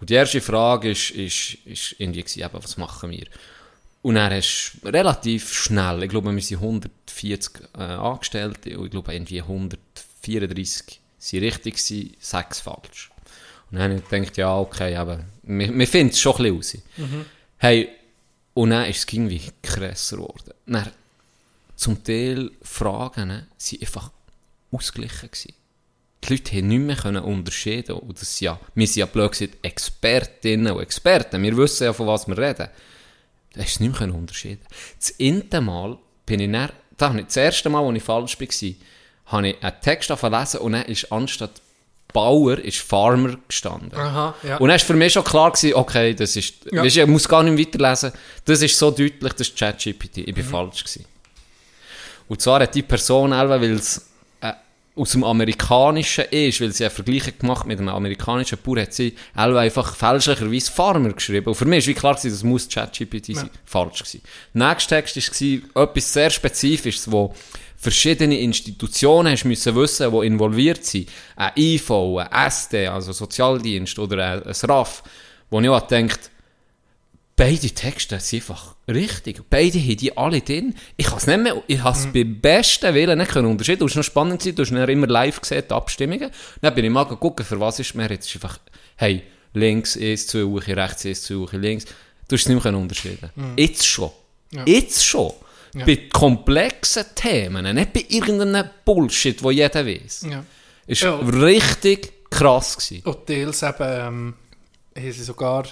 [0.00, 3.26] Und die erste Frage ist, ist, ist irgendwie gewesen, eben, was machen wir?
[4.00, 8.90] Und dann hast du relativ schnell, ich glaube, wir sind 140 äh, Angestellte und ich
[8.90, 13.10] glaube, irgendwie 134 sind richtig gewesen, sechs falsch.
[13.70, 16.80] Und dann habe ich gedacht, ja, okay, aber wir, wir finden es schon ein bisschen
[16.80, 17.06] raus.
[17.58, 17.90] Hey,
[18.54, 20.54] und dann ist es irgendwie krasser geworden.
[20.64, 20.90] Dann,
[21.76, 24.10] zum Teil Fragen ne, sind einfach
[24.70, 25.54] ausgeglichen gewesen.
[26.22, 29.58] Die Leute haben nicht mehr können unterscheiden und das ja, wir sind ja blöd gesagt
[29.62, 32.68] Expertinnen und Experten, wir wissen ja, von was wir reden.
[33.52, 34.62] Da hast du es nicht mehr unterscheiden.
[34.98, 38.40] Das erste Mal bin ich dann, da habe ich, das erste Mal, als ich falsch
[38.40, 38.74] war,
[39.26, 41.60] habe ich einen Text lesen und dann ist anstatt
[42.12, 43.92] Bauer ist Farmer gestanden.
[43.98, 44.56] Aha, ja.
[44.58, 46.82] Und dann war für mich schon klar, gewesen, okay, das ist, Ja.
[46.84, 48.12] weisst du, ich muss gar nicht weiterlesen,
[48.44, 51.04] das ist so deutlich, das ist ChatGPT, ich bin falsch gewesen.
[52.28, 54.10] Und zwar hat die Person, einfach, weil es
[54.40, 54.52] äh,
[54.96, 59.14] aus dem Amerikanischen ist, weil sie einen Vergleich gemacht mit einem amerikanischen Bauer, hat sie
[59.34, 61.48] einfach einfach fälschlicherweise Farmer geschrieben.
[61.48, 63.50] Und für mich war wie klar, gewesen, das muss ChatGPT sein.
[63.64, 64.22] Falsch gewesen.
[64.54, 67.34] Der nächste Text war etwas sehr Spezifisches, wo
[67.76, 71.08] verschiedene Institutionen hast müssen wissen, die involviert sind.
[71.36, 75.02] Ein IV, ein SD, also Sozialdienst oder ein, ein RAF,
[75.50, 76.30] wo ich auch gedacht
[77.36, 79.42] beide Texte sind einfach richtig.
[79.50, 80.74] Beide haben die alle drin.
[80.96, 83.80] Ich kann es nicht mehr, ich habe es beim besten Willen nicht können unterscheiden.
[83.80, 86.30] Du hast noch spannend gewesen, du hast dann immer live gesehen, die Abstimmungen.
[86.60, 88.10] Dann bin ich mal gucken, für was ist mehr.
[88.10, 88.58] Jetzt ist einfach,
[88.96, 91.84] hey, links ist zwei Wochen, rechts ist zwei Wochen, links.
[92.28, 93.30] Du hast es nicht mehr unterscheiden.
[93.56, 94.10] Jetzt schon.
[94.66, 95.32] Jetzt schon.
[95.74, 100.26] Bei komplexen Themen, nicht bei irgendeinem Bullshit, wo jeder weiß.
[100.30, 100.44] Ja.
[100.86, 101.16] Ist Ja.
[101.16, 103.02] richtig krass gewesen.
[103.04, 104.34] Und teils eben, ähm,
[104.96, 105.64] haben sie sogar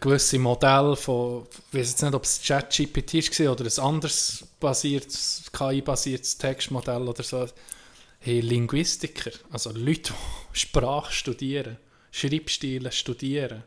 [0.00, 5.50] gewisse Modelle von, ich weiß jetzt nicht, ob es ChatGPT war oder ein anderes basiertes,
[5.52, 7.50] KI-basiertes Textmodell oder so, haben
[8.22, 10.12] Linguistiker, also Leute,
[10.54, 11.78] die Sprache studieren,
[12.10, 13.62] Schreibstile studieren,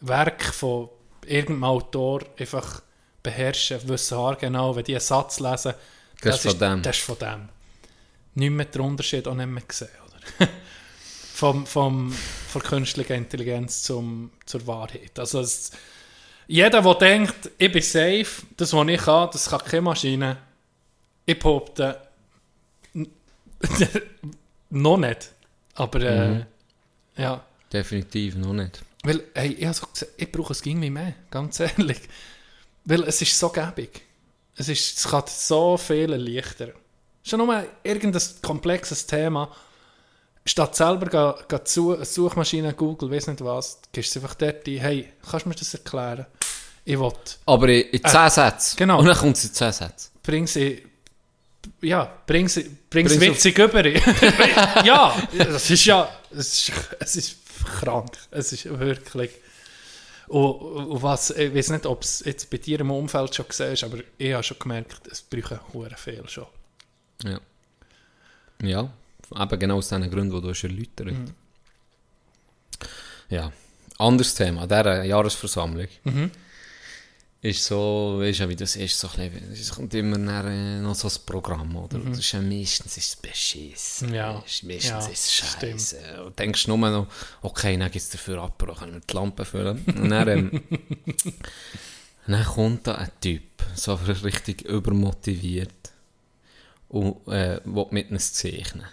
[0.00, 0.90] Werk von
[1.26, 2.82] irgendeinem Autor einfach
[3.22, 5.74] beherrschen, wissen genau, wenn die einen Satz lesen,
[6.20, 6.82] Das ist von dem.
[6.82, 7.48] Das ist von dem.
[8.34, 10.48] Nicht mehr den Unterschied auch nicht mehr gesehen, oder?
[11.38, 12.12] vom, vom,
[12.48, 15.16] von künstlicher Intelligenz zum, zur Wahrheit.
[15.20, 15.70] Also es,
[16.48, 20.36] jeder, der denkt, ich bin safe, das, was ich kann, das kann keine Maschine,
[21.24, 22.00] ich behaupte,
[24.70, 25.32] noch nicht.
[25.74, 26.46] Aber äh, Mhm.
[27.16, 28.82] ja, Definitiv noch nicht.
[29.04, 32.00] weil, hey, ich, habe so gesagt, ich brauche es ging mehr, ganz ehrlich.
[32.84, 34.02] Weil es ist so gäbig.
[34.56, 36.72] Es, ist, es kann so viel erleichtern.
[37.22, 39.54] Schon nur irgendein komplexes Thema.
[40.48, 44.78] Statt selber ga, ga zu, Suchmaschine, Google, weiß nicht was, gehst du einfach dort ein,
[44.78, 46.24] hey, kannst du mir das erklären?
[46.86, 47.12] Ich will,
[47.44, 48.76] Aber in, in 10 Sätzen.
[48.78, 48.98] genau.
[48.98, 50.10] Und dann kommt es in 10 Sätzen.
[50.22, 50.86] bring sie,
[51.82, 53.86] ja, bring sie, bring sie Bring sie witzig über.
[54.86, 57.36] ja, das ist ja, es ist, es ist
[57.80, 58.12] krank.
[58.30, 59.32] Es ist wirklich.
[60.28, 63.74] Und, und was, ich weiß nicht, ob es jetzt bei dir im Umfeld schon gesehen
[63.74, 66.46] ist, aber ich habe schon gemerkt, es brauchen hure viel schon.
[67.22, 67.38] Ja.
[68.62, 68.90] Ja,
[69.34, 71.34] eben genau aus den Gründen, die du hast erläutert Mhm.
[73.30, 73.52] Ja.
[73.98, 75.88] Anderes Thema, dieser Jahresversammlung.
[76.04, 76.30] Mhm.
[77.40, 80.94] Ist so, weißt du, wie das ist, so ein bisschen, es kommt immer äh, noch
[80.96, 81.98] so ein Programm, oder?
[81.98, 84.08] Das ist ja meistens ist es beschissen.
[84.08, 84.14] Mhm.
[84.14, 84.42] Ja.
[84.44, 85.80] Ist, meistens Ja, ist es stimmt.
[85.80, 86.24] scheiße.
[86.24, 87.06] Und denkst nur noch,
[87.42, 89.84] okay, dann gibt es dafür kann ich mir die Lampe füllen.
[89.86, 90.62] Und dann, ähm,
[92.26, 93.42] dann kommt da ein Typ,
[93.74, 93.94] so
[94.24, 95.70] richtig übermotiviert
[96.88, 98.86] und äh, will mit uns zeichnen.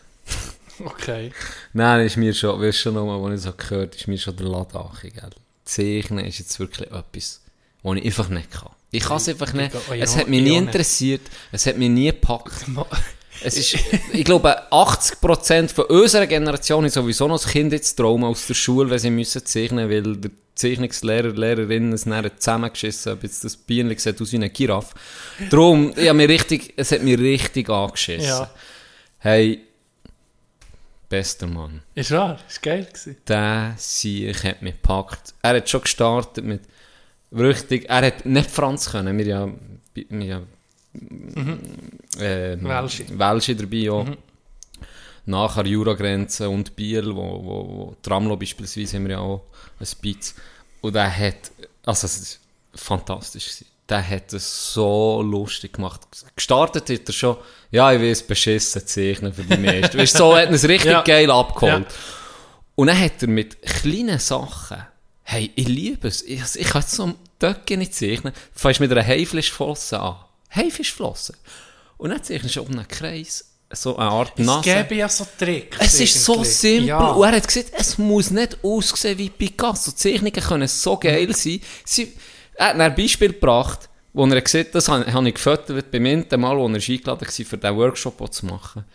[0.85, 1.31] Okay.
[1.73, 4.47] Nein, ist mir schon, weißt schon nochmal, als ich so gehört ist mir schon der
[4.47, 5.29] Ladache, gell.
[5.63, 7.41] Zeichnen ist jetzt wirklich etwas,
[7.83, 8.69] was ich einfach nicht kann.
[8.91, 9.71] Ich kann es einfach nicht.
[9.93, 11.21] ich- Es hat mich ich nie interessiert,
[11.51, 12.65] es hat mich nie gepackt.
[13.43, 13.75] Es ist,
[14.13, 18.53] ich glaube, 80% von unserer Generation ist sowieso noch das Kind jetzt Trauma aus der
[18.53, 23.57] Schule, wenn sie müssen zeichnen, weil der Zeichnungslehrer, Lehrerin es nachher zusammengeschissen hat, jetzt das
[23.57, 24.95] Bienen sieht aus wie eine Giraffe.
[25.49, 28.25] Darum, ich mich richtig, es hat mich richtig angeschissen.
[28.29, 28.49] Ja.
[29.19, 29.59] Hey,
[31.09, 31.81] bester Mann.
[31.93, 33.17] Ist wahr, ist geil gewesen.
[33.27, 35.33] Der Sieg hat mich gepackt.
[35.41, 36.61] Er hat schon gestartet mit
[37.31, 39.49] richtig, er hat nicht Franz können, wir ja,
[39.93, 40.41] wir ja
[42.19, 43.05] ähm, Welschi.
[43.17, 44.05] Welschi dabei ja.
[45.27, 49.41] Nachher Juragrenze und Biel, wo, wo, wo Tramlo beispielsweise haben wir ja auch
[49.79, 50.35] ein Spitz.
[50.81, 51.51] Und er hat,
[51.83, 52.39] also es ist
[52.75, 53.74] fantastisch gewesen.
[53.89, 56.01] Der hat es so lustig gemacht.
[56.35, 57.37] Gestartet hat er schon,
[57.69, 59.97] ja, ich es beschissen zeichnen für die meisten.
[59.99, 61.01] weißt du, so hat er es richtig Ja.
[61.03, 61.85] geil abgeholt.
[61.87, 61.95] Ja.
[62.75, 64.77] Und dann hat er mit kleinen Sachen,
[65.23, 68.91] hey, ich liebe es, ich, ich kann jetzt so am Töcke nicht zeichnen, fängst mit
[68.91, 70.15] einer Haifischflosse an.
[70.49, 71.35] Haifischflosse.
[71.97, 74.63] Und dann zeichnest du um einen Kreis, so eine Art Es Nase.
[74.63, 75.77] gäbe ja so Tricks.
[75.79, 76.87] Es ist so simpel.
[76.87, 77.11] Ja.
[77.11, 79.91] Und er hat gesagt, es muss nicht aussehen wie Picasso.
[79.91, 81.61] Die Zeichnungen können so geil sein.
[81.83, 82.13] Sie,
[82.55, 86.39] er hat ein Beispiel gebracht, wo er hat, das habe habe ich gefüttert beim ersten
[86.39, 88.85] Mal, wo er eingeladen war, für diesen Workshop zu machen.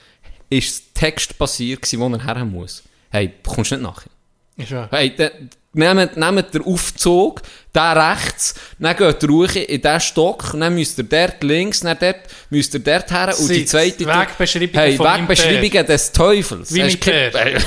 [0.49, 2.83] Ist das Text basiert gewesen, wo er her muss.
[3.11, 4.11] Hey, kommst du nicht nachher?
[4.57, 4.89] Ist wahr.
[4.91, 5.15] Hey,
[5.73, 7.43] nehmt, nehmt den Aufzug,
[7.75, 11.97] der rechts, dann geht ihr ruhig in diesen Stock, dann müsst ihr dort links, dann
[11.99, 12.21] dort,
[12.51, 14.07] müsst ihr dort her und die zweite...
[14.07, 16.75] Wegbeschreibungen hey, Wegbeschreibungen des Teufels.
[16.75, 17.61] Wie Hast mein du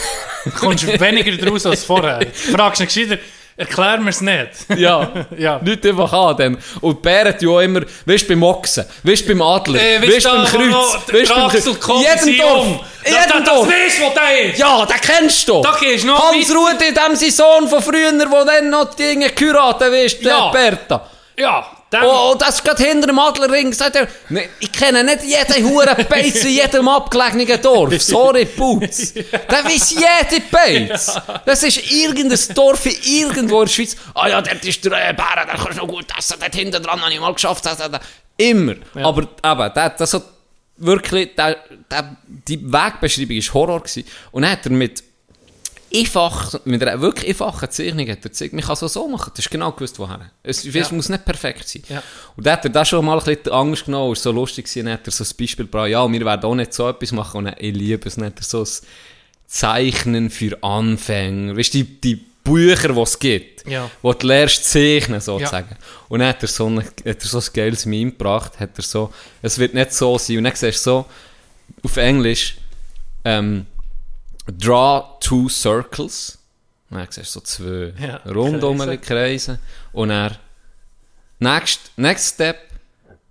[0.46, 2.20] Du kommst weniger draus als vorher.
[2.20, 3.18] Du fragst ihn gescheiter,
[3.58, 4.50] erklär es nicht.
[4.78, 5.60] Ja, Ja.
[5.64, 6.58] nicht einfach an dann.
[6.82, 10.02] Und die Bären ja auch immer, weißt du, beim Ochsen, weißt du, beim Adler, Äh,
[10.02, 12.26] weißt du, beim Kreuz, weißt du, beim Kreuz.
[12.26, 12.68] Jedem Dorf,
[13.06, 13.68] jedem Dorf.
[13.68, 14.60] weißt du, wo der ist.
[14.60, 15.62] Ja, den kennst du.
[15.62, 19.30] Da gehst noch Hans Rudi, dem sein Sohn von früher, der dann noch die Dinge
[19.30, 20.52] geheiratet weißt du, Ja.
[20.52, 21.08] der Bertha.
[21.38, 24.08] Ja, dem, Oh, oh, das ist gerade hinter dem Adlerring, sagt er.
[24.30, 28.02] Nee, ich kenne nicht jeden huren Beiz in jedem abgelegenen Dorf.
[28.02, 29.14] Sorry, Putz.
[29.14, 31.16] Der weiss jede Beiz.
[31.46, 33.96] Das ist irgendein Dorf in irgendwo in der Schweiz.
[34.14, 36.36] Ah ja, dort ist der äh, Bären, der kannst du noch gut essen.
[36.40, 37.66] Dort hinten dran habe ich mal geschafft.
[37.66, 38.02] Das, das, das.
[38.38, 38.76] Immer.
[38.96, 40.24] Aber eben, der, das hat
[40.78, 41.58] wirklich, der,
[41.90, 43.80] der, die Wegbeschreibung war Horror.
[43.82, 44.06] Gewesen.
[44.32, 45.04] Und dann hat er mit
[45.96, 49.32] einfach, mit einer wirklich einfachen Zeichnung hat er gezeigt, man kann es auch so machen.
[49.36, 50.32] Du hast genau gewusst, woher.
[50.42, 50.88] Es Ja.
[50.92, 51.84] muss nicht perfekt sein.
[51.90, 52.02] Ja.
[52.36, 54.66] Und da hat er da schon mal ein bisschen Angst genommen, es war so lustig,
[54.66, 57.12] gewesen, dann hat er so ein Beispiel gebracht, ja, wir werden auch nicht so etwas
[57.12, 58.68] machen, und dann, ich liebe es, dann hat er so ein
[59.48, 63.90] Zeichnen für Anfänger, weißt du, die, die Bücher, die es gibt, Ja.
[64.02, 65.78] wo du lernst zeichnen, sozusagen.
[66.10, 68.84] Und dann hat er, so ein, hat er so ein geiles Meme gebracht, hat er
[68.84, 71.06] so, es wird nicht so sein, und dann siehst du so,
[71.84, 72.58] auf Englisch,
[73.26, 73.66] ähm,
[74.48, 76.40] draw two circles,
[76.90, 78.98] und dann siehst du so zwei Ja, rundum Kreise.
[78.98, 79.60] Kreise,
[79.94, 80.38] und er
[81.40, 82.58] next, next step,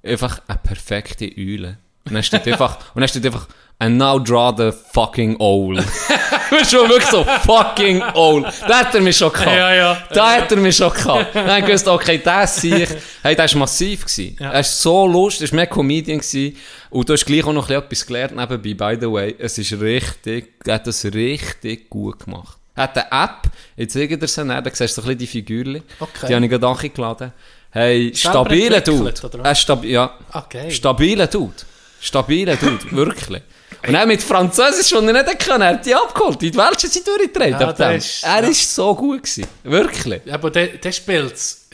[0.03, 1.79] einfach eine perfekte Eule.
[2.05, 3.47] Und dann steht einfach, und dann steht einfach,
[3.83, 5.77] and now draw the fucking owl.
[6.51, 8.43] Weißt du, wirklich so, fucking owl.
[8.69, 9.51] Da hat er mich schon gehabt.
[9.51, 10.03] Ja, ja.
[10.13, 11.35] Da hat er mich schon gehabt.
[11.35, 12.91] Dann habe ich gewusst, okay, das sehe ich.
[13.23, 14.03] Hey, das war massiv.
[14.05, 14.37] Gewesen.
[14.39, 14.51] Ja.
[14.51, 16.19] Er war so lustig, er war mehr Comedian.
[16.19, 16.57] Gewesen.
[16.91, 19.35] Und du hast gleich auch noch etwas gelernt nebenbei, by the way.
[19.37, 22.59] Es ist richtig, er hat das richtig gut gemacht.
[22.77, 25.17] Er hat eine App, jetzt zeige ich dir sie näher, da siehst du so ein
[25.17, 25.83] bisschen die Figürchen.
[25.99, 26.27] Okay.
[26.29, 27.33] Die habe ich gerade angeladen.
[27.71, 29.13] Hey, stabiler Dude.
[29.43, 30.71] Ein stabi ja, Okay.
[30.71, 31.55] stabiler Dude.
[32.01, 33.43] Stabiler Dude, wirklich.
[33.87, 36.41] Und auch mit Französisch, schon er nicht können, er hat die abgeholt.
[36.41, 37.59] Die Welt sind sie durchgedreht.
[37.61, 37.95] Ja, ab dem.
[37.97, 38.49] das ist- er ja.
[38.49, 39.47] ist so gut gewesen.
[39.65, 40.23] Wirklich.
[40.25, 41.67] Ja, aber der, der spielt es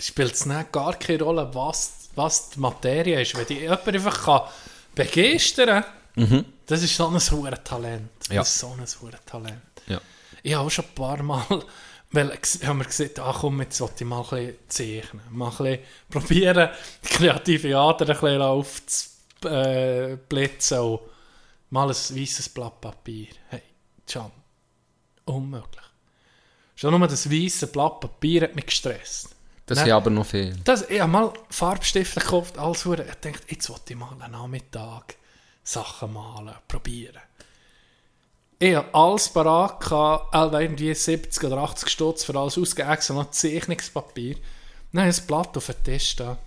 [0.47, 3.37] nicht gar keine Rolle, was, was die Materie ist.
[3.37, 4.41] Wenn dich jemand einfach kann
[4.95, 5.85] begeistern
[6.17, 8.09] kann, das ist so ein hohes Talent.
[8.21, 8.35] Das Mhm.
[8.35, 8.43] Ja.
[8.43, 9.61] ist so ein hohes Talent.
[9.87, 10.01] Ja.
[10.43, 11.45] Ich habe auch schon ein paar Mal
[12.13, 12.31] weil,
[12.67, 15.23] haben wir gesagt, ach komm, jetzt sollte ich mal ein bisschen zeichnen.
[15.31, 15.79] Mal ein bisschen
[16.11, 16.71] probieren,
[17.05, 18.41] die kreative Ader ein bisschen
[19.45, 20.79] aufzublitzen.
[20.79, 20.99] Äh,
[21.71, 23.29] mal ein weißes Blatt Papier.
[23.49, 23.63] Hey,
[24.07, 24.31] Can,
[25.25, 25.85] unmöglich.
[26.75, 29.35] Schon nur das weiße Blatt Papier hat mich gestresst.
[29.67, 30.57] Das sind aber noch viel.
[30.65, 33.05] Das, ich habe mal Farbstifte gekauft, alles hure.
[33.05, 35.17] Ich dachte, jetzt wollte ich mal einen Nachmittag
[35.63, 37.21] Sachen malen, probieren.
[38.59, 43.31] Ich habe alles parat etwa irgendwie 70 oder 80 Stutz für alles ausgegeben, extra noch
[43.31, 44.37] Zeichnungspapier.
[44.93, 46.39] Dann habe ich ein Blatt auf den Tisch da.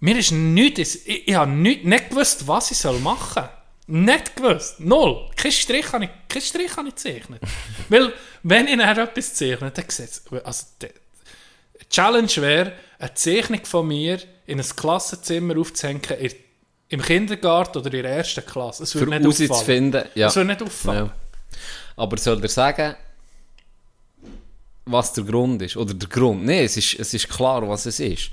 [0.00, 3.48] Mir ist nichts, ich, ich habe nicht, nicht gewusst, was ich machen soll.
[3.88, 4.80] Nicht gewusst.
[4.80, 5.30] Null.
[5.36, 7.40] Kein Strich habe ich, kein Strich habe ich gezeichnet.
[7.88, 13.64] Weil, wenn ich nachher etwas zeichne, dann sieht es, also, die Challenge wäre, eine Zeichnung
[13.64, 16.02] von mir in ein Klassenzimmer aufzuhängen,
[16.88, 18.84] im Kindergarten oder in der ersten Klasse.
[18.84, 19.48] Es würde nicht auffallen.
[19.48, 20.04] herauszufinden.
[20.14, 20.28] Ja.
[20.28, 21.06] Es würde nicht auffallen.
[21.06, 21.14] Ja.
[21.96, 22.94] Aber soll er sagen,
[24.84, 25.76] was der Grund ist?
[25.76, 26.44] Oder der Grund?
[26.44, 28.30] Nein, es ist, es ist klar, was es ist.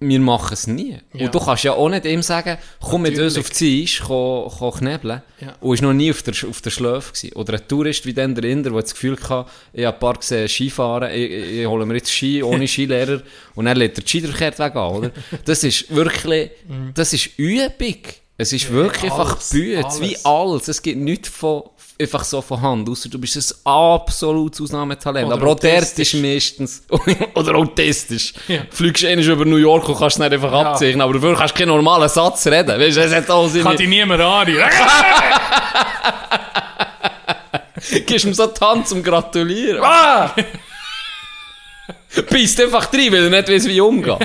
[0.00, 0.96] Wir machen es nie.
[1.12, 1.26] Ja.
[1.26, 3.38] Und du kannst ja auch nicht ihm sagen, komm mit uns Natürlich.
[3.38, 5.22] auf die Eis, komm, komm knebeln.
[5.40, 5.56] Ja.
[5.60, 7.32] Und ist noch nie auf der, auf der Schläfe gewesen.
[7.34, 10.14] Oder ein Tourist wie dann der Inder, der das Gefühl hatte, ich habe ein paar
[10.14, 13.22] gesehen Skifahren, ich, ich, ich hole mir jetzt Ski ohne Skilehrer
[13.56, 15.10] und dann lädt er die Skiverkehrt weg an, oder?
[15.44, 16.50] Das ist wirklich,
[16.94, 17.96] das ist Übung.
[18.40, 20.24] Es ist wirklich einfach alles, Bütz, wie alles.
[20.24, 20.68] alles.
[20.68, 21.64] Es gibt nichts von,
[22.00, 25.26] einfach so von Hand, außer du bist ein absolutes Ausnahmetalent.
[25.26, 26.14] Oder Aber auch autistisch.
[26.14, 26.82] ist meistens,
[27.34, 28.34] oder autistisch.
[28.46, 28.62] Ja.
[28.70, 31.58] Fliegst einmal über New York und kannst es nicht einfach abzeichnen, aber dafür kannst du
[31.58, 32.80] keinen normalen Satz reden.
[32.80, 34.70] Weißt du, es hat alles in Kann dich niemand anrühren.
[38.06, 39.82] Gibst ihm so die Hand zum Gratulieren.
[39.82, 40.34] Ah!
[42.30, 44.18] Beißt einfach rein, weil er nicht weiß, wie umgehen.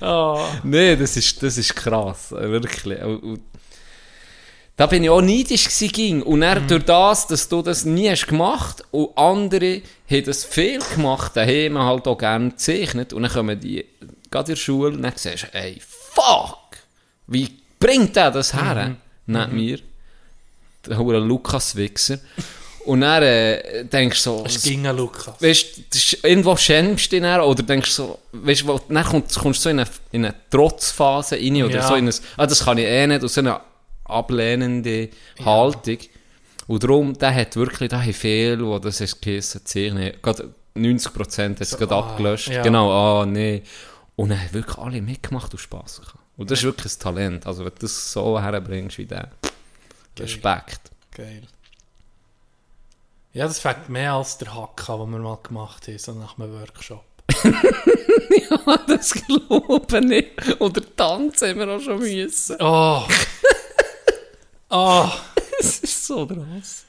[0.00, 0.44] oh.
[0.62, 2.98] Nee, das ist, das ist krass, wirklich.
[4.76, 6.22] Da bin ich auch neidisch ging.
[6.22, 10.80] Und dann durch das, dass du das nie hast gemacht und andere haben das viel
[10.94, 13.84] gemacht, daheim halt auch gerne gezeichnet und dann kommen die,
[14.30, 16.58] gerade in der Schule, und dann siehst du, ey, fuck,
[17.26, 18.96] wie bringt der das her?
[19.26, 19.78] Nicht mir.
[20.86, 22.18] Der Lukas Wichser.
[22.86, 25.40] Und dann äh, denkst du so, Es ging an Lukas.
[25.40, 28.66] weißt du, das ist- irgendwo schämst du dich dann, oder denkst du so, weißt du,
[28.66, 31.86] wo- dann kommst, kommst du so in eine, in eine Trotzphase rein, oder Ja.
[31.86, 33.60] so in ein, ah, das kann ich eh nicht, und so eine
[34.12, 35.10] ablehnende
[35.44, 35.98] Haltung.
[36.66, 41.76] Und darum, der hat wirklich, da haben viele, wo das ist gerade 90% hat es
[41.76, 42.48] gerade ah, abgelöscht.
[42.48, 42.62] ja.
[42.62, 43.62] Genau, ah, nee.
[44.16, 46.18] Und dann haben wirklich alle mitgemacht und Spass gehabt.
[46.36, 47.46] Und das ist wirklich ein Talent.
[47.46, 49.30] Also, wenn du das so herbringst wie der,
[50.18, 50.90] Respekt.
[51.14, 51.42] Geil.
[53.32, 56.38] Ja, das fängt mehr als der Hack an, den wir mal gemacht haben, so nach
[56.38, 57.04] einem Workshop.
[57.44, 60.60] ja, das glaube ich.
[60.60, 62.56] Oder tanzen haben wir auch schon müssen.
[62.60, 63.02] Oh.
[64.76, 65.10] oh.
[65.60, 66.84] Das ist so draus.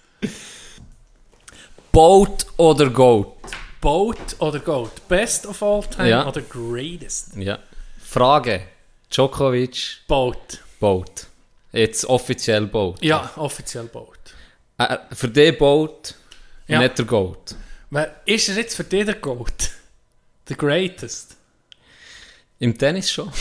[1.91, 3.35] Boat oder Goat?
[3.81, 5.07] Boat oder Goat?
[5.07, 6.27] Best of all time Ja.
[6.27, 7.35] oder greatest?
[7.35, 7.59] Ja.
[8.01, 8.67] Frage.
[9.11, 10.59] Djokovic, Boat.
[10.79, 11.27] Boat.
[11.71, 13.01] Jetzt offiziell Boat.
[13.03, 14.17] Ja, offiziell Boat.
[14.77, 16.15] Äh, für den Boat,
[16.67, 16.79] Ja.
[16.79, 17.55] nicht der Goat.
[17.91, 19.69] Wer ist er jetzt für dich der Goat?
[20.47, 21.35] The greatest?
[22.59, 23.31] Im Tennis schon.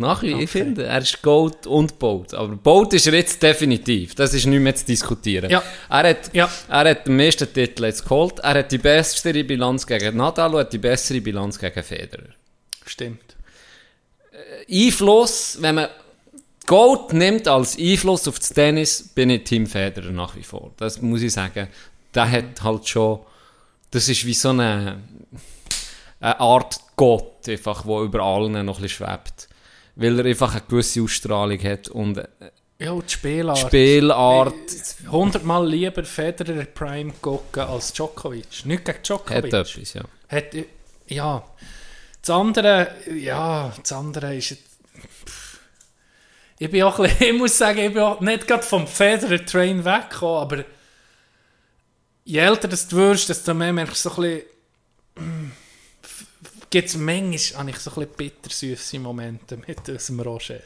[0.00, 2.32] Nach wie, ich finde, er ist Gold und Bolt.
[2.32, 4.14] Aber Bolt ist er jetzt definitiv.
[4.14, 5.50] Das ist nicht mehr zu diskutieren.
[5.50, 5.60] Ja.
[5.90, 6.48] Er hat, Ja.
[6.68, 8.38] er hat den meisten Titel jetzt geholt.
[8.38, 12.28] Er hat die bessere Bilanz gegen Nadal und hat die bessere Bilanz gegen Federer.
[12.86, 13.36] Stimmt.
[14.70, 15.88] Einfluss, wenn man
[16.66, 20.72] Gold nimmt als Einfluss auf das Tennis, bin ich Team Federer nach wie vor.
[20.76, 21.68] Das muss ich sagen.
[22.14, 23.20] Der hat halt schon,
[23.90, 25.00] das ist wie so eine,
[26.20, 29.48] eine Art Gott, einfach, der über allen noch ein bisschen schwebt.
[30.00, 32.28] Weil er einfach eine gewisse Ausstrahlung hat und äh,
[32.78, 33.58] Ja, die Spielart.
[33.58, 34.54] Spielart
[35.10, 38.64] Hundertmal lieber Federer Prime gucken als Djokovic.
[38.64, 39.52] Nicht gegen hat Djokovic.
[39.52, 40.02] etwas, ja.
[40.28, 40.44] Hat,
[41.08, 41.44] ja.
[42.22, 44.50] Das andere, ja, das andere ist
[45.26, 45.58] pff.
[46.60, 49.84] ich bin auch ein bisschen, ich muss sagen, ich bin auch nicht gerade vom Federer-Train
[49.84, 50.64] weggekommen, aber
[52.24, 54.42] je älter das du wirst, desto mehr merkst du so ein
[55.16, 55.52] bisschen,
[56.70, 60.60] gibt es manchmal, habe ich so ein bittersüße Momente mit unserem Roger.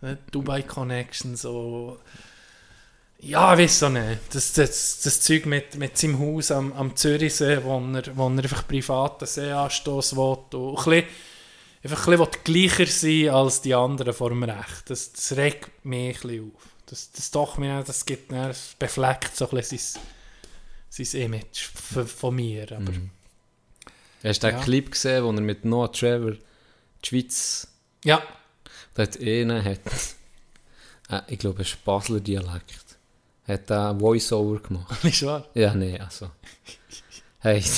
[0.00, 1.98] Ne, Dubai Connection, so...
[3.20, 4.20] Ja, ich weiß auch nicht.
[4.34, 8.38] Das, das, das Zeug mit, mit seinem Haus am, am Zürichsee, wo er, wo er
[8.38, 11.04] einfach privaten Seeanstoss will und ein bisschen,
[11.84, 14.90] einfach ein bisschen gleicher sein als die anderen vor dem Recht.
[14.90, 16.62] Das, das regt mich ein bisschen auf.
[16.86, 19.78] Das, das doch das gibt mir, das befleckt so ein bisschen
[20.90, 22.70] sein, sein Image von, mir.
[22.72, 22.92] Aber
[24.24, 24.62] Hast du den Ja.
[24.64, 27.68] Clip gesehen, wo er mit Noah Trevor die Schweiz,
[28.04, 28.22] ja,
[28.94, 29.80] da hat einer, hat,
[31.10, 32.96] äh, ich glaube, es ist Basler Dialekt,
[33.46, 35.04] hat einen Voice-Over gemacht.
[35.04, 35.46] nicht wahr?
[35.54, 36.30] Ja, nee, also.
[37.40, 37.62] Hey.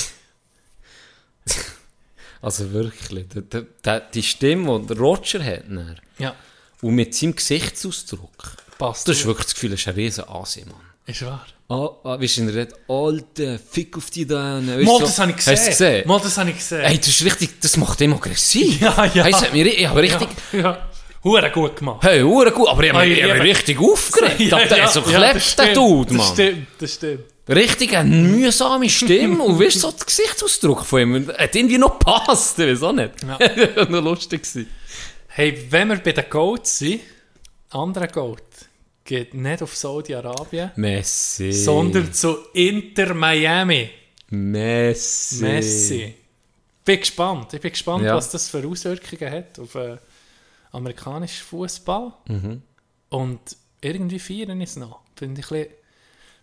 [2.43, 6.37] Also wirklich, der, der, die Stimme, die der Roger hat, dann, Ja,
[6.83, 9.09] und mit seinem Gesichtsausdruck, passt.
[9.09, 10.75] du hast wirklich das Gefühl, er ist ein riesen Asi, Mann.
[11.07, 11.47] Ist wahr.
[11.69, 12.69] Ah, ah, wie in der?
[12.89, 14.61] Alter, fick auf die da.
[14.61, 15.57] Mal, das habe ich gesehen.
[15.57, 16.07] Hast gesehen?
[16.07, 16.83] Mal, das habe ich gesehen.
[16.83, 18.81] Hey, das ist richtig, das macht ihm aggressiv.
[18.81, 19.25] Ja, ja.
[19.25, 20.89] Hey, das hat mich, ri- ich habe richtig, Ja, ja.
[21.25, 22.05] Hure gut gemacht.
[22.05, 24.39] hey, hure gut, aber ich habe mich, ich mich richtig aufgeregt.
[24.41, 26.35] Ja, der ist so das klebt, der Dude, Das Mann.
[26.35, 27.25] stimmt, das stimmt.
[27.49, 32.59] Richtig eine mühsame Stimme und weißt so der Gesichtsausdruck von ihm, hat irgendwie noch gepasst,
[32.61, 33.11] ich weiß auch nicht.
[33.23, 33.85] Ja.
[33.89, 34.69] noch lustig gewesen.
[35.29, 37.01] Hey, wenn wir bei den Goats sind,
[37.71, 38.43] anderer Goat
[39.07, 41.53] geht nicht auf Saudi-Arabien, Messi.
[41.53, 43.91] sondern zu Inter Miami.
[44.29, 45.43] Messi.
[45.43, 46.15] Messi.
[46.85, 47.55] Bin gespannt.
[47.55, 48.15] Ich bin gespannt, Ja.
[48.17, 49.97] was das für Auswirkungen hat auf äh,
[50.73, 52.13] amerikanischen Fußball.
[52.29, 52.63] Mhm.
[53.09, 53.41] Und
[53.81, 55.01] irgendwie feiern ist es noch.
[55.17, 55.73] Finde ich ein bisschen,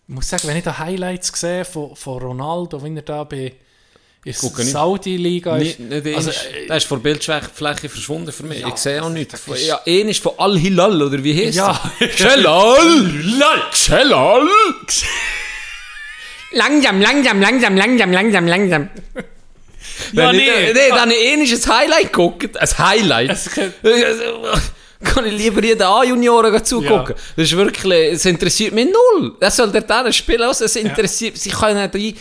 [0.07, 3.53] ich muss sagen, wenn ich da Highlights sehe von, von Ronaldo, wenn er da bei
[4.25, 4.71] nicht.
[4.71, 5.79] Saudi-Liga ist.
[5.79, 8.59] Nicht, nicht Also, also, äh, der ist von der Bildfläche verschwunden für mich.
[8.61, 9.39] Ja, ich sehe auch nichts.
[9.39, 11.79] Von- ist- Ja, einer ist von Al-Hilal, oder wie heißt Ja.
[12.15, 13.11] Celal!
[13.73, 14.47] Celal!
[16.51, 18.89] Langsam, langsam, langsam, langsam, langsam, langsam.
[20.11, 20.73] Ja, Wenn ich- nee.
[20.73, 22.57] nee, dann habe ich ein Highlight geguckt.
[22.57, 23.37] Ein Highlight.
[25.03, 27.15] Kann- ich lieber jeden A-Junioren zugucken.
[27.15, 27.21] Ja.
[27.35, 29.35] Das ist wirklich, es interessiert mich null.
[29.39, 32.15] Das soll der dann spielen, also es interessiert, sie können die,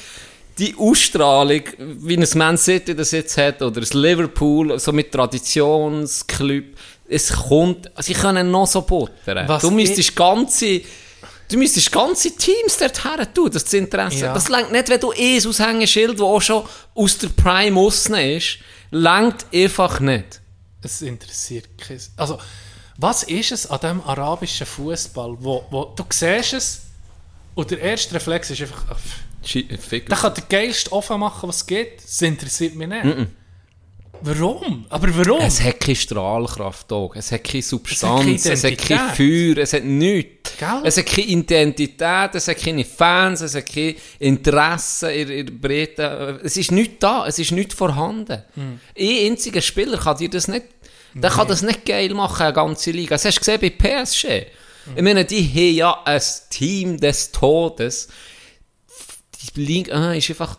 [0.58, 6.64] die Ausstrahlung, wie ein Man City das jetzt hat, oder ein Liverpool, so mit Traditionsclub,
[7.08, 9.46] es kommt, sie können noch so buttern.
[9.48, 10.80] Was du müsstest ganze,
[11.48, 14.20] du müsstest ganze Teams dort her tun, das zu Interesse.
[14.20, 14.34] Ja.
[14.34, 16.64] Das längt nicht, wenn du eh ein Aushängeschild, das auch schon
[16.94, 18.58] aus der Prime aussen ist,
[18.90, 20.40] längt einfach nicht.
[20.82, 22.00] Es interessiert kein...
[22.16, 22.38] Also,
[22.96, 26.82] was ist es an diesem arabischen Fußball, wo, wo du siehst es
[27.54, 30.08] und der erste Reflex ist einfach, Schi- Fick.
[30.08, 32.02] der kann der geilste offen machen, was es geht.
[32.02, 33.28] Das interessiert mich nicht.
[34.24, 34.86] Warum?
[34.88, 35.40] Aber warum?
[35.40, 37.14] Es hat keine Strahlkraft auch.
[37.16, 39.10] Es hat keine Substanz, keine es hat kein.
[39.16, 40.52] Feuer, es hat nichts.
[40.58, 40.80] Gell?
[40.84, 46.40] Es hat keine Identität, es hat keine Fans, es hat kein Interesse in in Breite.
[46.44, 48.42] Es ist nichts da, es ist nichts vorhanden.
[48.54, 48.80] Hm.
[48.96, 50.66] Ein einziger Spieler kann dir das nicht,
[51.14, 53.16] der kann das nicht geil machen, eine ganze Liga.
[53.16, 54.24] Das hast du gesehen bei PSG.
[54.24, 54.96] Hm.
[54.96, 58.08] Ich meine, die haben ja ein Team des Todes.
[59.54, 60.58] Die Liga ah, ist einfach...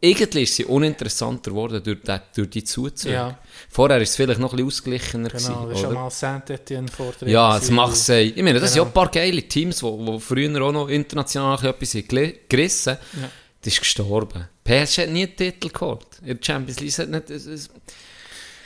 [0.00, 3.12] Irgendwie ist sie uninteressanter geworden durch die, durch die Zuzüge.
[3.12, 3.38] Ja.
[3.68, 5.28] Vorher war es vielleicht noch ein bisschen ausgeglichener.
[5.28, 6.00] Genau, gewesen, das ist schon oder?
[6.00, 8.08] mal Saint-Etienne vor der Ja, das macht es.
[8.08, 8.90] Ich meine, das sind ja Genau.
[8.90, 13.30] ein paar geile Teams, die, die früher auch noch international etwas haben gerissen Ja.
[13.60, 14.48] Das ist gestorben.
[14.64, 16.06] PSG hat nie einen Titel geholt.
[16.22, 17.30] In der Champions League hat nicht...
[17.30, 17.70] Es, es,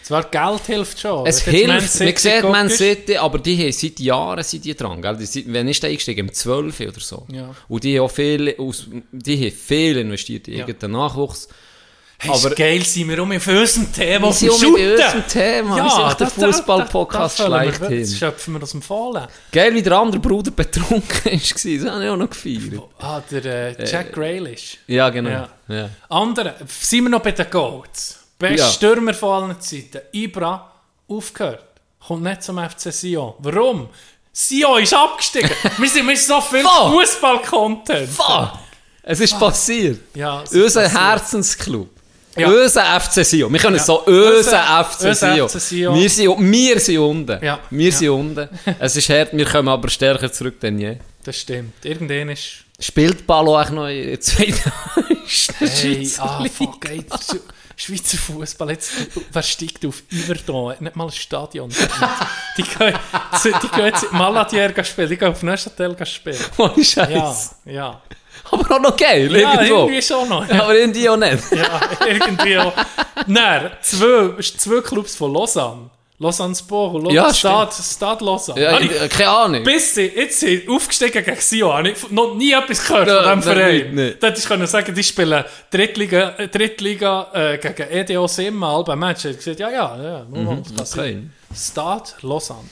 [0.08, 1.26] Zwar Geld hilft schon.
[1.26, 1.80] es hilft, man
[2.18, 5.02] sieht Man City, aber die haben seit Jahren sind die dran.
[5.02, 5.16] Gell?
[5.18, 6.28] Die sind, wenn ist der eingestiegen?
[6.28, 7.26] Im 12 oder so.
[7.30, 7.54] Ja.
[7.68, 10.60] Und die haben auch viel, aus, die haben viel investiert in Ja.
[10.60, 11.46] irgendeinen Nachwuchs.
[12.20, 14.68] Hey, aber- geil, sind wir um auf unserem Thema Wir auf sind dem auch mit
[14.80, 14.92] Shooten.
[14.92, 15.76] unserem Thema.
[15.76, 18.00] wir sind der Fußball-Podcast schlechthin.
[18.00, 19.26] Das schöpfen wir aus dem Fallen.
[19.52, 21.32] Geil, wie der andere Bruder betrunken war.
[21.32, 22.82] Das habe ich auch noch gefeiert.
[22.98, 23.44] Ah, der
[23.78, 24.78] äh, Jack Grealish.
[24.86, 25.28] Ja, genau.
[25.30, 25.48] Ja.
[25.68, 25.90] Ja.
[26.08, 28.18] Andere, sind wir noch bei den Goats.
[28.38, 28.68] Best Ja.
[28.70, 30.00] Stürmer von allen Zeiten.
[30.12, 30.70] Ibra,
[31.08, 31.64] aufgehört.
[32.06, 33.34] kommt nicht zum FC Sion.
[33.38, 33.88] Warum?
[34.32, 35.50] Sion ist abgestiegen.
[35.78, 36.92] wir, sind, sind so viel Fuck.
[36.92, 38.08] Fußball-Content.
[38.08, 38.52] Fuck!
[39.02, 40.00] Es ist passiert.
[40.14, 41.00] Ja, es Unser passiert.
[41.02, 41.88] Herzensclub.
[42.36, 42.46] Ja.
[42.48, 43.52] Unser FC Sion.
[43.52, 43.82] Wir können Ja.
[43.82, 45.96] so, Unser- FC Sion.
[45.96, 47.44] Wir sind, wir sind unten.
[47.44, 47.58] Ja.
[47.70, 48.48] Wir sind unten.
[48.78, 50.96] Es ist hart, wir kommen aber stärker zurück denn je.
[51.24, 51.84] Das stimmt.
[51.84, 52.64] Irgendwann ist...
[52.78, 54.72] Spielt Ballo auch noch in der zweiten
[55.58, 57.04] Hey, ah, fuck, ey,
[57.80, 58.90] Schweizer Fußball, jetzt,
[59.32, 60.72] wer steigt auf Iverdon?
[60.72, 61.70] Hat Nicht mal ein Stadion.
[62.56, 62.94] Die gehen,
[63.44, 66.38] die gehen jetzt Maladier spielen, die gehen auf Neuchâtel spielen.
[66.58, 67.54] Ohne Ja, Scheiß.
[67.66, 68.02] ja.
[68.50, 69.82] Aber auch noch geil, Ja, irgendwo.
[69.82, 70.48] irgendwie schon noch.
[70.50, 71.52] Aber irgendwie auch nicht.
[71.52, 72.72] Ja, irgendwie auch.
[73.26, 75.90] Nein, zwei, zwei Clubs von Lausanne.
[76.20, 78.60] Lausanne Sport und Ja, Stade, Stade Lausanne.
[78.60, 79.62] Ja, ich- äh, keine Ahnung.
[79.62, 83.38] bis sie jetzt sind aufgestiegen gegen Sion, habe ich noch nie etwas gehört Ja, von
[83.38, 83.94] diesem Verein.
[83.94, 84.22] nicht.
[84.22, 89.26] Hätte ich können sagen, die spielen Drittliga, Drittliga äh, gegen EDO Simma, beim Match.
[89.26, 91.32] Ich gesagt, ja, ja, ja, mhm, das sein.
[91.54, 92.68] Stade Lausanne.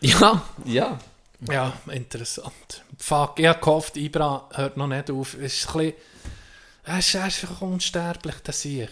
[0.00, 0.98] Ja, ja.
[1.50, 2.82] Ja, interessant.
[2.98, 5.34] Fuck, ich habe gehofft, Ibra hört noch nicht auf.
[5.40, 5.92] Es ist ein bisschen,
[6.84, 8.90] er ist, einfach unsterblich, das sehe ich.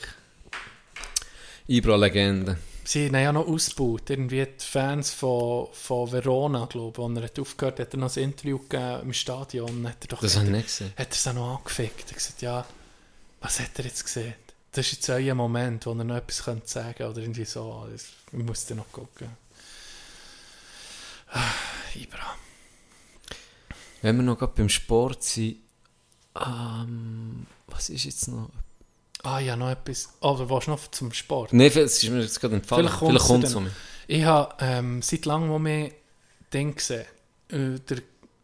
[1.66, 2.56] Ibra-Legende.
[2.86, 4.10] Sie haben ja noch ausgebaut.
[4.10, 8.16] Irgendwie die Fans von, von Verona, glaube ich, als er hat aufgehört hat, er noch
[8.16, 9.88] ein Interview gegeben im Stadion.
[9.88, 10.92] Hat er doch Das habe ich nicht gesehen.
[10.96, 12.04] hat er es auch noch angefickt.
[12.04, 12.64] Er hat gesagt, ja,
[13.40, 14.34] was hat er jetzt gesehen?
[14.70, 17.88] Das ist jetzt euer Moment, wo er noch etwas könnte sagen oder irgendwie so.
[17.92, 19.30] Ich muss noch gucken.
[21.32, 21.40] Ah,
[21.94, 22.36] Ibra.
[24.02, 25.56] Wenn wir noch gerade beim Sport sind,
[26.36, 28.50] ähm, was ist jetzt noch?
[29.26, 30.08] Ah ja, noch etwas.
[30.20, 31.52] Oder willst du noch zum Sport?
[31.52, 32.88] Nein, es ist mir jetzt gerade entfallen.
[32.88, 33.66] Vielleicht kommt es um.
[34.06, 35.90] Ich habe ähm, seit langem wo mehr
[36.54, 37.06] Ding gesehen.
[37.48, 37.98] Äh, der,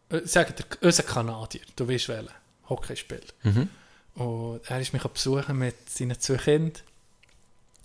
[0.09, 2.33] äh, sagen der, unser Kanadier, du weißt wählen,
[2.67, 3.33] Hockey spielt.
[3.43, 3.69] Mhm.
[4.15, 6.83] Und er ist mich besuchen mit seinen zwei Kindern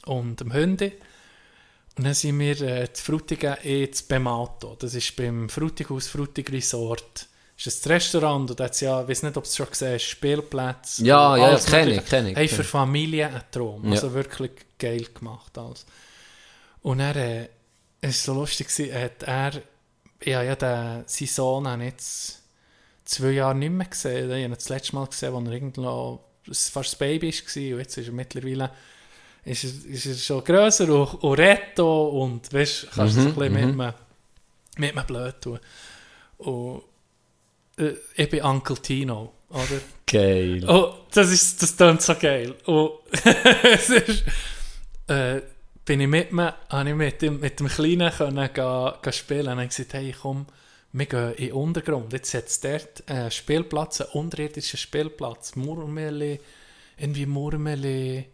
[0.07, 0.93] und dem Hundi.
[1.97, 4.77] Und dann sind wir äh, zu Frutigen ins Bemato.
[4.77, 7.29] Das ist beim Frutighaus Frutig Resort.
[7.63, 9.69] Das ist ein Restaurant und da hat's ja, ich weiß nicht, ob du es schon
[9.69, 11.05] gesehen hast, Spielplätze.
[11.05, 12.69] Ja, und ja, alles kenne ich, kenne ich, Hey, für ich.
[12.69, 13.85] Familien ein Traum.
[13.87, 13.91] Ja.
[13.93, 15.85] Also wirklich geil gemacht alles.
[16.83, 17.49] Und er, äh,
[18.01, 19.53] es war so lustig, hat er,
[20.25, 22.43] ja, ja, den, seinen Sohn habe jetzt
[23.05, 24.27] zwei Jahre nicht mehr gesehen.
[24.27, 27.79] Ich habe ihn das letzte Mal gesehen, als er irgendwo fast ein Baby war und
[27.81, 28.71] jetzt ist er mittlerweile
[29.45, 33.43] ist er, ist er schon grösser und, und retto und weißt, kannst du Mhm, so
[33.43, 33.95] ein bisschen mit, mhm.
[34.77, 35.59] mit ihm blöd tun.
[36.39, 36.83] Und
[37.79, 39.81] äh, ich bin Uncle Tino, oder?
[40.07, 40.65] Geil.
[40.69, 42.55] Oh, das ist, das klingt so geil.
[42.65, 42.93] Und
[43.63, 44.25] es ist,
[45.07, 45.41] äh,
[45.85, 49.49] bin ich mit mir, habe ich mit dem, mit dem Kleinen können ga, ga spielen
[49.49, 50.47] und habe gesagt, hey, komm,
[50.93, 52.13] wir gehen in den Untergrund.
[52.13, 55.57] Jetzt hat es dort einen Spielplatz, einen unterirdischen Spielplatz.
[55.57, 56.41] Murmeli,
[56.97, 58.27] irgendwie Murmeli,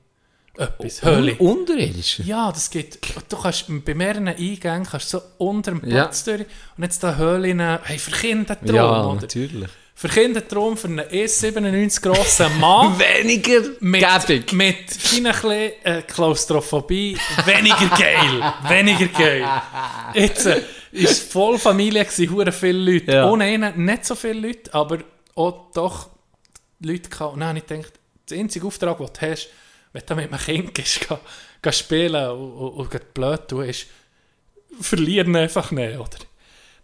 [0.56, 1.34] etwas, Höhle.
[1.36, 2.20] Unterirdisch?
[2.20, 2.98] Ja, das geht.
[3.28, 6.04] Du kannst bei mehreren Eingängen kannst so unter dem Ja.
[6.04, 6.42] Platz durch
[6.76, 9.20] und jetzt da Höhlen, hey, für Kinder Traum, Ja, oder?
[9.22, 9.68] natürlich.
[9.96, 12.98] Für Kinder Traum für einen E97 grossen Mann.
[13.22, 14.52] Weniger mit, gäbig.
[14.52, 15.50] mit bisschen,
[15.84, 18.52] äh, Klaustrophobie weniger geil.
[18.68, 19.48] weniger geil.
[20.14, 20.62] Jetzt äh,
[20.92, 23.12] ist voll Familie gewesen, hure viele Leute.
[23.12, 23.30] Ja.
[23.30, 24.98] Ohne einen nicht so viele Leute, aber
[25.36, 26.08] auch doch
[26.80, 27.34] Leute gehabt.
[27.34, 27.92] Und dann habe ich gedacht,
[28.30, 29.48] der einzige Auftrag, den du hast,
[29.94, 31.16] wenn du mit einem Kind gehst, geh,
[31.62, 33.86] geh spielen und, und, und blöd tun, ist,
[34.80, 36.18] verlieren einfach nicht, oder?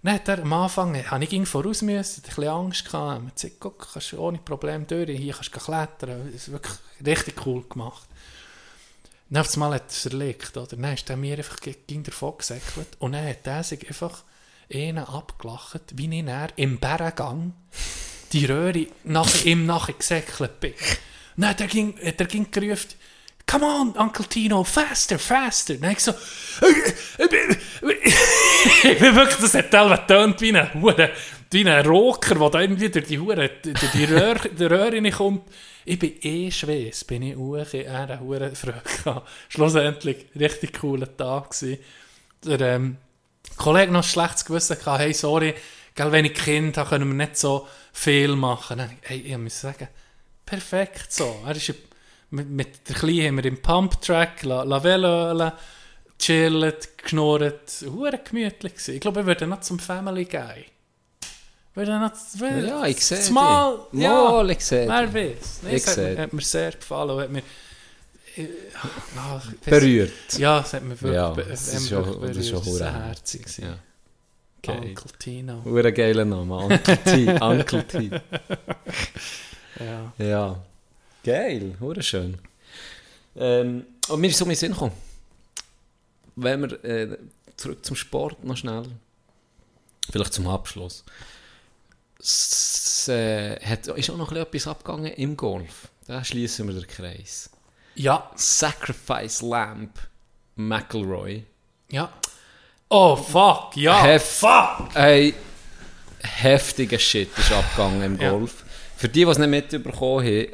[0.02, 3.22] Dann hat er am Anfang, habe ich voraus müssen, ein bisschen Angst gehabt.
[3.22, 6.30] Man guck, kannst ohne Probleme durch, hier kannst du klettern.
[6.32, 6.74] Das ist wirklich
[7.04, 8.08] richtig cool gemacht.
[9.28, 10.68] Dann auf einmal hat es erlegt, oder?
[10.74, 14.22] Dann ist er mir einfach ge- ging davon gesäckelt und dann hat er sich einfach
[14.72, 17.52] einen abgelacht, wie ich dann im Bärengang
[18.32, 20.74] die Röhre nach ihm nachher gesäckelt bin.
[21.40, 22.88] Dann hat er ging, hat er ging gerufen,
[23.46, 25.74] Come on, Uncle Tino, faster, faster.
[25.74, 27.28] Dann ich so, ich
[28.98, 31.10] bin wirklich, das hat teilweise getönt wie ein, Hure-
[31.50, 35.42] wie ein Rocker, der da irgendwie durch die Hure, durch die Röhre, die Röhre reinkommt.
[35.84, 39.22] Ich bin eh schweiss, bin ich auch er eine Hure Freude.
[39.48, 41.78] Schlussendlich, richtig cooler Tag gewesen.
[42.44, 42.98] Der, ähm,
[43.56, 45.54] Kollege noch ein schlechtes Gewissen gehabt, hey, sorry,
[45.94, 48.78] gell, wenn ich Kind habe, können wir nicht so viel machen.
[48.78, 49.88] Dann, hey, ich muss sagen,
[50.50, 51.36] perfekt so.
[51.46, 51.72] Er ist
[52.30, 55.52] mit, mit der Kleinen haben wir im Pumptrack, la, la Velölen,
[56.18, 58.94] chillt, geschnurrt, hure gemütlich gewesen.
[58.94, 60.64] Ich glaube, wir würden noch zum Family Guy.
[61.74, 63.30] Würde noch, würde, Ja, ich sehe dich.
[63.30, 65.60] Mal, ja, Mal, ich sehe wer weiß.
[65.62, 67.20] Nee, Ich hat, mir, hat mir sehr gefallen.
[67.20, 67.42] Hat mir,
[68.36, 68.48] äh, ich
[69.16, 70.38] weiss- Berührt.
[70.38, 72.78] Ja, es hat mir wirklich, Ja, be- das ist schon- wirklich das ist schon berührt.
[72.78, 73.58] sehr herzig.
[73.58, 73.78] Ja.
[74.62, 74.80] Geil.
[74.88, 75.64] Uncle Tino.
[75.64, 76.54] Hure geiler Name.
[76.56, 77.28] Uncle T.
[77.40, 78.10] Uncle T.
[79.80, 80.12] Ja.
[80.18, 80.62] Ja.
[81.24, 81.76] Geil.
[81.80, 82.38] Hure schön.
[83.36, 84.92] Ähm, und mir ist so mein Sinn gekommen.
[86.36, 87.18] Wenn wir äh,
[87.56, 88.84] zurück zum Sport noch schnell.
[90.10, 91.04] Vielleicht zum Abschluss.
[92.18, 95.88] Es äh, hat, ist auch noch etwas abgegangen im Golf.
[96.06, 97.50] Da schließen wir den Kreis.
[97.94, 99.98] Ja, Sacrifice Lamp
[100.56, 101.44] McElroy.
[101.90, 102.12] ja.
[102.92, 104.02] Oh, fuck, ja.
[104.02, 104.96] Hef- fuck!
[104.96, 105.32] Ein
[106.24, 108.32] heftiger Shit ist abgegangen im Ja.
[109.00, 110.46] Für die, die es nicht mitbekommen haben,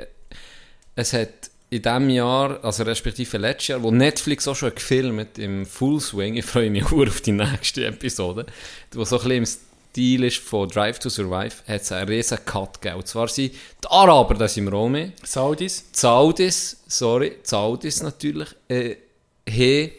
[0.95, 5.67] es hat in diesem Jahr, also respektive letztes Jahr, wo Netflix auch schon gefilmt im
[5.67, 8.47] Full Swing, ich freue mich auch auf die nächste Episode,
[8.93, 12.39] wo so ein bisschen im Stil ist von Drive to Survive, hat es einen riesen
[12.45, 13.01] Cut gegeben.
[13.01, 15.87] Und zwar sind die Araber, das auch mit, Saudis.
[15.91, 18.95] Saudis, sorry, Saudis natürlich, äh,
[19.51, 19.91] haben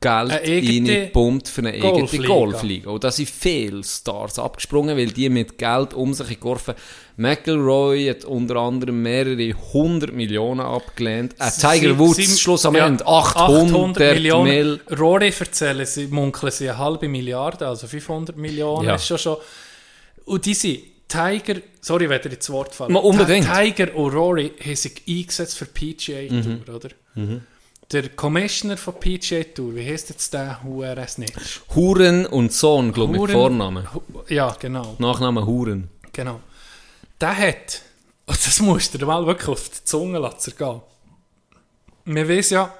[0.00, 2.90] Geld reingepumpt für eine eigene Golfliga.
[2.90, 6.74] Und da sind viele Stars abgesprungen, weil die mit Geld um sich geworfen
[7.16, 11.34] McElroy hat unter anderem mehrere hundert Millionen abgelehnt.
[11.40, 14.48] Äh, Tiger Woods, sie- Schluss am ja, Ende, 800, Millionen.
[14.48, 14.80] Mil.
[14.96, 18.86] Rory erzählen, sie munkeln sie eine halbe Milliarde, also 500 Millionen.
[18.86, 18.94] Ja.
[18.94, 19.36] Ist schon schon.
[20.26, 22.94] Und diese Tiger, sorry, wenn ihr ins Wort fallen.
[22.94, 23.46] Unbedingt.
[23.52, 26.62] Ti- Tiger und Rory haben sich eingesetzt für PGA Mhm.
[26.72, 26.90] Oder?
[27.90, 31.62] Der Commissioner von PGA Tour, wie heißt jetzt der Huren Snitch?
[31.74, 33.92] Huren und Sohn, glaube ich, mit Vornamen.
[33.94, 34.94] Hu- Ja, genau.
[34.98, 35.88] Nachname Huren.
[36.12, 36.40] Genau.
[37.20, 37.80] Der hat,
[38.26, 40.82] und das musst du dir mal wirklich auf die Zunge lassen gehen.
[42.04, 42.74] Wir wissen ja,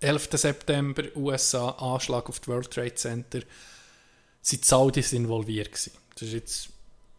[0.00, 0.28] 11.
[0.32, 3.40] September, USA, Anschlag auf das World Trade Center,
[4.40, 5.92] sind die Saudis involviert gewesen.
[6.14, 6.68] Das ist jetzt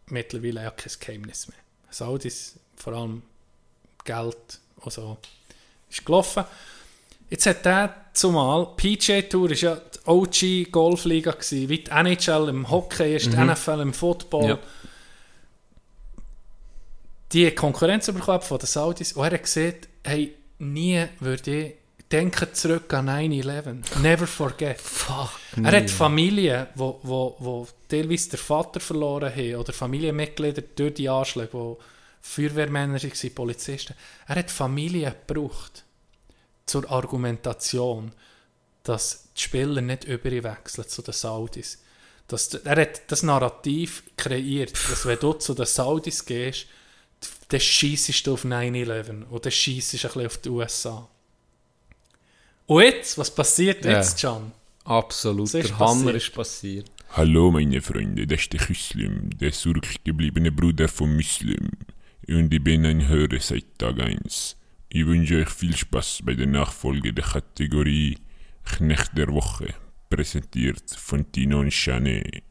[0.08, 1.56] mittlerweile ja kein Geheimnis mehr.
[1.90, 3.22] Saudis, vor allem
[4.04, 5.16] Geld und so,
[5.88, 6.44] ist gelaufen.
[7.30, 12.48] Jetzt hat der zumal, PGA Tour ist ja die OG Golfliga gewesen, wie die NHL
[12.48, 14.48] im Hockey ist, die NFL im Football.
[14.48, 14.58] Ja.
[17.32, 21.74] Die Konkurrenz bekommen von den Saudis und er hat gesagt, hey, nie würde ich
[22.12, 24.00] denken zurück an 9-11.
[24.00, 24.80] Never forget.
[24.80, 25.30] Fuck.
[25.62, 31.08] Er hat Familien, wo, wo, wo teilweise der Vater verloren haben oder Familienmitglieder durch die
[31.08, 31.78] Anschläge, wo
[32.20, 33.94] Feuerwehrmänner waren, Polizisten.
[34.28, 35.84] Er hat Familien gebraucht
[36.66, 38.12] zur Argumentation,
[38.82, 41.82] dass die Spieler nicht überwechseln zu den Saudis.
[42.28, 46.66] Dass, er hat das Narrativ kreiert, dass wenn du zu den Saudis gehst,
[47.48, 51.08] dann scheissest du auf 9-11 oder scheissest ein bisschen auf die USA.
[52.66, 53.98] Und jetzt, was passiert Ja.
[53.98, 54.52] jetzt, Can?
[54.84, 55.46] Absolut.
[55.46, 56.16] Was ist Der Hammer passiert?
[56.16, 56.90] ist passiert.
[57.12, 61.70] Hallo meine Freunde, das ist der Muslim, der zurückgebliebene Bruder von Muslim.
[62.26, 64.56] Und ich bin ein Hörer seit Tag 1.
[64.96, 68.16] Ich wünsche euch viel Spaß bei der Nachfolge der Kategorie
[68.64, 69.74] Knecht der Woche,
[70.08, 72.44] präsentiert von Tino und Chanet.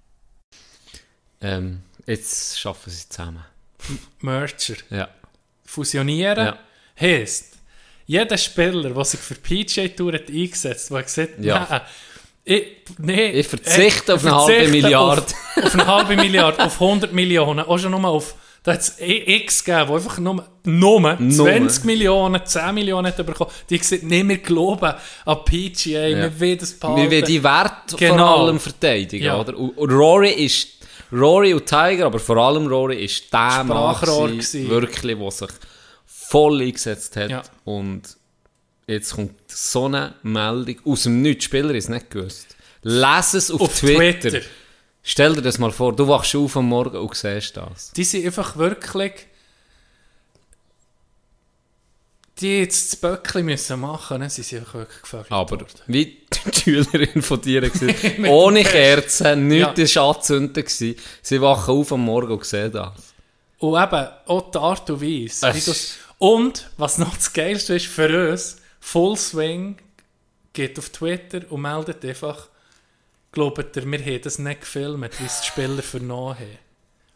[1.40, 3.46] Ähm, jetzt schaffen sie zusammen.
[4.20, 4.76] Merger.
[4.90, 5.08] Ja.
[5.64, 6.60] Fusionieren Ja.
[7.00, 7.58] heisst,
[8.08, 11.66] jeder Spieler, der sich für die PGA Tour hat eingesetzt hat, hat Ja.
[11.70, 11.82] nein,
[12.44, 12.64] ich,
[12.98, 15.22] nee, Ich verzichte äh, auf eine halbe verzichte Milliarde.
[15.22, 18.96] Auf, auf eine halbe Milliarde, auf 100 Millionen, auch schon nur auf, da hat es
[19.00, 23.52] X gegeben, wo einfach nur, nur 20 Millionen, 10 Millionen hat bekommen.
[23.70, 24.94] Die haben gesagt, nee, wir glauben
[25.26, 27.02] an PGA, wir wollen das behalten.
[27.02, 28.16] Wir wollen die Werte Genau.
[28.18, 29.40] vor allem verteidigen, Ja.
[29.40, 29.58] oder?
[29.58, 30.70] Und, Rory ist,
[31.12, 35.50] Rory und Tiger, aber vor allem Rory ist der Mann wirklich, der sich
[36.06, 37.30] voll eingesetzt hat.
[37.30, 37.44] Ja.
[37.66, 38.04] Und
[38.88, 41.44] jetzt kommt so eine Meldung aus dem Nichts.
[41.44, 42.56] Die Spieler ist es nicht gewusst.
[42.82, 44.30] Lass es auf, auf Twitter.
[44.30, 44.46] Twitter.
[45.04, 47.92] Stell dir das mal vor, du wachst auf am Morgen und siehst das.
[47.92, 49.28] Die sind einfach wirklich.
[52.40, 54.30] Die jetzt das Böckchen müssen machen, ne?
[54.30, 55.32] sie sind einfach wirklich gefragt.
[55.32, 55.68] Aber worden.
[55.86, 59.84] wie die Schülerin von dir gesagt ohne Kerzen, nichts Ja.
[59.84, 59.98] ist
[60.64, 60.96] gewesen.
[61.22, 63.14] Sie wachen auf am Morgen und sehen das.
[63.60, 65.52] Und eben auch die Art und Weise.
[65.54, 69.78] Du's- Und, was noch das Geilste ist für uns, Full Swing
[70.54, 72.48] geht auf Twitter und meldet einfach,
[73.34, 76.58] glaubt ihr, wir haben das nicht gefilmt, wie es die Spieler vernommen haben.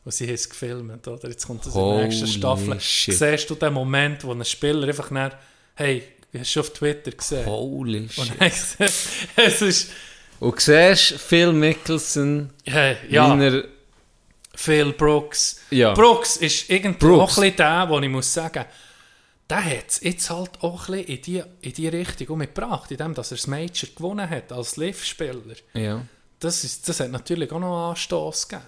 [0.03, 1.30] Und sie haben es gefilmt, oder?
[1.30, 2.80] Jetzt kommt das in der nächsten Staffel.
[2.80, 3.18] shit.
[3.18, 5.31] Siehst du den Moment, wo ein Spieler einfach nach,
[5.76, 6.03] hey,
[6.38, 7.45] hast du auf Twitter gesehen?
[7.45, 8.19] Holy shit.
[8.19, 8.94] Und dann gesagt,
[9.35, 9.89] es ist,
[10.39, 13.64] Und du siehst Phil Mickelson, hey, ja, wie er,
[14.56, 15.61] Phil Brooks.
[15.69, 15.94] Ja.
[15.94, 17.34] Brooks ist irgendwie Brooks.
[17.34, 18.65] auch ein bisschen der, wo ich muss sagen,
[19.49, 23.32] der hat es jetzt halt auch ein in die, in die Richtung umgebracht, indem dass
[23.32, 25.56] er das Major gewonnen hat als Live-Spieler.
[25.74, 26.02] ja.
[26.40, 28.68] Das, ist, das hat natürlich auch noch Anstoß gegeben.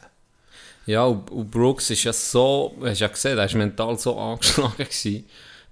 [0.88, 4.76] Ja, und, und Brooks ist ja so, hast ja gesehen, der ist mental so angeschlagen
[4.78, 5.26] gewesen.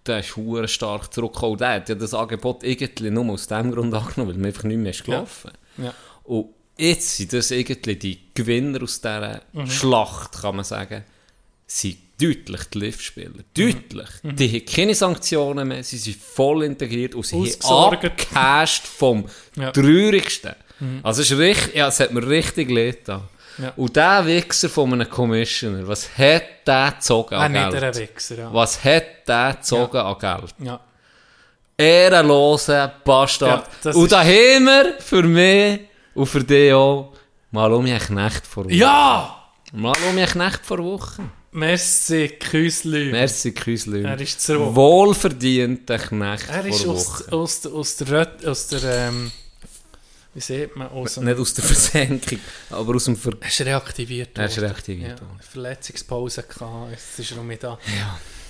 [0.06, 1.58] Der ist hure stark zurückgekommen.
[1.58, 4.78] Der hat ja das Angebot irgendwie nur aus dem Grund angenommen, weil mir einfach nicht
[4.78, 5.52] mehr ist gelaufen.
[5.80, 5.92] Ja.
[6.24, 9.68] Und jetzt sind das irgendwie die Gewinner aus dieser Mhm.
[9.68, 11.04] Schlacht, kann man sagen,
[11.66, 13.44] sind deutlich die Liv-Spieler.
[13.56, 14.08] Deutlich.
[14.24, 19.26] Die haben keine Sanktionen mehr, sie sind voll integriert und sie haben abgecasht vom
[19.56, 19.72] Ja.
[19.72, 20.56] Traurigsten.
[21.04, 23.22] Also es ist richtig, ja, es hat mir richtig leid getan.
[23.60, 23.74] Ja.
[23.76, 27.84] Und der Wichser von einem Commissioner, was hat der gezogen Ah, an nicht Geld?
[27.84, 28.54] ein Wichser, ja.
[28.54, 30.54] Was hat der gezogen an Geld?
[30.60, 30.80] ja.
[31.78, 33.68] Ehrenloser Bastard.
[33.84, 35.80] Ja, und da haben wir für mich
[36.16, 37.14] und für dich auch
[37.52, 38.74] mal um einen Knecht vor Woche.
[38.74, 39.34] Ja!
[39.74, 41.24] Mal um einen Knecht vor Woche.
[41.58, 43.12] Merci, Küsli.
[43.12, 44.04] Merci, Küsli.
[44.04, 44.76] Er ist zurück.
[44.76, 49.32] Wohlverdienter Knecht Er ist aus, aus, der- aus der, Röt- aus der, ähm,
[50.36, 52.40] wie sieht man, aus dem, Nicht aus der Versenkung,
[52.70, 53.34] aber aus dem Ver...
[53.42, 55.26] er ist reaktiviert Er ist reaktiviert ja.
[55.50, 57.80] Verletzungspause gehabt, jetzt ist er noch mit da.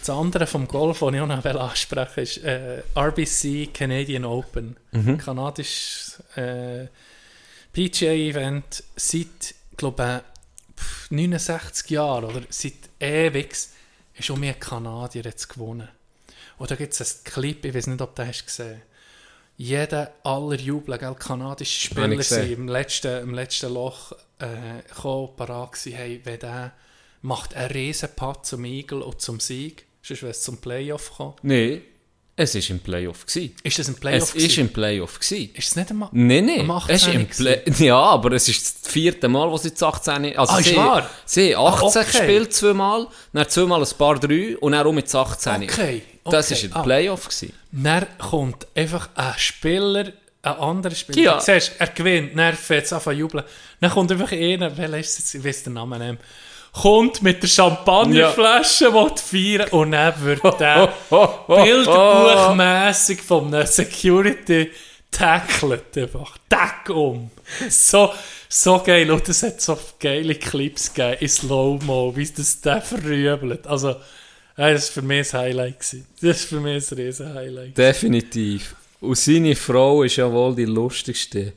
[0.01, 4.75] Das andere vom Golf, das ich auch noch ansprechen will, ist äh, RBC Canadian Open.
[4.91, 5.17] Mhm.
[5.17, 6.87] Kanadisches äh,
[7.71, 10.36] PGA-Event seit, glaube ich,
[11.09, 12.41] 69 Jahren oder?
[12.49, 13.55] Seit ewig
[14.15, 15.87] ist auch mehr Kanadier jetzt gewonnen.
[16.57, 18.81] Und da gibt es einen Clip, ich weiß nicht, ob du den hast gesehen.
[19.57, 25.71] Jeder aller jubeln, gell, kanadische Spieler sind im letzten, im letzten Loch äh, gekommen, parat
[25.71, 26.73] gewesen, hey, wenn der
[27.21, 31.35] macht einen riesen Putt zum Eagle und zum Sieg, sonst wäre es zum Playoff gekommen.
[31.41, 31.81] Nein,
[32.39, 33.25] es war im Playoff.
[33.25, 33.55] Gewesen.
[33.63, 34.59] Ist das ein Playoff Es ist gewesen?
[34.61, 35.19] im Playoff.
[35.19, 35.49] Gewesen.
[35.55, 36.09] Ist es nicht einmal?
[36.11, 36.71] Nein, nein.
[36.87, 37.19] Es ist 18.
[37.21, 40.37] im Play ja, aber es ist das vierte Mal, wo sie das 18.
[40.37, 41.09] Also Ah, ist sie, wahr?
[41.25, 42.05] sie haben 18 Ah, okay.
[42.05, 45.63] gespielt zweimal, dann zweimal ein paar drei und dann auch mit das 18.
[45.63, 46.61] Okay, Das okay.
[46.61, 46.81] war im Ah.
[46.83, 47.23] Playoff.
[47.27, 47.53] Gewesen.
[47.71, 51.21] Dann kommt einfach ein Spieler, ein anderer Spieler.
[51.21, 51.37] Ja.
[51.39, 53.43] Du siehst, er gewinnt, dann fängt es an zu jubeln.
[53.81, 55.35] Dann kommt einfach einer, welcher ist es jetzt?
[55.35, 56.21] Ich weiß den Namen nicht.
[56.73, 60.93] Kommt mit der Champagnerflasche, will feiern und dann wird der
[61.47, 64.71] bilderbuchmässig von einem Security
[65.11, 66.37] tackelt einfach.
[66.49, 67.31] Tack um.
[67.69, 68.11] So,
[68.49, 69.09] so geil.
[69.09, 73.65] Und es hat so geile Clips gegeben in Slow-Mo, wie das der verrübelt.
[73.67, 73.95] Also,
[74.57, 75.79] ja, das war für mich ein Highlight.
[75.79, 76.07] Gewesen.
[76.21, 77.77] Das war für mich ein riesen Highlight.
[77.77, 78.75] Definitiv.
[78.99, 81.53] Und seine Frau ist ja wohl die lustigste.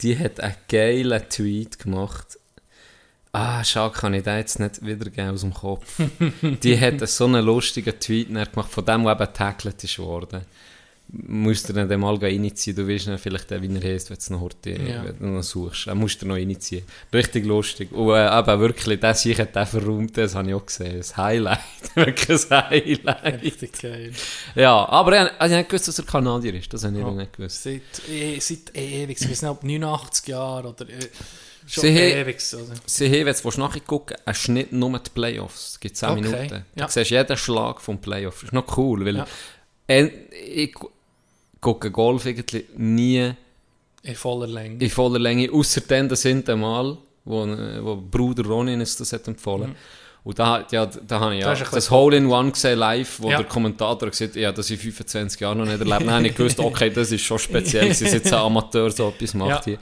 [0.00, 2.38] Die hat einen geilen Tweet gemacht.
[3.38, 6.00] Ah, schade, kann ich den jetzt nicht wiedergeben aus dem Kopf.
[6.42, 10.40] die hat so einen lustigen Tweet gemacht, von dem, der eben getackelt ist worden.
[11.10, 14.32] Musst du dann mal reinziehen, du weißt dann vielleicht, den, wie er heisst, wenn du
[14.34, 15.04] noch, heute, Ja.
[15.20, 15.86] noch suchst.
[15.86, 16.84] Dann musst du noch reinziehen.
[17.14, 17.92] Richtig lustig.
[17.92, 21.00] Und äh, eben wirklich, das ich hat den verräumt, das habe ich auch gesehen.
[21.02, 21.60] Ein Highlight.
[21.94, 23.42] wirklich ein Highlight.
[23.42, 24.12] Richtig geil.
[24.54, 26.70] Ja, aber ich, ich habe nicht gewusst, dass er Kanadier ist.
[26.74, 27.62] Das habe ich noch nicht gewusst.
[27.62, 31.08] Seit, eh, seit ewig, ich weiß nicht, ob 89 Jahre oder äh,
[31.68, 32.36] schon ewig.
[32.36, 32.58] Also.
[32.86, 35.70] Sie haben, wenn du nachgucken willst, einen Schnitt nur die Playoffs.
[35.72, 36.64] Es gibt 10 Okay, Minuten.
[36.74, 36.88] Du ja.
[36.88, 38.42] siehst jeden Schlag vom Playoff.
[38.42, 39.26] Ist noch cool, weil Ja.
[40.46, 40.88] ich gu-
[41.60, 43.32] gucke Golf eigentlich nie
[44.02, 44.82] In voller Länge.
[44.82, 49.26] in voller Länge, außer dann das sind Mal, wo, wo Bruder Ronin uns das hat
[49.28, 49.74] empfohlen.
[50.24, 51.50] Und da, ja, da habe ich ja Mhm.
[51.52, 53.38] Das ist das bisschen- Hole in One gesehen live, wo Ja.
[53.38, 56.00] der Kommentator gesagt hat, ja, das ich 25 Jahre noch nicht erlebt.
[56.02, 59.32] Dann habe ich gewusst, okay, das ist schon speziell, dass jetzt ein Amateur so etwas
[59.34, 59.62] macht Ja.
[59.64, 59.78] hier.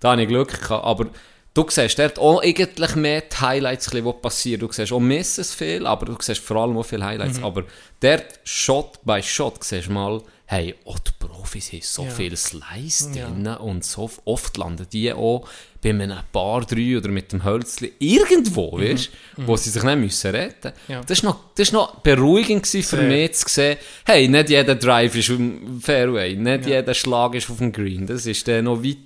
[0.00, 0.84] Da habe ich Glück gehabt.
[0.84, 1.06] Aber
[1.54, 4.60] du siehst, der hat auch eigentlich mehr die Highlights, die passieren.
[4.60, 7.08] Du siehst auch Misses viel, aber du siehst vor allem auch viele Mhm.
[7.08, 7.42] Highlights.
[7.42, 7.64] Aber
[8.02, 12.10] der Shot by Shot siehst mal, hey, auch die Profis haben so Ja.
[12.10, 13.26] viel Slice Ja.
[13.26, 15.48] drin und so oft landen die auch
[15.82, 20.30] bei einem Paar drei oder mit dem Hölzli irgendwo, weißt, wo sie sich nicht müssen
[20.30, 20.92] retten Mhm.
[20.94, 21.00] Ja.
[21.04, 23.02] Das war noch, das ist noch beruhigend für Sehr.
[23.02, 27.58] mich zu sehen, hey, nicht jeder Drive ist im Fairway, nicht jeder Schlag ist auf
[27.58, 28.06] dem Green.
[28.06, 28.98] Das ist dann noch weit,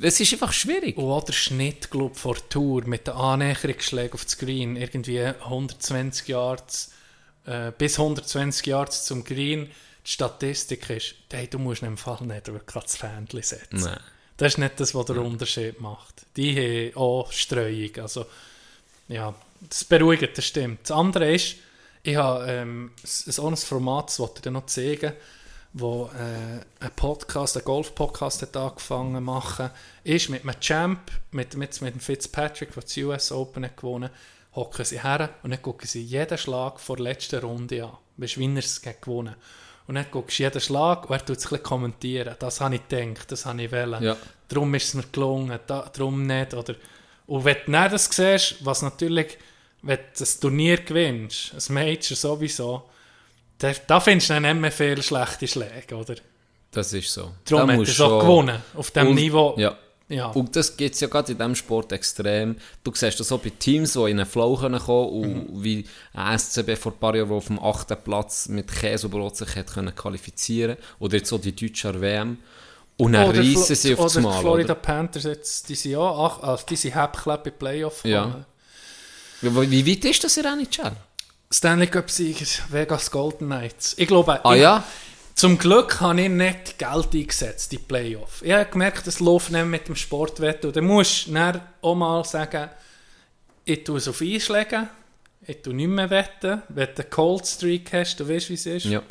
[0.00, 0.96] es ist einfach schwierig.
[0.96, 5.20] Und auch der Schnitt, glaub, vor der Tour mit den Annäherungsschlägen auf das Green, irgendwie
[5.20, 6.92] 120 Yards,
[7.46, 9.66] äh, bis 120 Yards zum Green,
[10.06, 13.80] die Statistik ist, hey, du musst im Fall nicht wirklich ans Fähnchen setzen.
[13.80, 14.00] Nein.
[14.36, 16.26] Das ist nicht das, was den Unterschied macht.
[16.36, 17.90] Die haben auch Streuung.
[17.98, 18.26] Also,
[19.08, 20.80] ja, das beruhigt, das stimmt.
[20.82, 21.56] Das andere ist,
[22.02, 25.12] ich habe ähm, so ein Format, das wollte ich dir noch zeigen,
[25.74, 29.70] wo äh, ein Podcast, ein Golf-Podcast hat angefangen zu machen,
[30.04, 31.00] ist mit einem Champ,
[31.32, 34.10] mit, mit, mit dem Fitzpatrick, der das US Open hat gewonnen
[34.54, 37.92] hocken sie her und dann gucken sie jeden Schlag vor der letzten Runde an.
[38.16, 39.34] Weißt du, wie er es gewonnen
[39.86, 42.36] Und dann guckst du jeden Schlag und er tut es ein kommentieren.
[42.38, 44.02] Das habe ich gedacht, das habe ich wollen.
[44.02, 44.16] Ja.
[44.48, 46.54] Darum ist es mir gelungen, da, darum nicht.
[46.54, 46.76] Oder,
[47.26, 49.38] und wenn du dann das siehst, was natürlich,
[49.82, 52.84] wenn du das Turnier gewinnst, ein Major sowieso,
[53.64, 56.14] da, da findest du dann nicht mehr viele schlechte Schläge, oder?
[56.70, 57.32] Das ist so.
[57.48, 59.54] Darum Da hat er so schon- gewonnen, auf dem Und- Niveau.
[59.58, 59.76] Ja.
[60.08, 60.26] Ja.
[60.26, 62.56] Und das gibt es ja gerade in diesem Sport extrem.
[62.84, 65.64] Du siehst das auch bei Teams, die in einen Flow kommen können und Mhm.
[65.64, 69.68] wie ein SCB vor ein paar Jahren, auf dem achten Platz mit Käsebrot sich hat
[69.72, 72.36] können qualifizieren Oder jetzt auch die Deutsche WM.
[72.98, 74.40] Und dann Oder reissen sie auf das oder die Mal.
[74.40, 74.74] Florida Oder?
[74.82, 78.44] Panthers, jetzt, die sind ja ach, also die sind Hauptklappe Playoff Ja.
[79.40, 80.92] Wie, wie weit ist das in der NHL?
[81.54, 83.94] Stanley Cup-Sieger, Vegas Golden Knights.
[83.96, 84.82] Ich glaube, Ah ich, ja?
[85.36, 88.42] zum Glück habe ich nicht Geld eingesetzt, die Playoff.
[88.42, 90.66] Ich habe gemerkt, es läuft nicht mit dem Sportwetten.
[90.68, 92.70] Und dann musst du dann auch mal sagen,
[93.64, 94.88] ich tue es auf Einschläge,
[95.46, 96.60] ich tue nicht mehr wetten.
[96.70, 99.02] Wenn du einen Cold Streak hast, du weißt, wie es ist, Ja.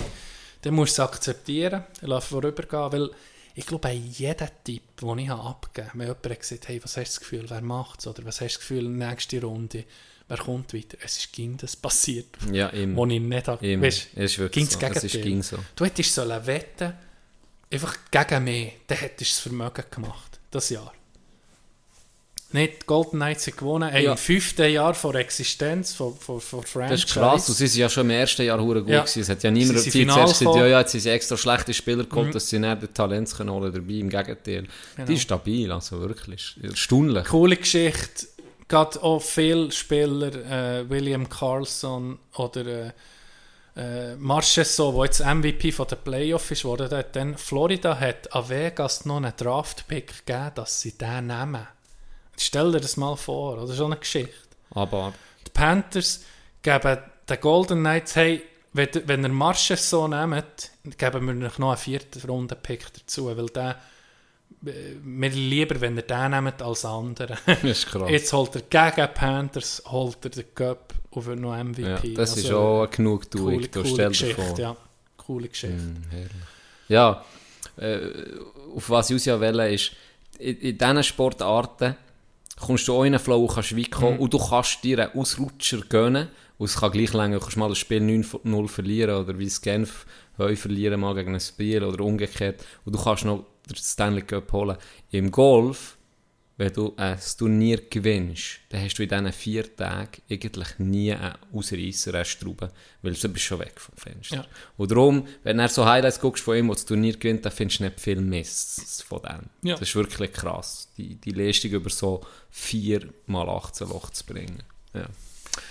[0.64, 3.10] dann musst du es akzeptieren, ich lasse vorübergehen, weil
[3.56, 6.98] ich glaube, bei jedem Tipp, den ich abgegeben habe, wenn jemand hat gesagt hey, was
[6.98, 8.08] hast du das Gefühl, wer macht es?
[8.08, 9.86] Oder was hast du das Gefühl, nächste Runde,
[10.38, 10.98] wer kommt weiter?
[11.04, 12.98] Es ist ging das passiert, Ja, immer.
[12.98, 13.66] wo ich nicht habe.
[13.66, 13.84] Immer.
[13.88, 14.80] Weißt, Es ist wirklich so.
[14.80, 15.58] Es ist ging so.
[15.76, 16.94] Du hättest sollen wetten,
[17.72, 20.94] einfach gegen mich, dann hättest du das Vermögen gemacht, das Jahr.
[22.52, 24.12] Nicht Golden Knights haben gewonnen, Ja.
[24.12, 26.94] im fünften Jahr vor Existenz, von, von, von Franchise.
[26.94, 27.50] Das ist krass.
[27.50, 29.00] Und sie sind ja schon im ersten Jahr gut Ja.
[29.02, 29.22] gewesen.
[29.22, 31.74] Es hat ja niemand Sie viel zuerst gesagt, ja, ja, jetzt sind sie extra schlechte
[31.74, 32.32] Spieler geholt, Mhm.
[32.34, 33.94] dass sie nicht den Talent können holen dabei.
[33.94, 34.68] Im Gegenteil.
[34.96, 35.08] Genau.
[35.08, 36.56] Die ist stabil, also wirklich.
[36.62, 37.26] Erstaunlich.
[37.26, 38.28] coole Geschichte.
[38.68, 42.92] Gerade auch viele Spieler, äh, William Carlson oder äh,
[43.76, 48.50] äh, Marchessault, der jetzt MVP von der Playoff ist, wurde dort dann Florida hat an
[48.50, 51.68] Vegas noch einen Draft-Pick gegeben, dass sie den nehmen.
[52.38, 54.34] Stell dir das mal vor, das ist schon eine Geschichte.
[54.72, 55.14] Aber
[55.46, 56.22] Die Panthers
[56.62, 57.00] geben
[57.30, 62.94] den Golden Knights, hey, wenn, wenn ihr Marchessault nehmt, geben wir noch einen vierten Runden-Pick
[62.94, 63.80] dazu, weil der
[65.04, 67.38] mir lieber, wenn ihr den nehmt, als andere.
[67.64, 68.10] ist krass.
[68.10, 71.82] Jetzt holt er gegen Panthers holt er den Cup und wird noch MVP.
[71.82, 73.54] ja, das ist Also, auch eine Genugtuung.
[73.54, 74.62] coole, coole dir Geschichte.
[74.62, 74.76] Ja,
[75.18, 75.78] coole Geschichte.
[75.78, 76.04] Mm.
[76.88, 77.24] Ja,
[77.78, 78.08] äh,
[78.76, 79.92] auf was ich ja will, ist,
[80.40, 81.96] in, in diesen Sportarten
[82.60, 85.20] kommst du auch in einen Flow und kannst weit kommen und du kannst dir einen
[85.20, 89.38] Ausrutscher gönnen und es kann gleich länger, du kannst mal das Spiel 9-0 verlieren oder
[89.38, 90.06] wie es Genf
[90.38, 94.78] verlieren mal gegen ein Spiel oder umgekehrt und du kannst noch den Stanley Cup holen.
[95.12, 95.98] Im Golf,
[96.58, 101.34] wenn du ein Turnier gewinnst, dann hast du in diesen vier Tagen eigentlich nie einen
[101.52, 102.72] Ausreisser, eine Straube,
[103.02, 104.36] weil du bist schon weg vom Fenster.
[104.36, 104.46] Ja.
[104.78, 107.80] Und darum, wenn du so Highlights guckst von ihm, der das Turnier gewinnt, dann findest
[107.80, 109.50] du nicht viel Mist von dem.
[109.68, 109.76] Ja.
[109.76, 112.22] Das ist wirklich krass, die, die Leistung über so
[112.52, 114.62] 4 mal 18 Loch zu bringen.
[114.94, 115.08] Ja.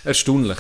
[0.05, 0.59] Erstaunlich.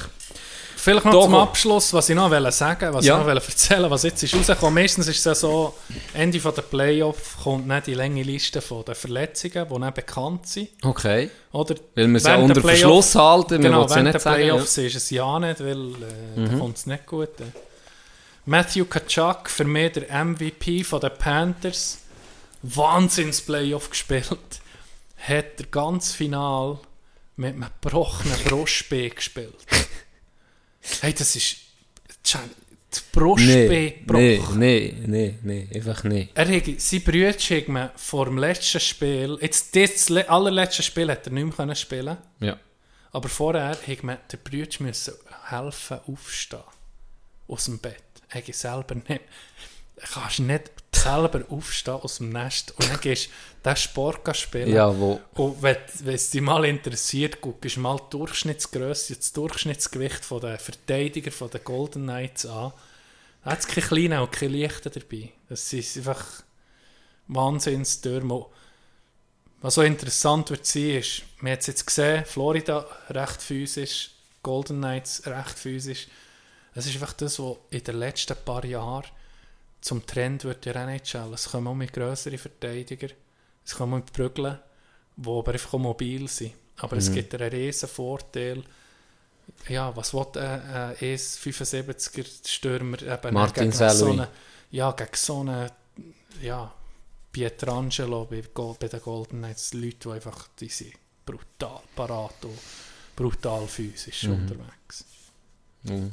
[0.82, 1.24] Vielleicht noch Togo.
[1.26, 3.14] zum Abschluss, was ich noch wollte sagen, was Ja.
[3.14, 4.74] ich noch wollte erzählen, was jetzt ist rausgekommen.
[4.74, 5.74] Meistens ist es ja so,
[6.12, 10.48] Ende von der Playoff kommt nicht die lange Liste von den Verletzungen, die nicht bekannt
[10.48, 10.70] sind.
[10.82, 11.30] Okay.
[11.52, 14.12] Oder Weil wir es ja unter der Verschluss halten, wir Genau, wollen es ja nicht
[14.14, 14.40] der sagen.
[14.40, 14.44] Ja.
[14.46, 14.50] Mhm.
[14.56, 17.40] Playoffs ist es ja nicht, weil äh, da kommt es nicht gut.
[17.40, 17.44] Äh.
[18.44, 21.98] Matthew Kachuk, für mich der MVP von den Panthers,
[22.64, 24.26] Wahnsinns-Playoff gespielt,
[25.28, 26.78] hat der ganze Final
[27.36, 29.54] mit einem gebrochenen Brustbein gespielt.
[31.00, 31.56] Hey, das ist...
[32.90, 33.90] Das Brustbein Nee,
[34.36, 34.58] gebrochen.
[34.58, 36.30] nee, nee, nee, nee, einfach nicht.
[36.34, 41.10] Er hat, sein Brüder hat mir vor dem letzten Spiel, jetzt das le- allerletzte Spiel
[41.10, 42.58] hat er nicht mehr können spielen Ja.
[43.12, 45.14] aber vorher hat mir der Brüder müssen
[45.48, 46.60] helfen aufstehen.
[47.48, 48.02] Aus dem Bett.
[48.28, 49.08] Er hat selber nicht.
[49.96, 54.72] Du kannst nicht selber aufstehen aus dem Nest und dann gehst du diesen Sport spielen.
[54.72, 55.20] Ja, wo...
[55.34, 60.40] Und wenn, wenn es dich mal interessiert, guckst du mal die Durchschnittsgröße, das Durchschnittsgewicht von
[60.40, 62.72] der Verteidiger von den Golden Knights an.
[63.44, 65.32] Da hat es keine kleinen und keine leichten dabei.
[65.48, 66.24] Das ist einfach
[67.28, 68.46] Wahnsinnstürme.
[69.60, 74.10] Was so interessant wird sein, ist, man hat es jetzt gesehen, Florida recht physisch,
[74.42, 76.08] Golden Knights recht physisch.
[76.74, 79.04] Es ist einfach das, was in den letzten paar Jahren
[79.82, 81.34] zum Trend wird der NHL.
[81.34, 83.08] Es kommen auch mit grösseren Verteidiger,
[83.64, 84.58] es kommen mit Brügeln,
[85.16, 86.54] die aber einfach auch mobil sind.
[86.78, 88.62] Aber es gibt einen riesen Vorteil.
[89.68, 94.26] Ja, was will ein äh, ES-75er Stürmer eben Martin gegen so einen,
[94.70, 95.70] ja, gegen so einen,
[96.40, 96.72] ja,
[97.30, 98.42] Pietrangelo bei,
[98.78, 100.94] bei den Golden Knights, Leute, die einfach, die sind
[101.24, 102.58] brutal parat und
[103.16, 105.04] brutal physisch unterwegs.
[105.82, 106.12] Mhm.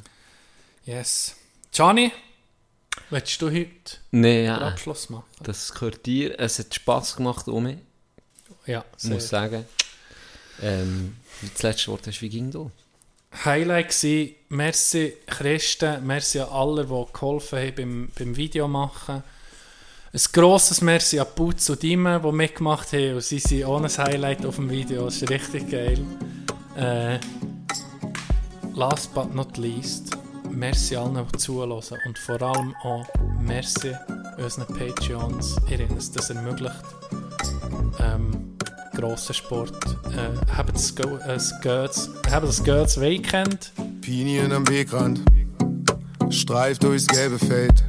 [0.85, 1.35] Yes.
[1.71, 2.11] Gianni,
[3.09, 3.69] willst du heute
[4.11, 4.57] Nee, den ja.
[4.59, 5.25] Abschluss machen?
[5.41, 6.39] Das gehört dir.
[6.39, 7.77] Es hat Spass gemacht, Umi.
[8.65, 9.41] Ja, Ich muss sehr.
[9.41, 9.65] sagen.
[10.61, 11.15] Ähm,
[11.53, 12.69] das letzte Wort hast wie ging du?
[13.45, 19.23] Highlight war, merci Christen, merci an alle, die geholfen haben beim, beim Video machen.
[20.11, 24.43] Ein grosses Merci an Putz und Dime, die mitgemacht haben und sie sind ohne Highlight
[24.43, 25.99] auf dem Video, das ist richtig geil.
[26.75, 27.19] Äh,
[28.73, 30.17] last but not least,
[30.51, 33.05] merci allen, die zuhören und vor allem auch
[33.39, 33.91] merci
[34.37, 36.83] unseren Patreons, ihr habt uns das ermöglicht.
[37.99, 38.55] Ähm,
[38.95, 39.73] grosser Sport.
[40.15, 43.71] Äh, habt das Go- äh, das Götz, habt das Götz Weekend.
[44.01, 45.21] Pinien am Wegrand,
[46.29, 47.83] streift durchs gelbe Feld,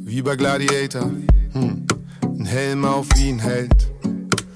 [0.00, 1.10] wie bei Gladiator.
[1.52, 1.86] Hm.
[2.22, 3.90] Ein Helm auf wie ein Held,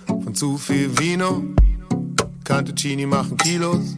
[0.06, 1.42] von zu viel Vino,
[2.44, 3.96] Cantuccini machen Kilos.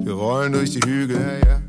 [0.00, 1.59] Wir rollen durch die Hügel,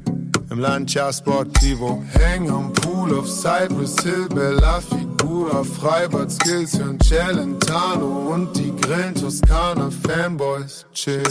[0.51, 2.03] im Lancia Sportivo.
[2.11, 9.15] Hängen am Pool auf Cypress Hill, Bella Figura, Freibad Skills, hören Celentano und die Grillen
[9.15, 10.85] Toskana Fanboys.
[10.93, 11.23] Chill.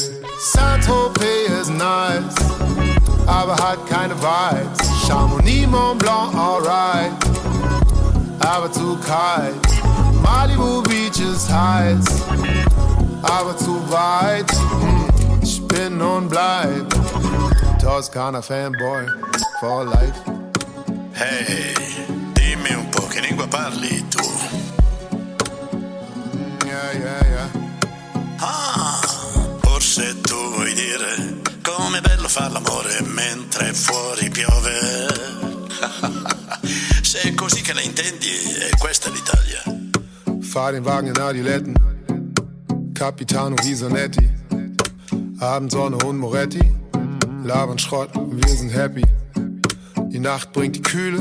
[0.53, 2.35] Saint-Tropez ist nice,
[3.27, 5.07] aber hat keine Vibes.
[5.07, 7.13] Chamonix, Mont Blanc, alright,
[8.41, 9.55] aber zu kalt.
[10.23, 12.05] Malibu Beach ist heiß,
[13.23, 14.51] aber zu weit.
[14.51, 16.87] Hm, Ich bin und bleib
[17.81, 19.07] Toskana Fanboy
[19.59, 20.21] for life.
[21.15, 21.75] Ehi,
[22.35, 24.23] dimmi un po' che lingua parli tu.
[26.67, 27.51] Yeah, yeah, yeah.
[28.39, 29.01] Ah,
[29.61, 35.09] forse tu vuoi dire com'è bello far l'amore mentre fuori piove.
[37.03, 39.63] Se è così che la intendi, e questa è l'Italia.
[40.43, 41.75] Fahr den Wagen in Adiletten,
[42.93, 44.31] Capitano Visonetti,
[45.39, 46.81] Abendsonne und Moretti,
[47.45, 49.03] labern Schrott, wir sind happy.
[50.09, 51.21] Die Nacht bringt die Kühle,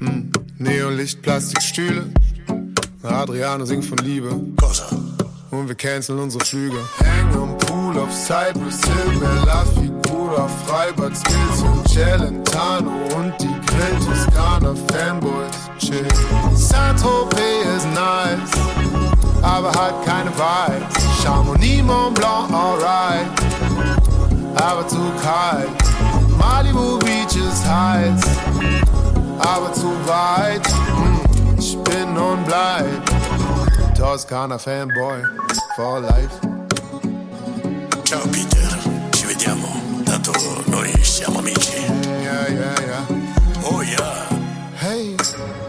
[0.00, 0.32] mm.
[0.58, 2.12] Neonlicht, Plastikstühle.
[3.02, 4.28] Adriano singt von Liebe
[5.50, 6.78] und wir canceln unsere Flüge.
[6.98, 13.98] Hängen am Pool auf Cypress Hill, Bella Figura, Freibad Skills und Celentano und die Grill
[14.04, 16.06] Toskana Fanboys chill.
[16.54, 18.50] Saint-Tropez ist nice,
[19.42, 21.22] aber hat keine Vibes.
[21.22, 23.26] Chamonix, Mont Blanc, alright,
[24.60, 25.78] I too kind.
[26.38, 28.26] Malibu beaches, heights.
[29.40, 30.68] I was too white.
[30.98, 33.06] Mm, ich on nun blind.
[33.96, 35.22] Toscana fanboy
[35.76, 36.40] for life.
[38.04, 38.68] Ciao Peter,
[39.12, 40.02] ci vediamo.
[40.04, 40.32] Tanto
[40.66, 41.78] noi siamo amici.
[42.22, 43.06] Yeah, yeah, yeah.
[43.62, 44.26] Oh yeah.
[44.80, 45.67] Hey.